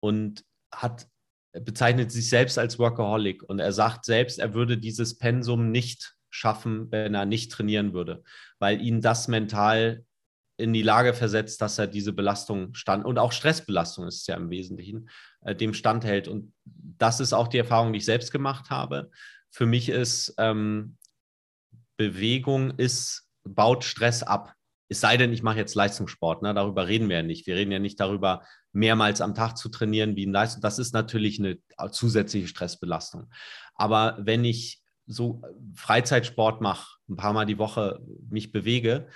und 0.01 0.45
hat 0.73 1.07
bezeichnet 1.53 2.13
sich 2.13 2.29
selbst 2.29 2.59
als 2.59 2.79
Workaholic 2.79 3.43
und 3.43 3.59
er 3.59 3.73
sagt 3.73 4.05
selbst, 4.05 4.39
er 4.39 4.55
würde 4.55 4.79
dieses 4.79 5.19
Pensum 5.19 5.71
nicht 5.71 6.15
schaffen, 6.31 6.91
wenn 6.91 7.15
er 7.15 7.25
nicht 7.25 7.51
trainieren 7.53 7.93
würde, 7.95 8.23
weil 8.59 8.81
ihn 8.81 9.01
das 9.01 9.29
mental 9.29 10.05
in 10.59 10.73
die 10.73 10.83
Lage 10.83 11.15
versetzt, 11.15 11.63
dass 11.63 11.79
er 11.79 11.87
diese 11.87 12.13
Belastung 12.13 12.75
stand 12.75 13.05
und 13.07 13.19
auch 13.19 13.33
Stressbelastung 13.33 14.07
ist 14.07 14.23
es 14.23 14.27
ja 14.27 14.37
im 14.37 14.51
Wesentlichen, 14.51 15.09
äh, 15.43 15.55
dem 15.55 15.73
standhält. 15.73 16.29
Und 16.29 16.53
das 16.65 17.21
ist 17.21 17.33
auch 17.33 17.49
die 17.49 17.59
Erfahrung, 17.59 17.93
die 17.93 17.99
ich 17.99 18.05
selbst 18.05 18.33
gemacht 18.33 18.71
habe 18.71 19.11
für 19.51 19.67
mich 19.67 19.89
ist, 19.89 20.35
ähm, 20.39 20.97
Bewegung 21.97 22.71
ist, 22.79 23.29
baut 23.45 23.85
Stress 23.85 24.23
ab. 24.23 24.55
Es 24.89 25.01
sei 25.01 25.17
denn, 25.17 25.33
ich 25.33 25.43
mache 25.43 25.59
jetzt 25.59 25.75
Leistungssport, 25.75 26.43
ne? 26.43 26.55
darüber 26.55 26.87
reden 26.87 27.09
wir 27.09 27.17
ja 27.17 27.23
nicht. 27.23 27.47
Wir 27.47 27.57
reden 27.57 27.73
ja 27.73 27.79
nicht 27.79 28.01
darüber, 28.01 28.43
mehrmals 28.73 29.21
am 29.21 29.35
Tag 29.35 29.59
zu 29.59 29.69
trainieren 29.69 30.17
wie 30.17 30.27
ein 30.27 30.33
Leistung. 30.33 30.63
Das 30.63 30.79
ist 30.79 30.95
natürlich 30.95 31.39
eine 31.39 31.59
zusätzliche 31.91 32.49
Stressbelastung. 32.49 33.31
Aber 33.75 34.17
wenn 34.21 34.45
ich 34.45 34.83
so 35.07 35.43
Freizeitsport 35.75 36.61
mache, 36.61 36.97
ein 37.09 37.17
paar 37.17 37.33
Mal 37.33 37.47
die 37.47 37.59
Woche 37.59 38.01
mich 38.31 38.53
bewege, 38.53 39.09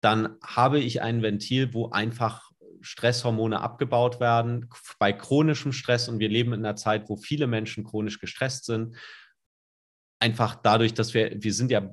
dann 0.00 0.36
habe 0.44 0.78
ich 0.80 1.02
ein 1.02 1.22
Ventil, 1.22 1.72
wo 1.72 1.90
einfach 1.90 2.50
Stresshormone 2.80 3.60
abgebaut 3.60 4.20
werden 4.20 4.68
bei 4.98 5.12
chronischem 5.12 5.72
Stress. 5.72 6.08
Und 6.08 6.18
wir 6.18 6.28
leben 6.28 6.52
in 6.52 6.64
einer 6.64 6.76
Zeit, 6.76 7.08
wo 7.08 7.16
viele 7.16 7.46
Menschen 7.46 7.84
chronisch 7.84 8.20
gestresst 8.20 8.66
sind 8.66 8.96
einfach 10.18 10.56
dadurch, 10.56 10.94
dass 10.94 11.14
wir, 11.14 11.32
wir 11.36 11.52
sind 11.52 11.70
ja 11.70 11.88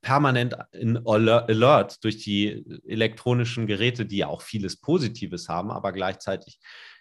permanent 0.00 0.54
in 0.72 0.98
Alert 1.06 2.04
durch 2.04 2.18
die 2.18 2.64
elektronischen 2.86 3.66
Geräte, 3.66 4.04
die 4.04 4.18
ja 4.18 4.26
auch 4.28 4.42
vieles 4.42 4.76
Positives 4.76 5.48
haben, 5.48 5.70
aber 5.70 5.92
gleichzeitig 5.92 6.60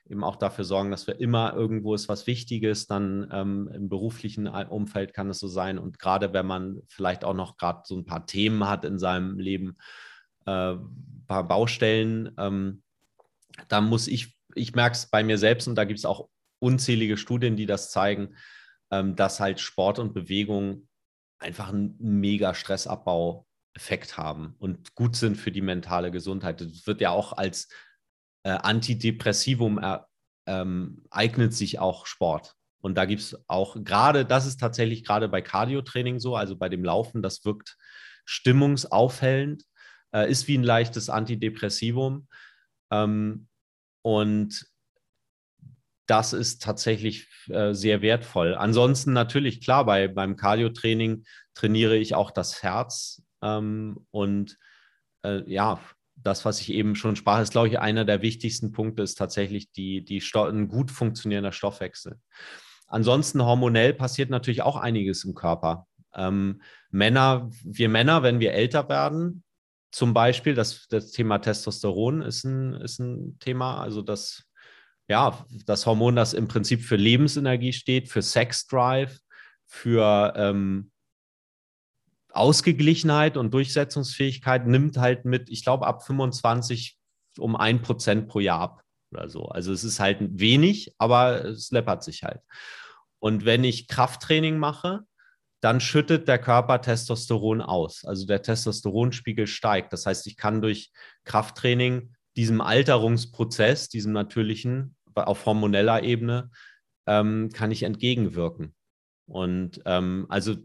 eben 0.09 0.23
auch 0.23 0.35
dafür 0.35 0.65
sorgen, 0.65 0.91
dass 0.91 1.07
wir 1.07 1.19
immer 1.19 1.53
irgendwo 1.53 1.95
ist 1.95 2.09
was 2.09 2.27
Wichtiges, 2.27 2.87
dann 2.87 3.29
ähm, 3.31 3.69
im 3.73 3.89
beruflichen 3.89 4.47
Umfeld 4.47 5.13
kann 5.13 5.29
es 5.29 5.39
so 5.39 5.47
sein. 5.47 5.79
Und 5.79 5.99
gerade 5.99 6.33
wenn 6.33 6.45
man 6.45 6.81
vielleicht 6.87 7.23
auch 7.23 7.33
noch 7.33 7.57
gerade 7.57 7.81
so 7.85 7.97
ein 7.97 8.05
paar 8.05 8.25
Themen 8.25 8.67
hat 8.67 8.85
in 8.85 8.99
seinem 8.99 9.39
Leben, 9.39 9.77
äh, 10.45 10.75
paar 11.27 11.47
Baustellen, 11.47 12.31
ähm, 12.37 12.83
da 13.69 13.81
muss 13.81 14.07
ich, 14.07 14.35
ich 14.55 14.75
merke 14.75 14.95
es 14.95 15.09
bei 15.09 15.23
mir 15.23 15.37
selbst 15.37 15.67
und 15.67 15.75
da 15.75 15.85
gibt 15.85 15.99
es 15.99 16.05
auch 16.05 16.27
unzählige 16.59 17.17
Studien, 17.17 17.55
die 17.55 17.65
das 17.65 17.91
zeigen, 17.91 18.35
dass 19.15 19.39
halt 19.39 19.59
Sport 19.59 19.99
und 19.99 20.13
Bewegung 20.13 20.87
einfach 21.39 21.69
einen 21.69 21.95
mega 21.99 22.53
Stressabbau-Effekt 22.53 24.17
haben 24.17 24.55
und 24.59 24.95
gut 24.95 25.15
sind 25.15 25.35
für 25.35 25.51
die 25.51 25.61
mentale 25.61 26.11
Gesundheit. 26.11 26.61
Das 26.61 26.85
wird 26.87 27.01
ja 27.01 27.11
auch 27.11 27.33
als 27.33 27.69
äh, 28.43 28.51
Antidepressivum 28.51 29.77
er, 29.77 30.07
ähm, 30.45 31.03
eignet 31.09 31.53
sich 31.53 31.79
auch 31.79 32.05
Sport. 32.05 32.55
Und 32.81 32.95
da 32.95 33.05
gibt 33.05 33.21
es 33.21 33.37
auch 33.47 33.77
gerade, 33.83 34.25
das 34.25 34.45
ist 34.45 34.59
tatsächlich 34.59 35.05
gerade 35.05 35.29
bei 35.29 35.41
Cardio-Training 35.41 36.19
so, 36.19 36.35
also 36.35 36.57
bei 36.57 36.67
dem 36.67 36.83
Laufen, 36.83 37.21
das 37.21 37.45
wirkt 37.45 37.77
stimmungsaufhellend, 38.25 39.63
äh, 40.13 40.29
ist 40.29 40.47
wie 40.47 40.57
ein 40.57 40.63
leichtes 40.63 41.09
Antidepressivum. 41.09 42.27
Ähm, 42.91 43.47
und 44.01 44.67
das 46.05 46.33
ist 46.33 46.61
tatsächlich 46.61 47.27
äh, 47.49 47.73
sehr 47.73 48.01
wertvoll. 48.01 48.55
Ansonsten 48.55 49.13
natürlich, 49.13 49.61
klar, 49.61 49.85
bei, 49.85 50.07
beim 50.07 50.35
Cardio-Training 50.35 51.23
trainiere 51.53 51.97
ich 51.97 52.15
auch 52.15 52.31
das 52.31 52.63
Herz. 52.63 53.23
Ähm, 53.41 54.05
und 54.11 54.57
äh, 55.23 55.49
ja, 55.51 55.79
das, 56.15 56.45
was 56.45 56.59
ich 56.61 56.71
eben 56.71 56.95
schon 56.95 57.15
sprach, 57.15 57.41
ist, 57.41 57.51
glaube 57.51 57.67
ich, 57.67 57.79
einer 57.79 58.05
der 58.05 58.21
wichtigsten 58.21 58.71
Punkte, 58.71 59.03
ist 59.03 59.15
tatsächlich 59.15 59.71
die, 59.71 60.03
die 60.03 60.21
ein 60.35 60.67
gut 60.67 60.91
funktionierender 60.91 61.51
Stoffwechsel. 61.51 62.19
Ansonsten 62.87 63.43
hormonell 63.43 63.93
passiert 63.93 64.29
natürlich 64.29 64.61
auch 64.61 64.75
einiges 64.75 65.23
im 65.23 65.33
Körper. 65.33 65.87
Ähm, 66.13 66.61
Männer, 66.91 67.49
wir 67.63 67.89
Männer, 67.89 68.23
wenn 68.23 68.39
wir 68.39 68.53
älter 68.53 68.87
werden, 68.89 69.43
zum 69.91 70.13
Beispiel, 70.13 70.55
das, 70.55 70.87
das 70.89 71.11
Thema 71.11 71.39
Testosteron 71.39 72.21
ist 72.21 72.43
ein, 72.43 72.73
ist 72.73 72.99
ein 72.99 73.37
Thema, 73.39 73.81
also 73.81 74.01
das 74.01 74.43
ja, 75.13 75.45
das 75.67 75.85
Hormon, 75.85 76.15
das 76.15 76.33
im 76.33 76.47
Prinzip 76.47 76.81
für 76.81 76.95
Lebensenergie 76.95 77.71
steht, 77.71 78.09
für 78.09 78.23
Sexdrive, 78.23 79.19
für 79.67 80.33
ähm, 80.35 80.91
Ausgeglichenheit 82.31 83.37
und 83.37 83.53
Durchsetzungsfähigkeit, 83.53 84.65
nimmt 84.65 84.97
halt 84.97 85.25
mit, 85.25 85.51
ich 85.51 85.63
glaube, 85.63 85.85
ab 85.85 86.03
25 86.03 86.97
um 87.37 87.55
ein 87.55 87.83
Prozent 87.83 88.27
pro 88.27 88.39
Jahr 88.39 88.59
ab. 88.59 88.83
oder 89.11 89.29
so. 89.29 89.45
Also 89.45 89.71
es 89.71 89.83
ist 89.83 89.99
halt 89.99 90.17
wenig, 90.19 90.95
aber 90.97 91.45
es 91.45 91.69
läppert 91.69 92.03
sich 92.03 92.23
halt. 92.23 92.41
Und 93.19 93.45
wenn 93.45 93.63
ich 93.63 93.87
Krafttraining 93.87 94.57
mache, 94.57 95.01
dann 95.61 95.79
schüttet 95.79 96.27
der 96.27 96.39
Körper 96.39 96.81
Testosteron 96.81 97.61
aus. 97.61 98.03
Also 98.03 98.25
der 98.25 98.41
Testosteronspiegel 98.41 99.45
steigt. 99.45 99.93
Das 99.93 100.07
heißt, 100.07 100.25
ich 100.25 100.37
kann 100.37 100.59
durch 100.59 100.91
Krafttraining 101.23 102.15
diesem 102.35 102.61
Alterungsprozess, 102.61 103.89
diesem 103.89 104.11
natürlichen, 104.13 104.95
auf 105.15 105.45
hormoneller 105.45 106.03
Ebene, 106.03 106.51
ähm, 107.05 107.49
kann 107.53 107.71
ich 107.71 107.83
entgegenwirken. 107.83 108.75
Und 109.25 109.81
ähm, 109.85 110.25
also 110.29 110.55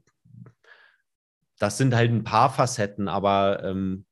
das 1.59 1.78
sind 1.78 1.94
halt 1.94 2.11
ein 2.11 2.24
paar 2.24 2.51
Facetten, 2.51 3.09
aber 3.09 3.64
ähm, 3.64 4.07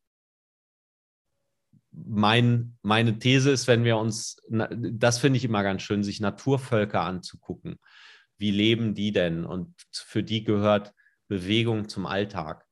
mein, 1.93 2.77
meine 2.83 3.19
These 3.19 3.51
ist, 3.51 3.67
wenn 3.67 3.85
wir 3.85 3.97
uns, 3.97 4.37
das 4.49 5.19
finde 5.19 5.39
ich 5.39 5.45
immer 5.45 5.63
ganz 5.63 5.83
schön, 5.83 6.03
sich 6.03 6.21
Naturvölker 6.21 7.01
anzugucken. 7.01 7.79
Wie 8.37 8.51
leben 8.51 8.95
die 8.95 9.13
denn? 9.13 9.45
Und 9.47 9.75
für 9.93 10.23
die 10.23 10.45
gehört 10.45 10.93
Bewegung 11.29 11.89
zum 11.89 12.05
Alltag. 12.07 12.67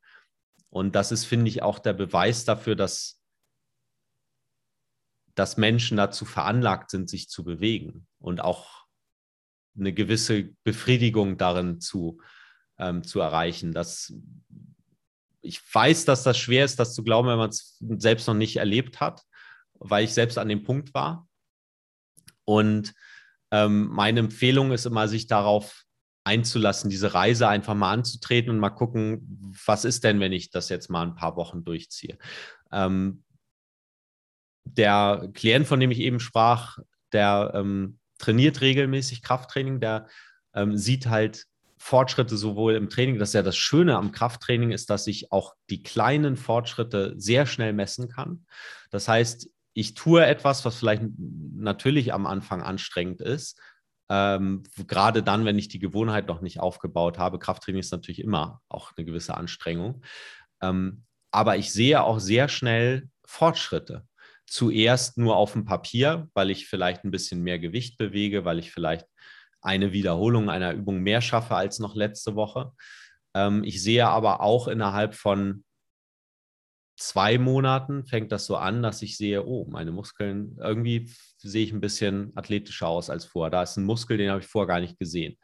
Und 0.69 0.95
das 0.95 1.11
ist, 1.13 1.25
finde 1.25 1.49
ich, 1.49 1.63
auch 1.63 1.79
der 1.79 1.95
Beweis 1.95 2.45
dafür, 2.45 2.77
dass, 2.77 3.23
dass 5.35 5.57
Menschen 5.57 5.97
dazu 5.97 6.25
veranlagt 6.25 6.91
sind, 6.91 7.09
sich 7.09 7.29
zu 7.29 7.45
bewegen 7.45 8.07
und 8.19 8.41
auch 8.41 8.85
eine 9.77 9.93
gewisse 9.93 10.51
Befriedigung 10.63 11.37
darin 11.37 11.81
zu, 11.81 12.21
ähm, 12.79 13.03
zu 13.03 13.21
erreichen. 13.21 13.73
Das, 13.73 14.15
ich 15.41 15.61
weiß, 15.75 16.05
dass 16.05 16.23
das 16.23 16.39
schwer 16.39 16.65
ist, 16.65 16.79
das 16.79 16.95
zu 16.95 17.03
glauben, 17.03 17.29
wenn 17.29 17.39
man 17.39 17.51
es 17.51 17.77
selbst 17.99 18.29
noch 18.29 18.35
nicht 18.35 18.57
erlebt 18.57 19.01
hat, 19.01 19.23
weil 19.75 20.05
ich 20.05 20.15
selbst 20.15 20.39
an 20.39 20.49
dem 20.49 20.63
Punkt 20.63 20.95
war. 20.95 21.29
Und 22.45 22.95
ähm, 23.51 23.89
meine 23.89 24.21
Empfehlung 24.21 24.73
ist 24.73 24.87
immer, 24.87 25.09
sich 25.09 25.27
darauf 25.27 25.85
einzulassen, 26.25 26.89
diese 26.89 27.13
Reise 27.13 27.49
einfach 27.49 27.75
mal 27.75 27.93
anzutreten 27.93 28.51
und 28.51 28.59
mal 28.59 28.71
gucken, 28.71 29.53
was 29.67 29.85
ist 29.85 30.05
denn, 30.05 30.21
wenn 30.21 30.33
ich 30.33 30.51
das 30.51 30.69
jetzt 30.69 30.89
mal 30.89 31.03
ein 31.03 31.15
paar 31.17 31.37
Wochen 31.37 31.65
durchziehe. 31.65 32.19
Ähm, 32.73 33.24
der 34.65 35.29
Klient, 35.35 35.67
von 35.67 35.81
dem 35.81 35.91
ich 35.91 36.01
eben 36.01 36.21
sprach, 36.21 36.79
der 37.13 37.53
ähm, 37.55 37.99
trainiert 38.19 38.61
regelmäßig 38.61 39.23
Krafttraining, 39.23 39.81
der 39.81 40.09
ähm, 40.55 40.77
sieht 40.77 41.07
halt 41.07 41.47
Fortschritte 41.79 42.37
sowohl 42.39 42.75
im 42.75 42.89
Training, 42.89 43.19
das 43.19 43.31
ist 43.31 43.35
ja 43.35 43.43
das 43.43 43.57
Schöne 43.57 43.97
am 43.97 44.11
Krafttraining, 44.11 44.71
ist, 44.71 44.89
dass 44.89 45.07
ich 45.07 45.31
auch 45.33 45.55
die 45.69 45.83
kleinen 45.83 46.37
Fortschritte 46.37 47.13
sehr 47.19 47.45
schnell 47.45 47.75
messen 47.75 48.09
kann. 48.09 48.47
Das 48.91 49.07
heißt, 49.07 49.51
ich 49.75 49.93
tue 49.93 50.25
etwas, 50.25 50.65
was 50.65 50.77
vielleicht 50.77 51.03
natürlich 51.19 52.15
am 52.15 52.27
Anfang 52.27 52.63
anstrengend 52.63 53.21
ist, 53.21 53.61
ähm, 54.09 54.63
gerade 54.87 55.23
dann, 55.23 55.45
wenn 55.45 55.59
ich 55.59 55.69
die 55.69 55.79
Gewohnheit 55.79 56.29
noch 56.29 56.41
nicht 56.41 56.61
aufgebaut 56.61 57.19
habe. 57.19 57.39
Krafttraining 57.39 57.81
ist 57.81 57.93
natürlich 57.93 58.23
immer 58.23 58.63
auch 58.69 58.93
eine 58.97 59.05
gewisse 59.05 59.37
Anstrengung. 59.37 60.03
Ähm, 60.63 61.05
aber 61.31 61.57
ich 61.57 61.73
sehe 61.73 62.03
auch 62.03 62.19
sehr 62.19 62.49
schnell 62.49 63.09
Fortschritte. 63.25 64.07
Zuerst 64.47 65.19
nur 65.19 65.37
auf 65.37 65.53
dem 65.53 65.65
Papier, 65.65 66.29
weil 66.35 66.51
ich 66.51 66.67
vielleicht 66.67 67.05
ein 67.05 67.11
bisschen 67.11 67.43
mehr 67.43 67.59
Gewicht 67.59 67.99
bewege, 67.99 68.45
weil 68.45 68.59
ich 68.59 68.73
vielleicht 68.73 69.07
eine 69.63 69.93
Wiederholung 69.93 70.51
einer 70.51 70.73
Übung 70.73 71.01
mehr 71.01 71.21
schaffe 71.21 71.57
als 71.57 71.79
noch 71.79 71.95
letzte 71.95 72.37
Woche. 72.37 72.73
Ähm, 73.35 73.65
ich 73.65 73.83
sehe 73.83 74.07
aber 74.07 74.41
auch 74.41 74.69
innerhalb 74.69 75.15
von 75.15 75.65
zwei 76.97 77.39
Monaten 77.39 78.05
fängt 78.05 78.31
das 78.31 78.47
so 78.47 78.57
an, 78.57 78.83
dass 78.83 79.03
ich 79.03 79.17
sehe, 79.17 79.45
oh, 79.45 79.67
meine 79.69 79.91
Muskeln, 79.91 80.57
irgendwie 80.61 81.11
sehe 81.39 81.65
ich 81.65 81.73
ein 81.73 81.81
bisschen 81.81 82.33
athletischer 82.37 82.89
aus 82.89 83.11
als 83.11 83.25
vorher. 83.25 83.51
Da 83.51 83.63
ist 83.63 83.77
ein 83.77 83.85
Muskel, 83.85 84.17
den 84.17 84.31
habe 84.31 84.41
ich 84.41 84.47
vorher 84.47 84.69
gar 84.69 84.81
nicht 84.81 84.99
gesehen. 84.99 85.37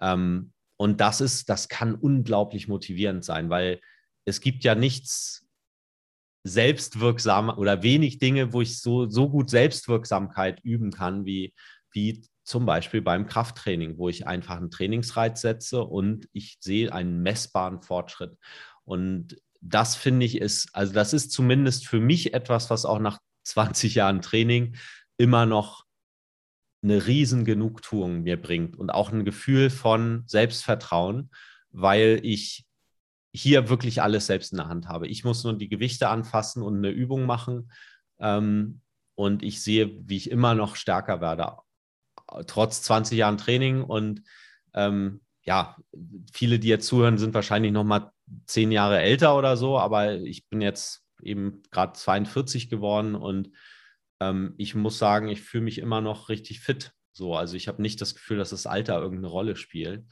Ähm, 0.00 0.52
und 0.76 1.00
das 1.00 1.20
ist, 1.20 1.48
das 1.48 1.68
kann 1.68 1.94
unglaublich 1.94 2.68
motivierend 2.68 3.24
sein, 3.24 3.50
weil 3.50 3.80
es 4.24 4.40
gibt 4.40 4.64
ja 4.64 4.74
nichts 4.74 5.43
selbstwirksam 6.44 7.48
oder 7.48 7.82
wenig 7.82 8.18
Dinge, 8.18 8.52
wo 8.52 8.60
ich 8.60 8.80
so, 8.80 9.08
so 9.08 9.30
gut 9.30 9.50
Selbstwirksamkeit 9.50 10.60
üben 10.62 10.90
kann, 10.90 11.24
wie, 11.24 11.54
wie 11.90 12.22
zum 12.44 12.66
Beispiel 12.66 13.00
beim 13.00 13.26
Krafttraining, 13.26 13.96
wo 13.96 14.10
ich 14.10 14.26
einfach 14.26 14.56
einen 14.56 14.70
Trainingsreiz 14.70 15.40
setze 15.40 15.82
und 15.82 16.28
ich 16.32 16.58
sehe 16.60 16.92
einen 16.92 17.22
messbaren 17.22 17.80
Fortschritt. 17.80 18.36
Und 18.84 19.38
das 19.62 19.96
finde 19.96 20.26
ich 20.26 20.38
ist, 20.38 20.68
also 20.74 20.92
das 20.92 21.14
ist 21.14 21.32
zumindest 21.32 21.88
für 21.88 22.00
mich 22.00 22.34
etwas, 22.34 22.68
was 22.68 22.84
auch 22.84 22.98
nach 22.98 23.18
20 23.44 23.94
Jahren 23.94 24.22
Training 24.22 24.76
immer 25.18 25.44
noch 25.44 25.84
eine 26.82 27.06
riesen 27.06 27.44
Genugtuung 27.44 28.22
mir 28.22 28.40
bringt 28.40 28.76
und 28.76 28.90
auch 28.90 29.10
ein 29.10 29.24
Gefühl 29.24 29.70
von 29.70 30.24
Selbstvertrauen, 30.26 31.30
weil 31.70 32.20
ich 32.22 32.66
hier 33.34 33.68
wirklich 33.68 34.00
alles 34.00 34.26
selbst 34.26 34.52
in 34.52 34.58
der 34.58 34.68
Hand 34.68 34.88
habe. 34.88 35.08
Ich 35.08 35.24
muss 35.24 35.42
nur 35.42 35.58
die 35.58 35.68
Gewichte 35.68 36.08
anfassen 36.08 36.62
und 36.62 36.76
eine 36.76 36.90
Übung 36.90 37.26
machen 37.26 37.72
ähm, 38.20 38.80
und 39.16 39.42
ich 39.42 39.62
sehe, 39.62 39.90
wie 40.08 40.16
ich 40.16 40.30
immer 40.30 40.54
noch 40.54 40.76
stärker 40.76 41.20
werde, 41.20 41.56
trotz 42.46 42.82
20 42.82 43.18
Jahren 43.18 43.36
Training 43.36 43.82
und 43.82 44.22
ähm, 44.72 45.20
ja, 45.42 45.76
viele, 46.32 46.58
die 46.58 46.68
jetzt 46.68 46.86
zuhören, 46.86 47.18
sind 47.18 47.34
wahrscheinlich 47.34 47.72
noch 47.72 47.84
mal 47.84 48.12
zehn 48.46 48.70
Jahre 48.70 49.00
älter 49.00 49.36
oder 49.36 49.56
so, 49.56 49.78
aber 49.78 50.14
ich 50.14 50.48
bin 50.48 50.60
jetzt 50.60 51.04
eben 51.20 51.62
gerade 51.70 51.92
42 51.92 52.70
geworden 52.70 53.14
und 53.16 53.50
ähm, 54.20 54.54
ich 54.58 54.74
muss 54.76 54.98
sagen, 54.98 55.28
ich 55.28 55.42
fühle 55.42 55.64
mich 55.64 55.78
immer 55.78 56.00
noch 56.00 56.28
richtig 56.28 56.60
fit. 56.60 56.92
So, 57.12 57.34
also 57.34 57.56
ich 57.56 57.68
habe 57.68 57.82
nicht 57.82 58.00
das 58.00 58.14
Gefühl, 58.14 58.38
dass 58.38 58.50
das 58.50 58.66
Alter 58.66 59.00
irgendeine 59.00 59.28
Rolle 59.28 59.56
spielt. 59.56 60.04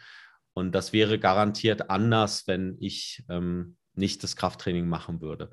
Und 0.55 0.72
das 0.72 0.92
wäre 0.92 1.18
garantiert 1.18 1.90
anders, 1.90 2.46
wenn 2.46 2.76
ich 2.80 3.24
ähm, 3.28 3.76
nicht 3.94 4.22
das 4.22 4.36
Krafttraining 4.36 4.88
machen 4.88 5.20
würde. 5.20 5.50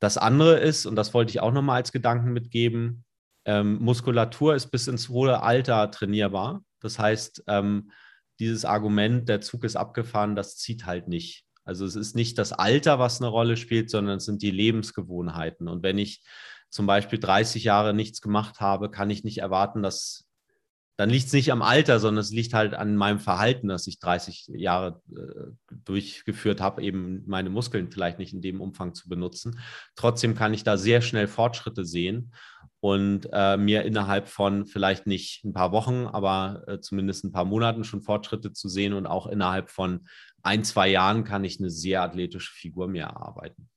Das 0.00 0.18
andere 0.18 0.58
ist, 0.58 0.86
und 0.86 0.96
das 0.96 1.14
wollte 1.14 1.30
ich 1.30 1.40
auch 1.40 1.52
nochmal 1.52 1.76
als 1.76 1.92
Gedanken 1.92 2.32
mitgeben, 2.32 3.04
ähm, 3.44 3.78
Muskulatur 3.80 4.54
ist 4.54 4.70
bis 4.70 4.88
ins 4.88 5.08
hohe 5.08 5.42
Alter 5.42 5.90
trainierbar. 5.90 6.64
Das 6.80 6.98
heißt, 6.98 7.44
ähm, 7.46 7.92
dieses 8.40 8.64
Argument, 8.64 9.28
der 9.28 9.40
Zug 9.40 9.64
ist 9.64 9.76
abgefahren, 9.76 10.34
das 10.36 10.56
zieht 10.56 10.84
halt 10.84 11.08
nicht. 11.08 11.44
Also 11.64 11.84
es 11.84 11.96
ist 11.96 12.14
nicht 12.14 12.38
das 12.38 12.52
Alter, 12.52 12.98
was 12.98 13.20
eine 13.20 13.28
Rolle 13.28 13.56
spielt, 13.56 13.90
sondern 13.90 14.18
es 14.18 14.24
sind 14.24 14.42
die 14.42 14.50
Lebensgewohnheiten. 14.50 15.68
Und 15.68 15.82
wenn 15.82 15.98
ich 15.98 16.22
zum 16.68 16.86
Beispiel 16.86 17.18
30 17.18 17.64
Jahre 17.64 17.94
nichts 17.94 18.20
gemacht 18.20 18.60
habe, 18.60 18.90
kann 18.90 19.10
ich 19.10 19.24
nicht 19.24 19.38
erwarten, 19.38 19.82
dass 19.82 20.25
dann 20.96 21.10
liegt 21.10 21.26
es 21.26 21.32
nicht 21.32 21.52
am 21.52 21.62
Alter, 21.62 22.00
sondern 22.00 22.22
es 22.22 22.30
liegt 22.30 22.54
halt 22.54 22.74
an 22.74 22.96
meinem 22.96 23.18
Verhalten, 23.18 23.68
dass 23.68 23.86
ich 23.86 23.98
30 23.98 24.46
Jahre 24.48 25.02
äh, 25.14 25.74
durchgeführt 25.84 26.60
habe, 26.60 26.82
eben 26.82 27.22
meine 27.26 27.50
Muskeln 27.50 27.90
vielleicht 27.90 28.18
nicht 28.18 28.32
in 28.32 28.40
dem 28.40 28.60
Umfang 28.60 28.94
zu 28.94 29.08
benutzen. 29.08 29.58
Trotzdem 29.94 30.34
kann 30.34 30.54
ich 30.54 30.64
da 30.64 30.78
sehr 30.78 31.02
schnell 31.02 31.28
Fortschritte 31.28 31.84
sehen 31.84 32.32
und 32.80 33.28
äh, 33.32 33.56
mir 33.56 33.84
innerhalb 33.84 34.28
von 34.28 34.66
vielleicht 34.66 35.06
nicht 35.06 35.44
ein 35.44 35.52
paar 35.52 35.72
Wochen, 35.72 36.06
aber 36.06 36.64
äh, 36.66 36.80
zumindest 36.80 37.24
ein 37.24 37.32
paar 37.32 37.44
Monaten 37.44 37.84
schon 37.84 38.02
Fortschritte 38.02 38.52
zu 38.52 38.68
sehen 38.68 38.94
und 38.94 39.06
auch 39.06 39.26
innerhalb 39.26 39.70
von 39.70 40.08
ein, 40.42 40.64
zwei 40.64 40.88
Jahren 40.88 41.24
kann 41.24 41.44
ich 41.44 41.58
eine 41.58 41.70
sehr 41.70 42.02
athletische 42.02 42.52
Figur 42.52 42.88
mir 42.88 43.04
erarbeiten. 43.04 43.68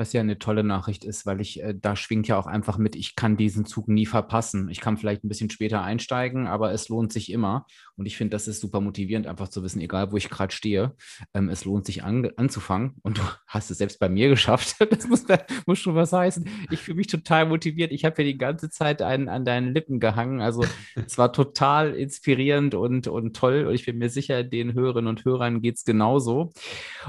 Was 0.00 0.14
ja 0.14 0.22
eine 0.22 0.38
tolle 0.38 0.64
Nachricht 0.64 1.04
ist, 1.04 1.26
weil 1.26 1.42
ich, 1.42 1.62
äh, 1.62 1.74
da 1.78 1.94
schwingt 1.94 2.26
ja 2.26 2.38
auch 2.38 2.46
einfach 2.46 2.78
mit, 2.78 2.96
ich 2.96 3.16
kann 3.16 3.36
diesen 3.36 3.66
Zug 3.66 3.86
nie 3.86 4.06
verpassen. 4.06 4.70
Ich 4.70 4.80
kann 4.80 4.96
vielleicht 4.96 5.22
ein 5.24 5.28
bisschen 5.28 5.50
später 5.50 5.82
einsteigen, 5.82 6.46
aber 6.46 6.72
es 6.72 6.88
lohnt 6.88 7.12
sich 7.12 7.30
immer. 7.30 7.66
Und 7.96 8.06
ich 8.06 8.16
finde, 8.16 8.30
das 8.30 8.48
ist 8.48 8.62
super 8.62 8.80
motivierend, 8.80 9.26
einfach 9.26 9.48
zu 9.48 9.62
wissen, 9.62 9.78
egal 9.78 10.10
wo 10.10 10.16
ich 10.16 10.30
gerade 10.30 10.54
stehe, 10.54 10.94
ähm, 11.34 11.50
es 11.50 11.66
lohnt 11.66 11.84
sich 11.84 12.02
an, 12.02 12.30
anzufangen. 12.36 12.94
Und 13.02 13.18
du 13.18 13.22
hast 13.46 13.70
es 13.70 13.76
selbst 13.76 13.98
bei 14.00 14.08
mir 14.08 14.30
geschafft. 14.30 14.76
das 14.90 15.06
muss, 15.06 15.26
muss 15.66 15.78
schon 15.78 15.94
was 15.94 16.14
heißen. 16.14 16.48
Ich 16.70 16.80
fühle 16.80 16.96
mich 16.96 17.08
total 17.08 17.44
motiviert. 17.44 17.92
Ich 17.92 18.06
habe 18.06 18.22
ja 18.22 18.32
die 18.32 18.38
ganze 18.38 18.70
Zeit 18.70 19.02
einen 19.02 19.28
an 19.28 19.44
deinen 19.44 19.74
Lippen 19.74 20.00
gehangen. 20.00 20.40
Also 20.40 20.64
es 20.94 21.18
war 21.18 21.30
total 21.30 21.94
inspirierend 21.94 22.74
und, 22.74 23.06
und 23.06 23.36
toll. 23.36 23.66
Und 23.66 23.74
ich 23.74 23.84
bin 23.84 23.98
mir 23.98 24.08
sicher, 24.08 24.44
den 24.44 24.72
Hörerinnen 24.72 25.08
und 25.08 25.26
Hörern 25.26 25.60
geht 25.60 25.76
es 25.76 25.84
genauso. 25.84 26.54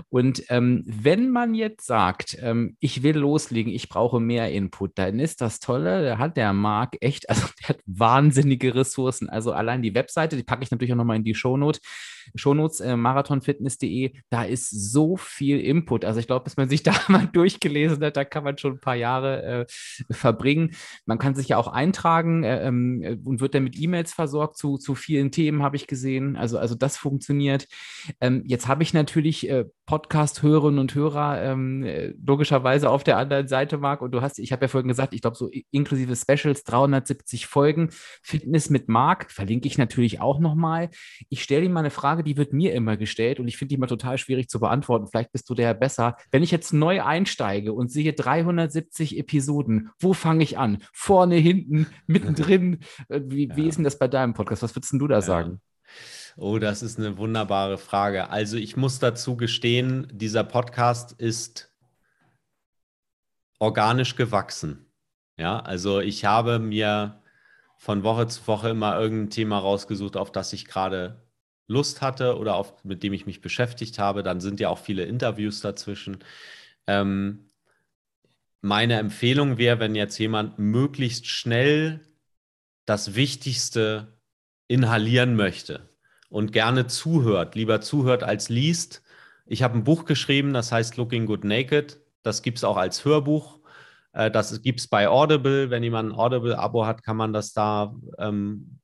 Und 0.09 0.43
ähm, 0.49 0.83
wenn 0.85 1.29
man 1.29 1.53
jetzt 1.53 1.87
sagt, 1.87 2.37
ähm, 2.41 2.75
ich 2.83 3.03
will 3.03 3.15
loslegen, 3.17 3.71
ich 3.71 3.89
brauche 3.89 4.19
mehr 4.19 4.51
Input, 4.51 4.97
dann 4.97 5.19
ist 5.19 5.39
das 5.39 5.59
Tolle, 5.59 6.03
da 6.03 6.17
hat 6.17 6.35
der 6.35 6.51
Marc 6.51 6.97
echt, 6.99 7.29
also 7.29 7.47
der 7.61 7.69
hat 7.69 7.79
wahnsinnige 7.85 8.75
Ressourcen. 8.75 9.29
Also 9.29 9.53
allein 9.53 9.83
die 9.83 9.93
Webseite, 9.93 10.35
die 10.35 10.43
packe 10.43 10.63
ich 10.63 10.71
natürlich 10.71 10.91
auch 10.91 10.97
nochmal 10.97 11.17
in 11.17 11.23
die 11.23 11.35
Shownote. 11.35 11.79
Shownotes, 12.35 12.79
äh, 12.79 12.95
marathonfitness.de, 12.95 14.13
da 14.29 14.43
ist 14.43 14.69
so 14.69 15.17
viel 15.17 15.59
Input. 15.59 16.05
Also 16.05 16.19
ich 16.19 16.27
glaube, 16.27 16.43
bis 16.43 16.57
man 16.57 16.69
sich 16.69 16.83
da 16.83 16.93
mal 17.07 17.27
durchgelesen 17.27 18.03
hat, 18.03 18.17
da 18.17 18.25
kann 18.25 18.43
man 18.43 18.57
schon 18.57 18.73
ein 18.73 18.79
paar 18.79 18.95
Jahre 18.95 19.43
äh, 19.43 19.65
verbringen. 20.11 20.75
Man 21.05 21.19
kann 21.19 21.35
sich 21.35 21.49
ja 21.49 21.57
auch 21.57 21.67
eintragen 21.67 22.43
äh, 22.43 22.67
ähm, 22.67 23.21
und 23.23 23.41
wird 23.41 23.53
dann 23.53 23.63
mit 23.63 23.79
E-Mails 23.79 24.13
versorgt 24.13 24.57
zu, 24.57 24.77
zu 24.77 24.95
vielen 24.95 25.31
Themen, 25.31 25.61
habe 25.61 25.75
ich 25.75 25.85
gesehen. 25.85 26.35
Also, 26.35 26.57
also 26.57 26.73
das 26.73 26.97
funktioniert. 26.97 27.67
Ähm, 28.19 28.43
jetzt 28.47 28.67
habe 28.67 28.81
ich 28.81 28.93
natürlich 28.93 29.47
äh, 29.49 29.65
Podcast-Hörerinnen 29.85 30.79
und 30.79 30.95
Hörer 30.95 31.43
ähm, 31.43 31.83
äh, 31.83 32.13
logischerweise 32.25 32.70
logischerweise 32.71 32.89
auf 32.89 33.03
der 33.03 33.17
anderen 33.17 33.47
Seite, 33.47 33.77
Marc. 33.77 34.01
Und 34.01 34.11
du 34.11 34.21
hast, 34.21 34.39
ich 34.39 34.51
habe 34.51 34.65
ja 34.65 34.67
vorhin 34.67 34.87
gesagt, 34.87 35.13
ich 35.13 35.21
glaube, 35.21 35.37
so 35.37 35.49
inklusive 35.71 36.15
Specials, 36.15 36.63
370 36.63 37.47
Folgen. 37.47 37.89
Fitness 38.21 38.69
mit 38.69 38.87
Marc, 38.87 39.31
verlinke 39.31 39.67
ich 39.67 39.77
natürlich 39.77 40.21
auch 40.21 40.39
nochmal. 40.39 40.89
Ich 41.29 41.43
stelle 41.43 41.65
ihm 41.65 41.73
mal 41.73 41.81
eine 41.81 41.89
Frage, 41.89 42.23
die 42.23 42.37
wird 42.37 42.53
mir 42.53 42.73
immer 42.73 42.97
gestellt 42.97 43.39
und 43.39 43.47
ich 43.47 43.57
finde 43.57 43.69
die 43.69 43.75
immer 43.75 43.87
total 43.87 44.17
schwierig 44.17 44.49
zu 44.49 44.59
beantworten. 44.59 45.07
Vielleicht 45.07 45.31
bist 45.31 45.49
du 45.49 45.53
der 45.53 45.73
besser. 45.73 46.15
Wenn 46.31 46.43
ich 46.43 46.51
jetzt 46.51 46.73
neu 46.73 47.03
einsteige 47.03 47.73
und 47.73 47.91
sehe 47.91 48.13
370 48.13 49.17
Episoden, 49.17 49.89
wo 49.99 50.13
fange 50.13 50.43
ich 50.43 50.57
an? 50.57 50.79
Vorne, 50.93 51.35
hinten, 51.35 51.87
mittendrin? 52.07 52.79
Äh, 53.09 53.21
wie, 53.25 53.47
ja. 53.47 53.55
wie 53.55 53.67
ist 53.67 53.75
denn 53.75 53.83
das 53.83 53.99
bei 53.99 54.07
deinem 54.07 54.33
Podcast? 54.33 54.63
Was 54.63 54.75
würdest 54.75 54.93
du 54.93 55.07
da 55.07 55.15
ja. 55.15 55.21
sagen? 55.21 55.61
Oh, 56.37 56.59
das 56.59 56.81
ist 56.81 56.97
eine 56.97 57.17
wunderbare 57.17 57.77
Frage. 57.77 58.29
Also 58.29 58.55
ich 58.55 58.77
muss 58.77 58.99
dazu 58.99 59.35
gestehen, 59.35 60.07
dieser 60.13 60.45
Podcast 60.45 61.11
ist 61.11 61.70
organisch 63.61 64.15
gewachsen. 64.15 64.85
Ja, 65.37 65.59
also 65.59 65.99
ich 65.99 66.25
habe 66.25 66.59
mir 66.59 67.21
von 67.77 68.03
Woche 68.03 68.27
zu 68.27 68.45
Woche 68.47 68.69
immer 68.69 68.99
irgendein 68.99 69.29
Thema 69.29 69.59
rausgesucht, 69.59 70.17
auf 70.17 70.31
das 70.31 70.53
ich 70.53 70.65
gerade 70.65 71.23
Lust 71.67 72.01
hatte 72.01 72.37
oder 72.37 72.55
auf, 72.55 72.83
mit 72.83 73.03
dem 73.03 73.13
ich 73.13 73.25
mich 73.25 73.41
beschäftigt 73.41 73.99
habe. 73.99 74.23
Dann 74.23 74.41
sind 74.41 74.59
ja 74.59 74.69
auch 74.69 74.79
viele 74.79 75.03
Interviews 75.03 75.61
dazwischen. 75.61 76.19
Ähm, 76.87 77.51
meine 78.61 78.99
Empfehlung 78.99 79.57
wäre, 79.57 79.79
wenn 79.79 79.95
jetzt 79.95 80.17
jemand 80.17 80.59
möglichst 80.59 81.27
schnell 81.27 82.01
das 82.85 83.15
Wichtigste 83.15 84.19
inhalieren 84.67 85.35
möchte, 85.35 85.91
und 86.31 86.53
gerne 86.53 86.87
zuhört, 86.87 87.55
lieber 87.55 87.81
zuhört 87.81 88.23
als 88.23 88.47
liest. 88.47 89.03
Ich 89.45 89.63
habe 89.63 89.77
ein 89.77 89.83
Buch 89.83 90.05
geschrieben, 90.05 90.53
das 90.53 90.71
heißt 90.71 90.95
Looking 90.95 91.25
Good 91.25 91.43
Naked. 91.43 91.99
Das 92.23 92.41
gibt 92.41 92.57
es 92.57 92.63
auch 92.63 92.77
als 92.77 93.05
Hörbuch. 93.05 93.59
Äh, 94.13 94.31
das 94.31 94.61
gibt 94.61 94.79
es 94.79 94.87
bei 94.87 95.07
Audible. 95.07 95.69
Wenn 95.69 95.83
jemand 95.83 96.11
ein 96.11 96.15
Audible-Abo 96.17 96.85
hat, 96.85 97.03
kann 97.03 97.17
man 97.17 97.33
das 97.33 97.53
da 97.53 97.93
ähm, 98.17 98.79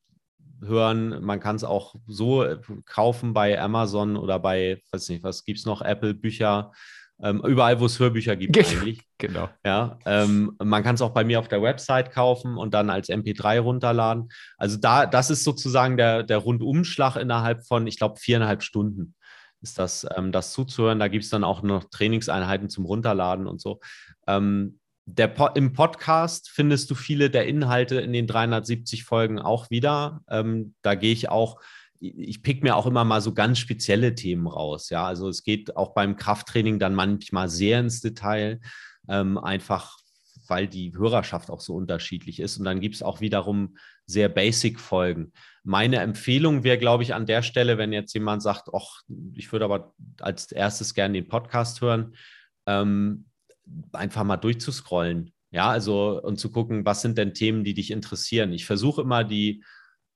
hören. 0.60 1.22
Man 1.22 1.40
kann 1.40 1.56
es 1.56 1.64
auch 1.64 1.94
so 2.06 2.44
äh, 2.44 2.58
kaufen 2.84 3.32
bei 3.32 3.60
Amazon 3.60 4.16
oder 4.16 4.38
bei, 4.38 4.80
weiß 4.92 5.08
nicht, 5.10 5.22
was 5.22 5.44
gibt 5.44 5.58
es 5.58 5.66
noch, 5.66 5.82
Apple 5.82 6.14
Bücher. 6.14 6.72
Ähm, 7.20 7.42
überall, 7.44 7.80
wo 7.80 7.86
es 7.86 7.98
Hörbücher 7.98 8.36
gibt 8.36 8.56
eigentlich. 8.56 9.02
Genau. 9.20 9.48
Ja, 9.66 9.98
ähm, 10.06 10.54
man 10.62 10.84
kann 10.84 10.94
es 10.94 11.02
auch 11.02 11.10
bei 11.10 11.24
mir 11.24 11.40
auf 11.40 11.48
der 11.48 11.60
Website 11.60 12.12
kaufen 12.12 12.56
und 12.56 12.72
dann 12.72 12.88
als 12.88 13.08
MP3 13.08 13.58
runterladen. 13.58 14.28
Also 14.56 14.76
da, 14.76 15.06
das 15.06 15.30
ist 15.30 15.42
sozusagen 15.42 15.96
der, 15.96 16.22
der 16.22 16.38
Rundumschlag 16.38 17.16
innerhalb 17.16 17.66
von, 17.66 17.88
ich 17.88 17.98
glaube, 17.98 18.20
viereinhalb 18.20 18.62
Stunden 18.62 19.16
ist 19.60 19.78
das, 19.78 20.06
ähm, 20.16 20.32
das 20.32 20.52
zuzuhören. 20.52 20.98
Da 20.98 21.08
gibt 21.08 21.24
es 21.24 21.30
dann 21.30 21.44
auch 21.44 21.62
noch 21.62 21.84
Trainingseinheiten 21.84 22.68
zum 22.68 22.84
Runterladen 22.84 23.46
und 23.46 23.60
so. 23.60 23.80
Ähm, 24.26 24.78
der 25.04 25.28
po 25.28 25.48
Im 25.54 25.72
Podcast 25.72 26.50
findest 26.50 26.90
du 26.90 26.94
viele 26.94 27.30
der 27.30 27.46
Inhalte 27.46 28.00
in 28.00 28.12
den 28.12 28.26
370 28.26 29.04
Folgen 29.04 29.38
auch 29.38 29.70
wieder. 29.70 30.20
Ähm, 30.28 30.74
da 30.82 30.94
gehe 30.94 31.12
ich 31.12 31.28
auch 31.28 31.60
ich 32.00 32.42
pick 32.42 32.62
mir 32.62 32.76
auch 32.76 32.86
immer 32.86 33.04
mal 33.04 33.20
so 33.20 33.34
ganz 33.34 33.58
spezielle 33.58 34.14
Themen 34.14 34.46
raus. 34.46 34.90
Ja, 34.90 35.06
also 35.06 35.28
es 35.28 35.42
geht 35.42 35.76
auch 35.76 35.94
beim 35.94 36.16
Krafttraining 36.16 36.78
dann 36.78 36.94
manchmal 36.94 37.48
sehr 37.48 37.80
ins 37.80 38.00
Detail, 38.00 38.60
ähm, 39.08 39.36
einfach 39.36 39.98
weil 40.46 40.66
die 40.66 40.92
Hörerschaft 40.96 41.50
auch 41.50 41.60
so 41.60 41.74
unterschiedlich 41.74 42.40
ist. 42.40 42.56
Und 42.58 42.64
dann 42.64 42.80
gibt 42.80 42.94
es 42.94 43.02
auch 43.02 43.20
wiederum 43.20 43.76
sehr 44.08 44.28
Basic-Folgen. 44.28 45.32
Meine 45.62 45.98
Empfehlung 45.98 46.64
wäre, 46.64 46.78
glaube 46.78 47.02
ich, 47.02 47.14
an 47.14 47.26
der 47.26 47.42
Stelle, 47.42 47.78
wenn 47.78 47.92
jetzt 47.92 48.14
jemand 48.14 48.42
sagt, 48.42 48.68
ach, 48.74 49.02
ich 49.34 49.52
würde 49.52 49.66
aber 49.66 49.94
als 50.20 50.50
erstes 50.50 50.94
gerne 50.94 51.14
den 51.14 51.28
Podcast 51.28 51.80
hören, 51.82 52.16
ähm, 52.66 53.26
einfach 53.92 54.24
mal 54.24 54.38
durchzuscrollen. 54.38 55.32
Ja, 55.50 55.70
also 55.70 56.20
und 56.22 56.38
zu 56.38 56.50
gucken, 56.50 56.84
was 56.84 57.02
sind 57.02 57.18
denn 57.18 57.34
Themen, 57.34 57.64
die 57.64 57.74
dich 57.74 57.90
interessieren. 57.90 58.52
Ich 58.52 58.66
versuche 58.66 59.02
immer 59.02 59.24
die, 59.24 59.62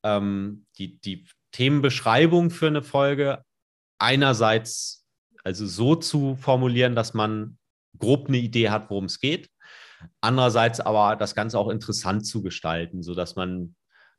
ähm, 0.02 0.66
die, 0.78 0.98
die 1.00 1.26
Themenbeschreibung 1.52 2.50
für 2.50 2.66
eine 2.66 2.82
Folge 2.82 3.42
einerseits 3.98 5.06
also 5.44 5.66
so 5.66 5.96
zu 5.96 6.36
formulieren, 6.36 6.94
dass 6.94 7.14
man 7.14 7.58
grob 7.98 8.28
eine 8.28 8.38
Idee 8.38 8.70
hat, 8.70 8.90
worum 8.90 9.06
es 9.06 9.20
geht. 9.20 9.48
Andererseits 10.20 10.80
aber 10.80 11.16
das 11.16 11.34
Ganze 11.34 11.58
auch 11.58 11.68
interessant 11.68 12.26
zu 12.26 12.42
gestalten, 12.42 13.02
sodass 13.02 13.36
man 13.36 13.74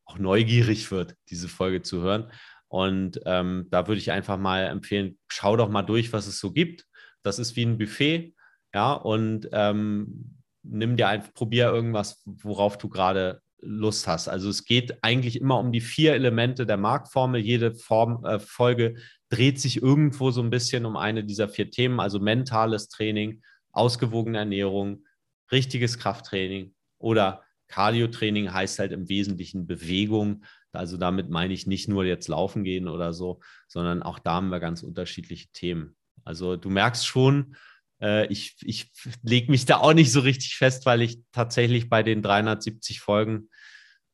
auch 0.05 0.19
neugierig 0.19 0.91
wird, 0.91 1.15
diese 1.29 1.47
Folge 1.47 1.81
zu 1.81 2.01
hören. 2.01 2.31
Und 2.67 3.19
ähm, 3.25 3.67
da 3.69 3.87
würde 3.87 3.99
ich 3.99 4.11
einfach 4.11 4.37
mal 4.37 4.65
empfehlen, 4.65 5.17
schau 5.27 5.55
doch 5.55 5.69
mal 5.69 5.83
durch, 5.83 6.11
was 6.11 6.27
es 6.27 6.39
so 6.39 6.51
gibt. 6.51 6.85
Das 7.21 7.39
ist 7.39 7.55
wie 7.55 7.65
ein 7.65 7.77
Buffet, 7.77 8.33
ja, 8.73 8.93
und 8.93 9.47
ähm, 9.51 10.39
nimm 10.63 10.97
dir 10.97 11.07
einfach, 11.07 11.33
probier 11.33 11.67
irgendwas, 11.67 12.23
worauf 12.25 12.77
du 12.77 12.89
gerade 12.89 13.41
Lust 13.61 14.07
hast. 14.07 14.27
Also 14.27 14.49
es 14.49 14.65
geht 14.65 15.03
eigentlich 15.03 15.39
immer 15.39 15.59
um 15.59 15.71
die 15.71 15.81
vier 15.81 16.13
Elemente 16.13 16.65
der 16.65 16.77
Marktformel. 16.77 17.39
Jede 17.39 17.75
Form, 17.75 18.25
äh, 18.25 18.39
Folge 18.39 18.95
dreht 19.29 19.59
sich 19.59 19.81
irgendwo 19.81 20.31
so 20.31 20.41
ein 20.41 20.49
bisschen 20.49 20.85
um 20.85 20.97
eine 20.97 21.23
dieser 21.23 21.47
vier 21.47 21.71
Themen, 21.71 21.99
also 21.99 22.19
mentales 22.19 22.89
Training, 22.89 23.41
ausgewogene 23.71 24.39
Ernährung, 24.39 25.05
richtiges 25.51 25.97
Krafttraining 25.97 26.73
oder 26.99 27.43
Cardio-Training 27.73 28.53
heißt 28.53 28.77
halt 28.77 28.91
im 28.91 29.09
Wesentlichen 29.09 29.65
Bewegung. 29.65 30.45
Also 30.71 30.97
damit 30.97 31.29
meine 31.29 31.53
ich 31.53 31.65
nicht 31.65 31.87
nur 31.87 32.05
jetzt 32.05 32.27
laufen 32.27 32.63
gehen 32.63 32.87
oder 32.87 33.13
so, 33.13 33.41
sondern 33.67 34.03
auch 34.03 34.19
da 34.19 34.33
haben 34.35 34.49
wir 34.49 34.59
ganz 34.59 34.83
unterschiedliche 34.83 35.47
Themen. 35.53 35.95
Also 36.23 36.55
du 36.55 36.69
merkst 36.69 37.07
schon, 37.07 37.55
äh, 37.99 38.27
ich, 38.27 38.57
ich 38.61 38.91
lege 39.23 39.49
mich 39.49 39.65
da 39.65 39.77
auch 39.77 39.93
nicht 39.93 40.11
so 40.11 40.19
richtig 40.19 40.55
fest, 40.55 40.85
weil 40.85 41.01
ich 41.01 41.19
tatsächlich 41.31 41.89
bei 41.89 42.03
den 42.03 42.21
370 42.21 42.99
Folgen, 42.99 43.49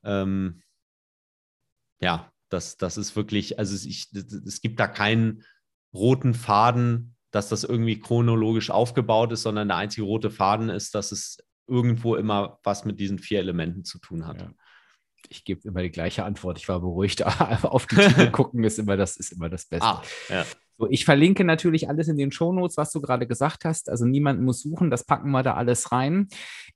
ähm, 0.04 0.62
ja, 2.00 2.32
das, 2.48 2.78
das 2.78 2.96
ist 2.96 3.14
wirklich, 3.14 3.58
also 3.58 3.86
ich, 3.86 4.08
es 4.12 4.62
gibt 4.62 4.80
da 4.80 4.88
keinen 4.88 5.44
roten 5.92 6.32
Faden, 6.32 7.14
dass 7.30 7.50
das 7.50 7.62
irgendwie 7.62 8.00
chronologisch 8.00 8.70
aufgebaut 8.70 9.32
ist, 9.32 9.42
sondern 9.42 9.68
der 9.68 9.76
einzige 9.76 10.06
rote 10.06 10.30
Faden 10.30 10.70
ist, 10.70 10.94
dass 10.94 11.12
es 11.12 11.38
irgendwo 11.70 12.16
immer 12.16 12.58
was 12.62 12.84
mit 12.84 13.00
diesen 13.00 13.18
vier 13.18 13.38
Elementen 13.38 13.84
zu 13.84 13.98
tun 13.98 14.26
hat. 14.26 14.42
Ja. 14.42 14.50
Ich 15.28 15.44
gebe 15.44 15.66
immer 15.68 15.82
die 15.82 15.90
gleiche 15.90 16.24
Antwort. 16.24 16.58
Ich 16.58 16.68
war 16.68 16.80
beruhigt. 16.80 17.24
Auf 17.64 17.86
die 17.86 17.96
Titel 17.96 18.30
gucken 18.32 18.64
ist 18.64 18.78
immer 18.78 18.96
das, 18.96 19.16
ist 19.16 19.32
immer 19.32 19.48
das 19.48 19.66
Beste. 19.66 19.86
Ah, 19.86 20.02
ja. 20.28 20.44
So, 20.78 20.88
ich 20.90 21.04
verlinke 21.04 21.44
natürlich 21.44 21.90
alles 21.90 22.08
in 22.08 22.16
den 22.16 22.32
Shownotes, 22.32 22.78
was 22.78 22.90
du 22.90 23.02
gerade 23.02 23.26
gesagt 23.26 23.66
hast. 23.66 23.90
Also 23.90 24.06
niemand 24.06 24.40
muss 24.40 24.62
suchen, 24.62 24.90
das 24.90 25.04
packen 25.04 25.30
wir 25.30 25.42
da 25.42 25.54
alles 25.54 25.92
rein. 25.92 26.28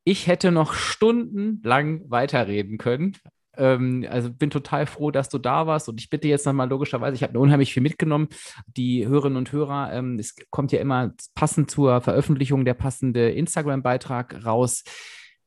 Ich 0.05 0.27
hätte 0.27 0.53
noch 0.53 0.75
stundenlang 0.75 2.03
weiterreden 2.11 2.77
können. 2.77 3.17
Ähm, 3.57 4.07
also 4.11 4.33
bin 4.33 4.51
total 4.51 4.87
froh, 4.87 5.11
dass 5.11 5.29
du 5.29 5.39
da 5.39 5.67
warst 5.67 5.89
und 5.89 6.01
ich 6.01 6.11
bitte 6.11 6.29
jetzt 6.29 6.47
nochmal 6.47 6.69
logischerweise, 6.69 7.15
ich 7.15 7.23
habe 7.23 7.39
unheimlich 7.39 7.73
viel 7.73 7.83
mitgenommen. 7.83 8.29
Die 8.67 9.07
Hörerinnen 9.07 9.39
und 9.39 9.53
Hörer, 9.53 9.93
ähm, 9.93 10.19
es 10.19 10.35
kommt 10.51 10.73
ja 10.73 10.81
immer 10.81 11.13
passend 11.35 11.71
zur 11.71 12.01
Veröffentlichung 12.01 12.65
der 12.65 12.75
passende 12.75 13.31
Instagram-Beitrag 13.31 14.45
raus. 14.45 14.85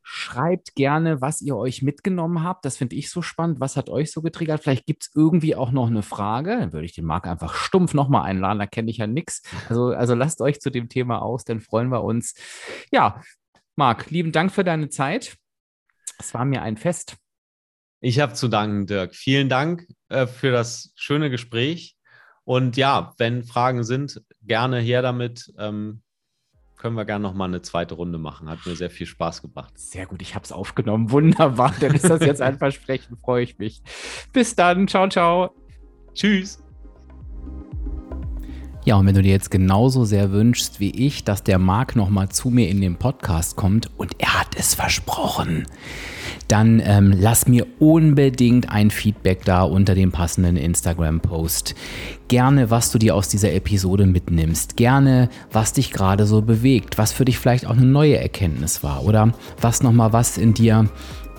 Schreibt 0.10 0.74
gerne, 0.76 1.20
was 1.20 1.42
ihr 1.42 1.58
euch 1.58 1.82
mitgenommen 1.82 2.42
habt. 2.42 2.64
Das 2.64 2.78
finde 2.78 2.96
ich 2.96 3.10
so 3.10 3.22
spannend. 3.22 3.60
Was 3.60 3.76
hat 3.76 3.90
euch 3.90 4.10
so 4.10 4.22
getriggert? 4.22 4.64
Vielleicht 4.64 4.86
gibt 4.86 5.04
es 5.04 5.12
irgendwie 5.14 5.54
auch 5.54 5.72
noch 5.72 5.88
eine 5.88 6.02
Frage. 6.02 6.58
Dann 6.58 6.72
würde 6.72 6.86
ich 6.86 6.94
den 6.94 7.04
Marc 7.04 7.28
einfach 7.28 7.56
stumpf 7.56 7.94
nochmal 7.94 8.24
einladen. 8.24 8.60
Da 8.60 8.68
kenne 8.68 8.90
ich 8.90 8.98
ja 8.98 9.08
nichts. 9.08 9.42
Also, 9.68 9.88
also 9.88 10.16
lasst 10.16 10.40
euch 10.40 10.62
zu 10.62 10.70
dem 10.70 10.88
Thema 10.88 11.22
aus, 11.22 11.44
dann 11.44 11.60
freuen 11.60 11.90
wir 11.90 12.06
uns. 12.06 12.36
Ja, 12.90 13.22
Marc, 13.76 14.10
lieben 14.10 14.32
Dank 14.32 14.54
für 14.54 14.64
deine 14.64 14.88
Zeit. 14.88 15.36
Es 16.20 16.34
war 16.34 16.46
mir 16.46 16.62
ein 16.62 16.78
Fest. 16.78 17.18
Ich 18.00 18.20
habe 18.20 18.34
zu 18.34 18.48
danken, 18.48 18.86
Dirk. 18.86 19.16
Vielen 19.16 19.50
Dank 19.50 19.88
äh, 20.10 20.28
für 20.28 20.52
das 20.52 20.94
schöne 20.96 21.30
Gespräch. 21.30 21.96
Und 22.44 22.78
ja, 22.78 23.14
wenn 23.18 23.44
Fragen 23.44 23.84
sind, 23.84 24.22
gerne 24.42 24.80
her 24.80 25.02
damit. 25.02 25.54
Ähm, 25.58 26.02
können 26.78 26.96
wir 26.96 27.06
gerne 27.06 27.24
noch 27.24 27.34
mal 27.34 27.46
eine 27.46 27.62
zweite 27.62 27.96
Runde 27.96 28.20
machen. 28.20 28.50
Hat 28.50 28.66
mir 28.66 28.76
sehr 28.76 28.92
viel 28.92 29.08
Spaß 29.08 29.42
gebracht. 29.42 29.78
Sehr 29.78 30.06
gut, 30.06 30.22
ich 30.22 30.36
habe 30.36 30.46
es 30.46 30.52
aufgenommen. 30.52 31.12
Wunderbar. 31.12 31.74
Dann 31.80 31.96
ist 31.96 32.08
das 32.08 32.22
jetzt 32.22 32.42
ein 32.44 32.58
Versprechen. 32.58 33.18
Freue 33.18 33.44
ich 33.44 33.58
mich. 33.58 33.82
Bis 34.32 34.56
dann. 34.56 34.88
Ciao, 34.88 35.10
ciao. 35.10 35.56
Tschüss. 36.14 36.64
Ja, 38.88 38.96
und 38.96 39.06
wenn 39.06 39.16
du 39.16 39.22
dir 39.22 39.34
jetzt 39.34 39.52
genauso 39.52 40.06
sehr 40.06 40.32
wünschst 40.32 40.80
wie 40.80 40.92
ich, 40.92 41.26
dass 41.26 41.44
der 41.44 41.60
Marc 41.60 41.98
nochmal 41.98 42.30
zu 42.30 42.50
mir 42.50 42.70
in 42.70 42.80
den 42.80 42.96
Podcast 42.96 43.58
kommt 43.58 43.90
und 43.98 44.14
er 44.18 44.40
hat 44.40 44.56
es 44.58 44.76
versprochen, 44.76 45.66
dann 46.48 46.82
ähm, 46.82 47.14
lass 47.14 47.50
mir 47.50 47.68
unbedingt 47.80 48.72
ein 48.72 48.90
Feedback 48.90 49.44
da 49.44 49.64
unter 49.64 49.94
dem 49.94 50.14
passenden 50.14 50.56
Instagram-Post. 50.56 51.76
Gerne, 52.30 52.70
was 52.70 52.90
du 52.90 52.98
dir 52.98 53.14
aus 53.14 53.28
dieser 53.28 53.52
Episode 53.52 54.06
mitnimmst. 54.06 54.78
Gerne, 54.78 55.28
was 55.52 55.74
dich 55.74 55.92
gerade 55.92 56.26
so 56.26 56.42
bewegt, 56.42 56.98
was 56.98 57.12
für 57.12 57.26
dich 57.26 57.40
vielleicht 57.40 57.66
auch 57.66 57.76
eine 57.76 57.86
neue 57.86 58.18
Erkenntnis 58.18 58.84
war 58.84 59.04
oder 59.04 59.34
was 59.60 59.84
nochmal 59.84 60.14
was 60.14 60.38
in 60.38 60.54
dir 60.54 60.88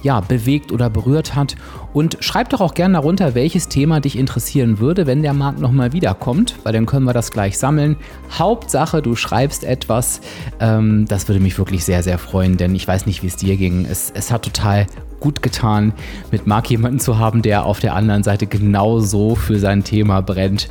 ja, 0.03 0.21
bewegt 0.21 0.73
oder 0.73 0.91
berührt 0.91 1.35
hat. 1.35 1.57
Und 1.93 2.19
schreib 2.21 2.51
doch 2.51 2.61
auch 2.61 2.75
gerne 2.75 2.95
darunter, 2.95 3.35
welches 3.35 3.69
Thema 3.69 4.01
dich 4.01 4.19
interessieren 4.19 4.79
würde, 4.79 5.07
wenn 5.07 5.23
der 5.23 5.33
Markt 5.33 5.61
nochmal 5.61 5.93
wiederkommt, 5.93 6.55
weil 6.63 6.73
dann 6.73 6.87
können 6.87 7.05
wir 7.05 7.13
das 7.13 7.31
gleich 7.31 7.59
sammeln. 7.59 7.97
Hauptsache, 8.31 9.03
du 9.03 9.17
schreibst 9.17 9.65
etwas. 9.65 10.21
Ähm, 10.61 11.07
das 11.09 11.29
würde 11.29 11.41
mich 11.41 11.59
wirklich 11.59 11.85
sehr, 11.85 12.03
sehr 12.03 12.19
freuen, 12.19 12.57
denn 12.57 12.75
ich 12.75 12.87
weiß 12.87 13.07
nicht, 13.07 13.23
wie 13.23 13.29
es 13.29 13.37
dir 13.37 13.57
ging. 13.57 13.87
Es, 13.91 14.13
es 14.15 14.31
hat 14.31 14.45
total 14.45 14.87
gut 15.21 15.43
getan, 15.43 15.93
mit 16.31 16.47
Marc 16.47 16.71
jemanden 16.71 17.01
zu 17.01 17.19
haben, 17.19 17.43
der 17.43 17.65
auf 17.65 17.81
der 17.81 17.95
anderen 17.95 18.23
Seite 18.23 18.47
genauso 18.47 19.35
für 19.35 19.59
sein 19.59 19.83
Thema 19.83 20.21
brennt 20.21 20.69